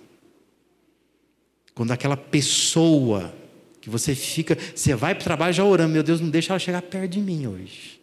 quando 1.74 1.92
aquela 1.92 2.16
pessoa 2.16 3.34
que 3.80 3.88
você 3.88 4.14
fica, 4.14 4.56
você 4.74 4.94
vai 4.94 5.14
para 5.14 5.22
o 5.22 5.24
trabalho 5.24 5.52
já 5.54 5.64
orando, 5.64 5.94
meu 5.94 6.02
Deus, 6.02 6.20
não 6.20 6.28
deixa 6.28 6.52
ela 6.52 6.58
chegar 6.58 6.82
perto 6.82 7.12
de 7.12 7.20
mim 7.20 7.46
hoje. 7.46 8.00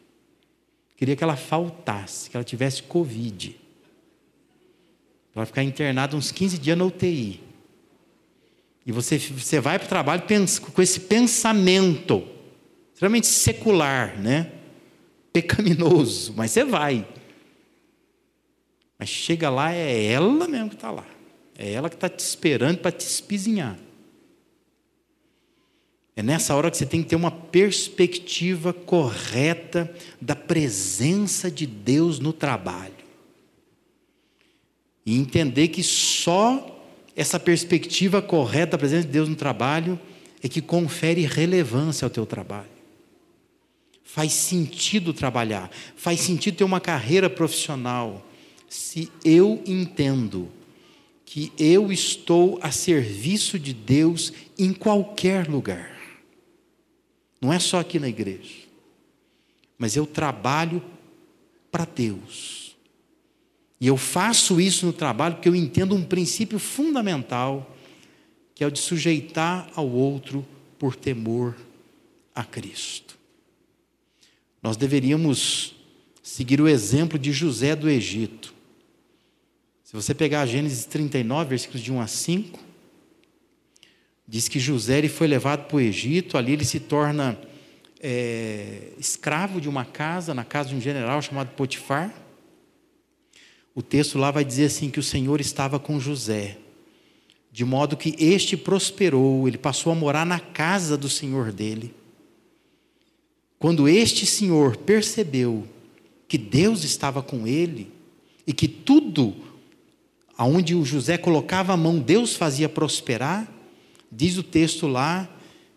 Queria 0.97 1.15
que 1.15 1.23
ela 1.23 1.37
faltasse, 1.37 2.29
que 2.29 2.35
ela 2.35 2.43
tivesse 2.43 2.83
Covid. 2.83 3.68
Para 5.33 5.45
ficar 5.45 5.63
internada 5.63 6.15
uns 6.15 6.31
15 6.31 6.57
dias 6.57 6.77
na 6.77 6.85
UTI. 6.85 7.41
E 8.85 8.91
você, 8.91 9.17
você 9.17 9.59
vai 9.59 9.77
para 9.77 9.85
o 9.85 9.89
trabalho 9.89 10.23
com 10.73 10.81
esse 10.81 10.99
pensamento, 11.01 12.27
extremamente 12.93 13.27
secular, 13.27 14.19
né? 14.19 14.51
Pecaminoso, 15.31 16.33
mas 16.35 16.51
você 16.51 16.63
vai. 16.63 17.07
Mas 18.97 19.09
chega 19.09 19.49
lá, 19.49 19.71
é 19.71 20.05
ela 20.05 20.47
mesmo 20.47 20.69
que 20.69 20.75
está 20.75 20.91
lá. 20.91 21.05
É 21.57 21.71
ela 21.71 21.89
que 21.89 21.95
está 21.95 22.09
te 22.09 22.19
esperando 22.19 22.79
para 22.79 22.91
te 22.91 23.05
espizinhar. 23.05 23.77
É 26.15 26.21
nessa 26.21 26.53
hora 26.53 26.69
que 26.69 26.75
você 26.75 26.85
tem 26.85 27.01
que 27.01 27.07
ter 27.09 27.15
uma 27.15 27.31
perspectiva 27.31 28.73
correta 28.73 29.89
da 30.19 30.35
presença 30.35 31.49
de 31.49 31.65
Deus 31.65 32.19
no 32.19 32.33
trabalho. 32.33 32.98
E 35.09 35.17
entender 35.17 35.69
que 35.69 35.81
só 35.81 36.85
essa 37.15 37.39
perspectiva 37.39 38.21
correta 38.21 38.73
da 38.73 38.77
presença 38.77 39.07
de 39.07 39.11
Deus 39.11 39.27
no 39.27 39.35
trabalho 39.35 39.99
é 40.39 40.47
que 40.47 40.61
confere 40.61 41.25
relevância 41.25 42.05
ao 42.05 42.11
teu 42.11 42.27
trabalho. 42.27 42.69
Faz 44.03 44.33
sentido 44.33 45.11
trabalhar, 45.11 45.71
faz 45.95 46.19
sentido 46.19 46.57
ter 46.57 46.63
uma 46.63 46.79
carreira 46.79 47.27
profissional 47.27 48.23
se 48.69 49.11
eu 49.25 49.63
entendo 49.65 50.47
que 51.25 51.51
eu 51.57 51.91
estou 51.91 52.59
a 52.61 52.69
serviço 52.69 53.57
de 53.57 53.73
Deus 53.73 54.31
em 54.59 54.71
qualquer 54.71 55.47
lugar. 55.47 55.91
Não 57.41 57.51
é 57.51 57.57
só 57.57 57.79
aqui 57.79 57.97
na 57.97 58.07
igreja. 58.07 58.67
Mas 59.75 59.95
eu 59.95 60.05
trabalho 60.05 60.83
para 61.71 61.85
Deus. 61.85 62.68
E 63.79 63.87
eu 63.87 63.95
faço 63.95 64.59
isso 64.59 64.85
no 64.85 64.93
trabalho 64.93 65.35
porque 65.35 65.47
eu 65.47 65.55
entendo 65.55 65.95
um 65.95 66.03
princípio 66.03 66.59
fundamental, 66.59 67.75
que 68.53 68.63
é 68.63 68.67
o 68.67 68.71
de 68.71 68.79
sujeitar 68.79 69.69
ao 69.75 69.89
outro 69.89 70.45
por 70.77 70.95
temor 70.95 71.55
a 72.35 72.43
Cristo. 72.43 73.17
Nós 74.61 74.75
deveríamos 74.75 75.75
seguir 76.21 76.59
o 76.59 76.67
exemplo 76.67 77.17
de 77.17 77.31
José 77.31 77.75
do 77.75 77.89
Egito. 77.89 78.53
Se 79.83 79.93
você 79.93 80.13
pegar 80.13 80.45
Gênesis 80.45 80.85
39, 80.85 81.49
versículos 81.49 81.81
de 81.81 81.91
1 81.91 82.01
a 82.01 82.07
5, 82.07 82.59
diz 84.27 84.47
que 84.47 84.59
José 84.59 84.99
ele 84.99 85.09
foi 85.09 85.27
levado 85.27 85.67
para 85.67 85.77
o 85.77 85.79
Egito, 85.79 86.37
ali 86.37 86.51
ele 86.51 86.65
se 86.65 86.79
torna 86.79 87.39
é, 87.99 88.91
escravo 88.99 89.59
de 89.59 89.67
uma 89.67 89.83
casa, 89.83 90.33
na 90.33 90.43
casa 90.43 90.69
de 90.69 90.75
um 90.75 90.81
general 90.81 91.21
chamado 91.21 91.49
Potifar. 91.55 92.13
O 93.79 93.81
texto 93.81 94.17
lá 94.17 94.29
vai 94.29 94.43
dizer 94.43 94.65
assim: 94.65 94.89
que 94.89 94.99
o 94.99 95.03
Senhor 95.03 95.39
estava 95.39 95.79
com 95.79 96.01
José, 96.01 96.57
de 97.49 97.63
modo 97.63 97.95
que 97.95 98.13
este 98.19 98.57
prosperou, 98.57 99.47
ele 99.47 99.57
passou 99.57 99.93
a 99.93 99.95
morar 99.95 100.25
na 100.25 100.37
casa 100.37 100.97
do 100.97 101.07
senhor 101.07 101.53
dele. 101.53 101.93
Quando 103.57 103.87
este 103.87 104.25
senhor 104.25 104.75
percebeu 104.75 105.65
que 106.27 106.37
Deus 106.37 106.83
estava 106.83 107.23
com 107.23 107.47
ele 107.47 107.89
e 108.45 108.51
que 108.51 108.67
tudo 108.67 109.33
aonde 110.37 110.75
o 110.75 110.83
José 110.83 111.17
colocava 111.17 111.71
a 111.71 111.77
mão, 111.77 111.99
Deus 111.99 112.35
fazia 112.35 112.67
prosperar. 112.67 113.49
Diz 114.11 114.37
o 114.37 114.43
texto 114.43 114.87
lá 114.87 115.29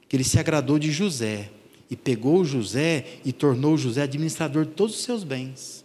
que 0.08 0.16
ele 0.16 0.24
se 0.24 0.40
agradou 0.40 0.76
de 0.76 0.90
José 0.90 1.50
e 1.88 1.94
pegou 1.94 2.44
José 2.44 3.18
e 3.24 3.32
tornou 3.32 3.78
José 3.78 4.02
administrador 4.02 4.64
de 4.64 4.72
todos 4.72 4.96
os 4.96 5.04
seus 5.04 5.22
bens. 5.22 5.82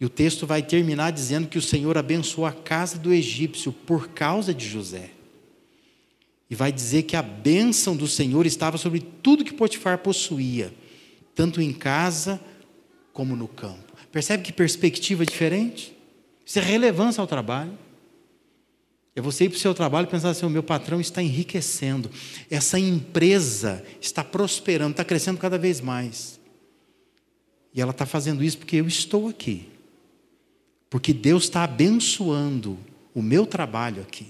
E 0.00 0.04
o 0.04 0.08
texto 0.08 0.46
vai 0.46 0.62
terminar 0.62 1.10
dizendo 1.10 1.48
que 1.48 1.58
o 1.58 1.62
Senhor 1.62 1.98
abençoou 1.98 2.46
a 2.46 2.52
casa 2.52 2.98
do 2.98 3.12
egípcio 3.12 3.72
por 3.72 4.08
causa 4.08 4.54
de 4.54 4.66
José. 4.68 5.10
E 6.48 6.54
vai 6.54 6.72
dizer 6.72 7.02
que 7.02 7.16
a 7.16 7.22
bênção 7.22 7.96
do 7.96 8.06
Senhor 8.06 8.46
estava 8.46 8.78
sobre 8.78 9.00
tudo 9.00 9.44
que 9.44 9.52
Potifar 9.52 9.98
possuía, 9.98 10.72
tanto 11.34 11.60
em 11.60 11.72
casa 11.72 12.40
como 13.12 13.34
no 13.34 13.48
campo. 13.48 13.92
Percebe 14.10 14.44
que 14.44 14.52
perspectiva 14.52 15.26
diferente? 15.26 15.94
Isso 16.46 16.58
é 16.58 16.62
relevância 16.62 17.20
ao 17.20 17.26
trabalho. 17.26 17.76
É 19.14 19.20
você 19.20 19.44
ir 19.44 19.48
para 19.48 19.56
o 19.56 19.60
seu 19.60 19.74
trabalho 19.74 20.06
e 20.06 20.10
pensar 20.10 20.30
assim: 20.30 20.46
o 20.46 20.50
meu 20.50 20.62
patrão 20.62 21.00
está 21.00 21.20
enriquecendo, 21.20 22.08
essa 22.48 22.78
empresa 22.78 23.84
está 24.00 24.22
prosperando, 24.22 24.92
está 24.92 25.04
crescendo 25.04 25.38
cada 25.38 25.58
vez 25.58 25.80
mais. 25.80 26.38
E 27.74 27.80
ela 27.80 27.90
está 27.90 28.06
fazendo 28.06 28.44
isso 28.44 28.58
porque 28.58 28.76
eu 28.76 28.86
estou 28.86 29.28
aqui. 29.28 29.77
Porque 30.90 31.12
Deus 31.12 31.44
está 31.44 31.64
abençoando 31.64 32.78
o 33.14 33.22
meu 33.22 33.46
trabalho 33.46 34.02
aqui. 34.02 34.26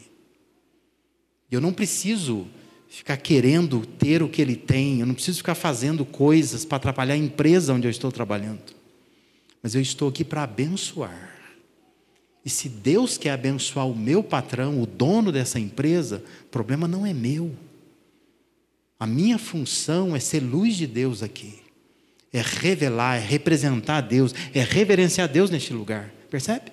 Eu 1.50 1.60
não 1.60 1.72
preciso 1.72 2.46
ficar 2.88 3.16
querendo 3.16 3.84
ter 3.84 4.22
o 4.22 4.28
que 4.28 4.40
ele 4.40 4.56
tem, 4.56 5.00
eu 5.00 5.06
não 5.06 5.14
preciso 5.14 5.38
ficar 5.38 5.54
fazendo 5.54 6.04
coisas 6.04 6.64
para 6.64 6.76
atrapalhar 6.76 7.14
a 7.14 7.18
empresa 7.18 7.74
onde 7.74 7.86
eu 7.86 7.90
estou 7.90 8.10
trabalhando. 8.10 8.74
Mas 9.62 9.74
eu 9.74 9.80
estou 9.80 10.08
aqui 10.08 10.24
para 10.24 10.42
abençoar. 10.42 11.36
E 12.44 12.50
se 12.50 12.68
Deus 12.68 13.18
quer 13.18 13.30
abençoar 13.30 13.86
o 13.86 13.94
meu 13.94 14.22
patrão, 14.22 14.80
o 14.80 14.86
dono 14.86 15.30
dessa 15.30 15.60
empresa, 15.60 16.22
o 16.44 16.46
problema 16.46 16.88
não 16.88 17.04
é 17.04 17.12
meu. 17.12 17.54
A 18.98 19.06
minha 19.06 19.38
função 19.38 20.16
é 20.16 20.20
ser 20.20 20.40
luz 20.40 20.76
de 20.76 20.86
Deus 20.86 21.22
aqui. 21.22 21.58
É 22.32 22.40
revelar, 22.40 23.16
é 23.16 23.20
representar 23.20 24.00
Deus, 24.00 24.34
é 24.54 24.62
reverenciar 24.62 25.28
Deus 25.28 25.50
neste 25.50 25.72
lugar. 25.72 26.12
Percebe? 26.30 26.72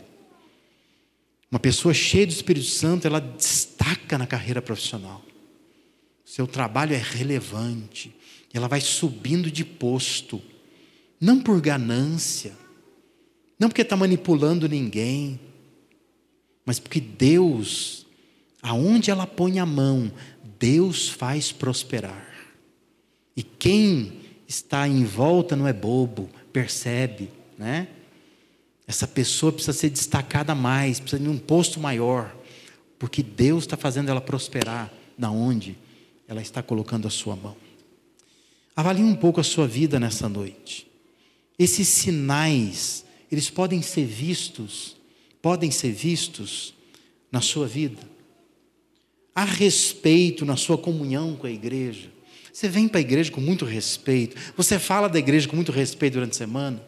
Uma 1.49 1.59
pessoa 1.59 1.93
cheia 1.93 2.27
do 2.27 2.31
Espírito 2.31 2.65
Santo, 2.65 3.07
ela 3.07 3.19
destaca 3.19 4.17
na 4.17 4.27
carreira 4.27 4.61
profissional. 4.61 5.23
Seu 6.25 6.47
trabalho 6.47 6.93
é 6.93 6.97
relevante. 6.97 8.13
Ela 8.53 8.67
vai 8.67 8.81
subindo 8.81 9.49
de 9.51 9.63
posto. 9.63 10.41
Não 11.19 11.41
por 11.41 11.61
ganância. 11.61 12.53
Não 13.59 13.69
porque 13.69 13.83
está 13.83 13.95
manipulando 13.95 14.67
ninguém. 14.67 15.39
Mas 16.65 16.79
porque 16.79 16.99
Deus, 16.99 18.05
aonde 18.61 19.11
ela 19.11 19.27
põe 19.27 19.59
a 19.59 19.65
mão, 19.65 20.11
Deus 20.59 21.07
faz 21.07 21.51
prosperar. 21.51 22.27
E 23.37 23.43
quem 23.43 24.13
está 24.47 24.87
em 24.87 25.03
volta 25.03 25.55
não 25.55 25.67
é 25.67 25.73
bobo, 25.73 26.29
percebe, 26.51 27.29
né? 27.57 27.87
Essa 28.87 29.07
pessoa 29.07 29.51
precisa 29.51 29.73
ser 29.73 29.89
destacada 29.89 30.53
mais, 30.53 30.99
precisa 30.99 31.21
de 31.21 31.29
um 31.29 31.37
posto 31.37 31.79
maior, 31.79 32.35
porque 32.99 33.23
Deus 33.23 33.63
está 33.63 33.75
fazendo 33.75 34.09
ela 34.09 34.21
prosperar 34.21 34.91
na 35.17 35.31
onde 35.31 35.77
ela 36.27 36.41
está 36.41 36.61
colocando 36.61 37.07
a 37.07 37.11
sua 37.11 37.35
mão. 37.35 37.55
Avalie 38.75 39.03
um 39.03 39.15
pouco 39.15 39.39
a 39.39 39.43
sua 39.43 39.67
vida 39.67 39.99
nessa 39.99 40.27
noite. 40.27 40.87
Esses 41.57 41.87
sinais, 41.87 43.05
eles 43.31 43.49
podem 43.49 43.81
ser 43.81 44.05
vistos, 44.05 44.97
podem 45.41 45.71
ser 45.71 45.91
vistos 45.91 46.73
na 47.31 47.41
sua 47.41 47.67
vida. 47.67 48.01
Há 49.33 49.45
respeito 49.45 50.45
na 50.45 50.57
sua 50.57 50.77
comunhão 50.77 51.35
com 51.35 51.47
a 51.47 51.51
igreja. 51.51 52.09
Você 52.51 52.69
vem 52.69 52.87
para 52.87 52.99
a 52.99 53.01
igreja 53.01 53.31
com 53.31 53.41
muito 53.41 53.65
respeito. 53.65 54.37
Você 54.55 54.79
fala 54.79 55.09
da 55.09 55.19
igreja 55.19 55.47
com 55.47 55.55
muito 55.55 55.71
respeito 55.71 56.13
durante 56.13 56.31
a 56.31 56.37
semana. 56.37 56.81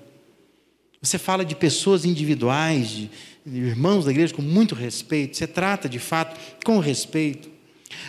Você 1.02 1.18
fala 1.18 1.45
de 1.45 1.56
pessoas 1.56 2.06
individuais, 2.06 2.89
de, 2.89 3.10
irmãos 3.45 4.06
da 4.06 4.12
igreja 4.12 4.34
com 4.34 4.41
muito 4.41 4.76
respeito. 4.76 5.38
Você 5.38 5.48
trata 5.48 5.88
de 5.88 6.00
fato 6.00 6.39
com 6.66 6.80
respeito. 6.80 7.50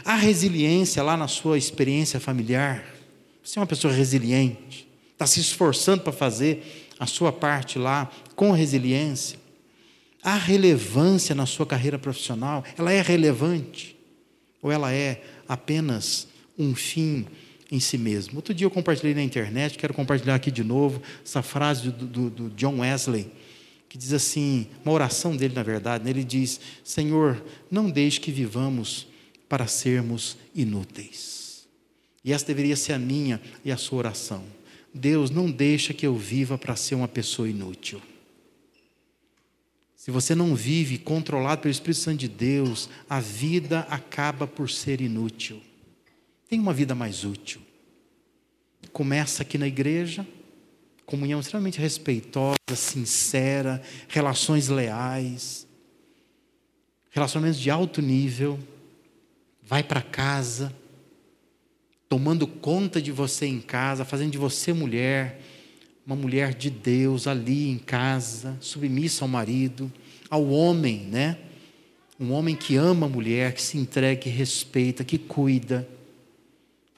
Há 0.05 0.17
resiliência 0.17 1.03
lá 1.03 1.17
na 1.17 1.29
sua 1.29 1.59
experiência 1.59 2.19
familiar. 2.19 2.85
Você 3.43 3.59
é 3.59 3.61
uma 3.61 3.67
pessoa 3.67 3.93
resiliente, 3.93 4.87
está 5.13 5.27
se 5.27 5.41
esforçando 5.41 6.03
para 6.03 6.13
fazer 6.13 6.87
a 6.99 7.07
sua 7.07 7.33
parte 7.33 7.79
lá 7.79 8.11
com 8.35 8.53
resiliência. 8.53 9.39
Há 10.23 10.35
relevância 10.35 11.35
na 11.35 11.47
sua 11.47 11.65
carreira 11.65 11.99
profissional? 11.99 12.65
Ela 12.77 12.93
é 12.93 13.01
relevante? 13.01 13.97
Ou 14.61 14.71
ela 14.71 14.93
é 14.93 15.23
apenas 15.49 16.27
um 16.59 16.75
fim 16.75 17.27
em 17.71 17.81
si 17.81 17.99
mesmo. 17.99 18.37
Outro 18.37 18.55
dia 18.55 18.67
eu 18.67 18.71
compartilhei 18.71 19.15
na 19.15 19.23
internet, 19.23 19.79
quero 19.79 19.95
compartilhar 19.95 20.35
aqui 20.35 20.51
de 20.51 20.65
novo, 20.65 21.03
essa 21.25 21.43
frase 21.43 21.91
do, 21.91 22.07
do, 22.07 22.31
do 22.31 22.51
John 22.51 22.81
Wesley, 22.81 23.31
que 23.89 23.99
diz 23.99 24.13
assim: 24.13 24.67
uma 24.85 24.93
oração 24.93 25.37
dele, 25.37 25.55
na 25.55 25.63
verdade, 25.63 26.05
né? 26.05 26.11
ele 26.11 26.25
diz: 26.25 26.61
Senhor, 26.83 27.43
não 27.71 27.91
deixe 27.91 28.21
que 28.21 28.31
vivamos 28.31 29.07
para 29.49 29.67
sermos 29.67 30.37
inúteis. 30.55 31.67
E 32.25 32.33
essa 32.33 32.47
deveria 32.47 32.77
ser 32.77 32.93
a 32.93 32.99
minha 32.99 33.41
e 33.65 33.73
a 33.73 33.77
sua 33.77 33.99
oração. 33.99 34.45
Deus, 34.93 35.31
não 35.31 35.51
deixa 35.51 35.95
que 35.95 36.07
eu 36.07 36.17
viva 36.17 36.59
para 36.59 36.75
ser 36.75 36.95
uma 36.95 37.09
pessoa 37.09 37.49
inútil. 37.49 38.03
Se 39.95 40.11
você 40.11 40.35
não 40.35 40.55
vive 40.55 40.97
controlado 40.99 41.61
pelo 41.63 41.73
Espírito 41.73 42.01
Santo 42.01 42.19
de 42.19 42.29
Deus, 42.29 42.89
a 43.09 43.21
vida 43.21 43.81
acaba 43.91 44.47
por 44.47 44.71
ser 44.71 45.01
inútil. 45.01 45.61
Tenha 46.49 46.63
uma 46.63 46.73
vida 46.73 46.95
mais 46.95 47.25
útil. 47.25 47.61
Começa 48.91 49.43
aqui 49.43 49.59
na 49.59 49.67
igreja, 49.67 50.27
comunhão 51.05 51.41
extremamente 51.41 51.79
respeitosa, 51.79 52.57
sincera, 52.75 53.83
relações 54.09 54.69
leais, 54.69 55.67
relacionamentos 57.11 57.61
de 57.61 57.71
alto 57.71 58.01
nível. 58.01 58.59
Vai 59.63 59.83
para 59.83 60.01
casa, 60.01 60.75
tomando 62.09 62.47
conta 62.47 63.03
de 63.03 63.13
você 63.13 63.45
em 63.45 63.61
casa, 63.61 64.03
fazendo 64.07 64.33
de 64.33 64.39
você 64.39 64.73
mulher, 64.73 65.43
uma 66.07 66.17
mulher 66.17 66.55
de 66.55 66.71
Deus 66.71 67.27
ali 67.27 67.69
em 67.69 67.77
casa, 67.77 68.57
submissa 68.59 69.23
ao 69.23 69.29
marido, 69.29 69.93
ao 70.31 70.49
homem, 70.49 71.01
né? 71.01 71.37
Um 72.19 72.33
homem 72.33 72.57
que 72.57 72.75
ama 72.77 73.05
a 73.05 73.11
mulher, 73.11 73.53
que 73.53 73.61
se 73.61 73.77
entrega, 73.77 74.23
que 74.23 74.31
respeita, 74.31 75.05
que 75.05 75.19
cuida 75.19 75.87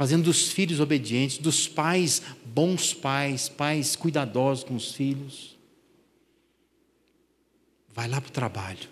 fazendo 0.00 0.24
dos 0.24 0.50
filhos 0.50 0.80
obedientes, 0.80 1.36
dos 1.36 1.68
pais 1.68 2.22
bons 2.42 2.94
pais, 2.94 3.50
pais 3.50 3.94
cuidadosos 3.94 4.64
com 4.64 4.74
os 4.74 4.94
filhos. 4.94 5.58
Vai 7.92 8.08
lá 8.08 8.18
para 8.18 8.30
o 8.30 8.32
trabalho, 8.32 8.88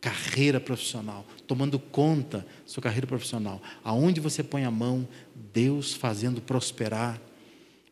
carreira 0.00 0.58
profissional, 0.58 1.24
tomando 1.46 1.78
conta 1.78 2.38
da 2.38 2.44
sua 2.66 2.82
carreira 2.82 3.06
profissional. 3.06 3.62
Aonde 3.84 4.20
você 4.20 4.42
põe 4.42 4.64
a 4.64 4.70
mão, 4.70 5.06
Deus 5.54 5.94
fazendo 5.94 6.42
prosperar, 6.42 7.22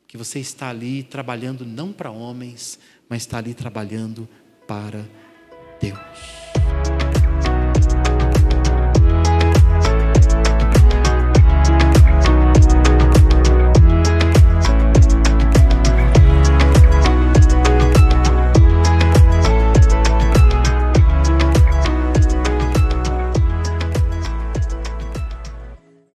que 0.08 0.16
você 0.16 0.40
está 0.40 0.68
ali 0.68 1.04
trabalhando 1.04 1.64
não 1.64 1.92
para 1.92 2.10
homens, 2.10 2.80
mas 3.08 3.22
está 3.22 3.38
ali 3.38 3.54
trabalhando 3.54 4.28
para 4.66 5.08
Deus. 5.80 7.15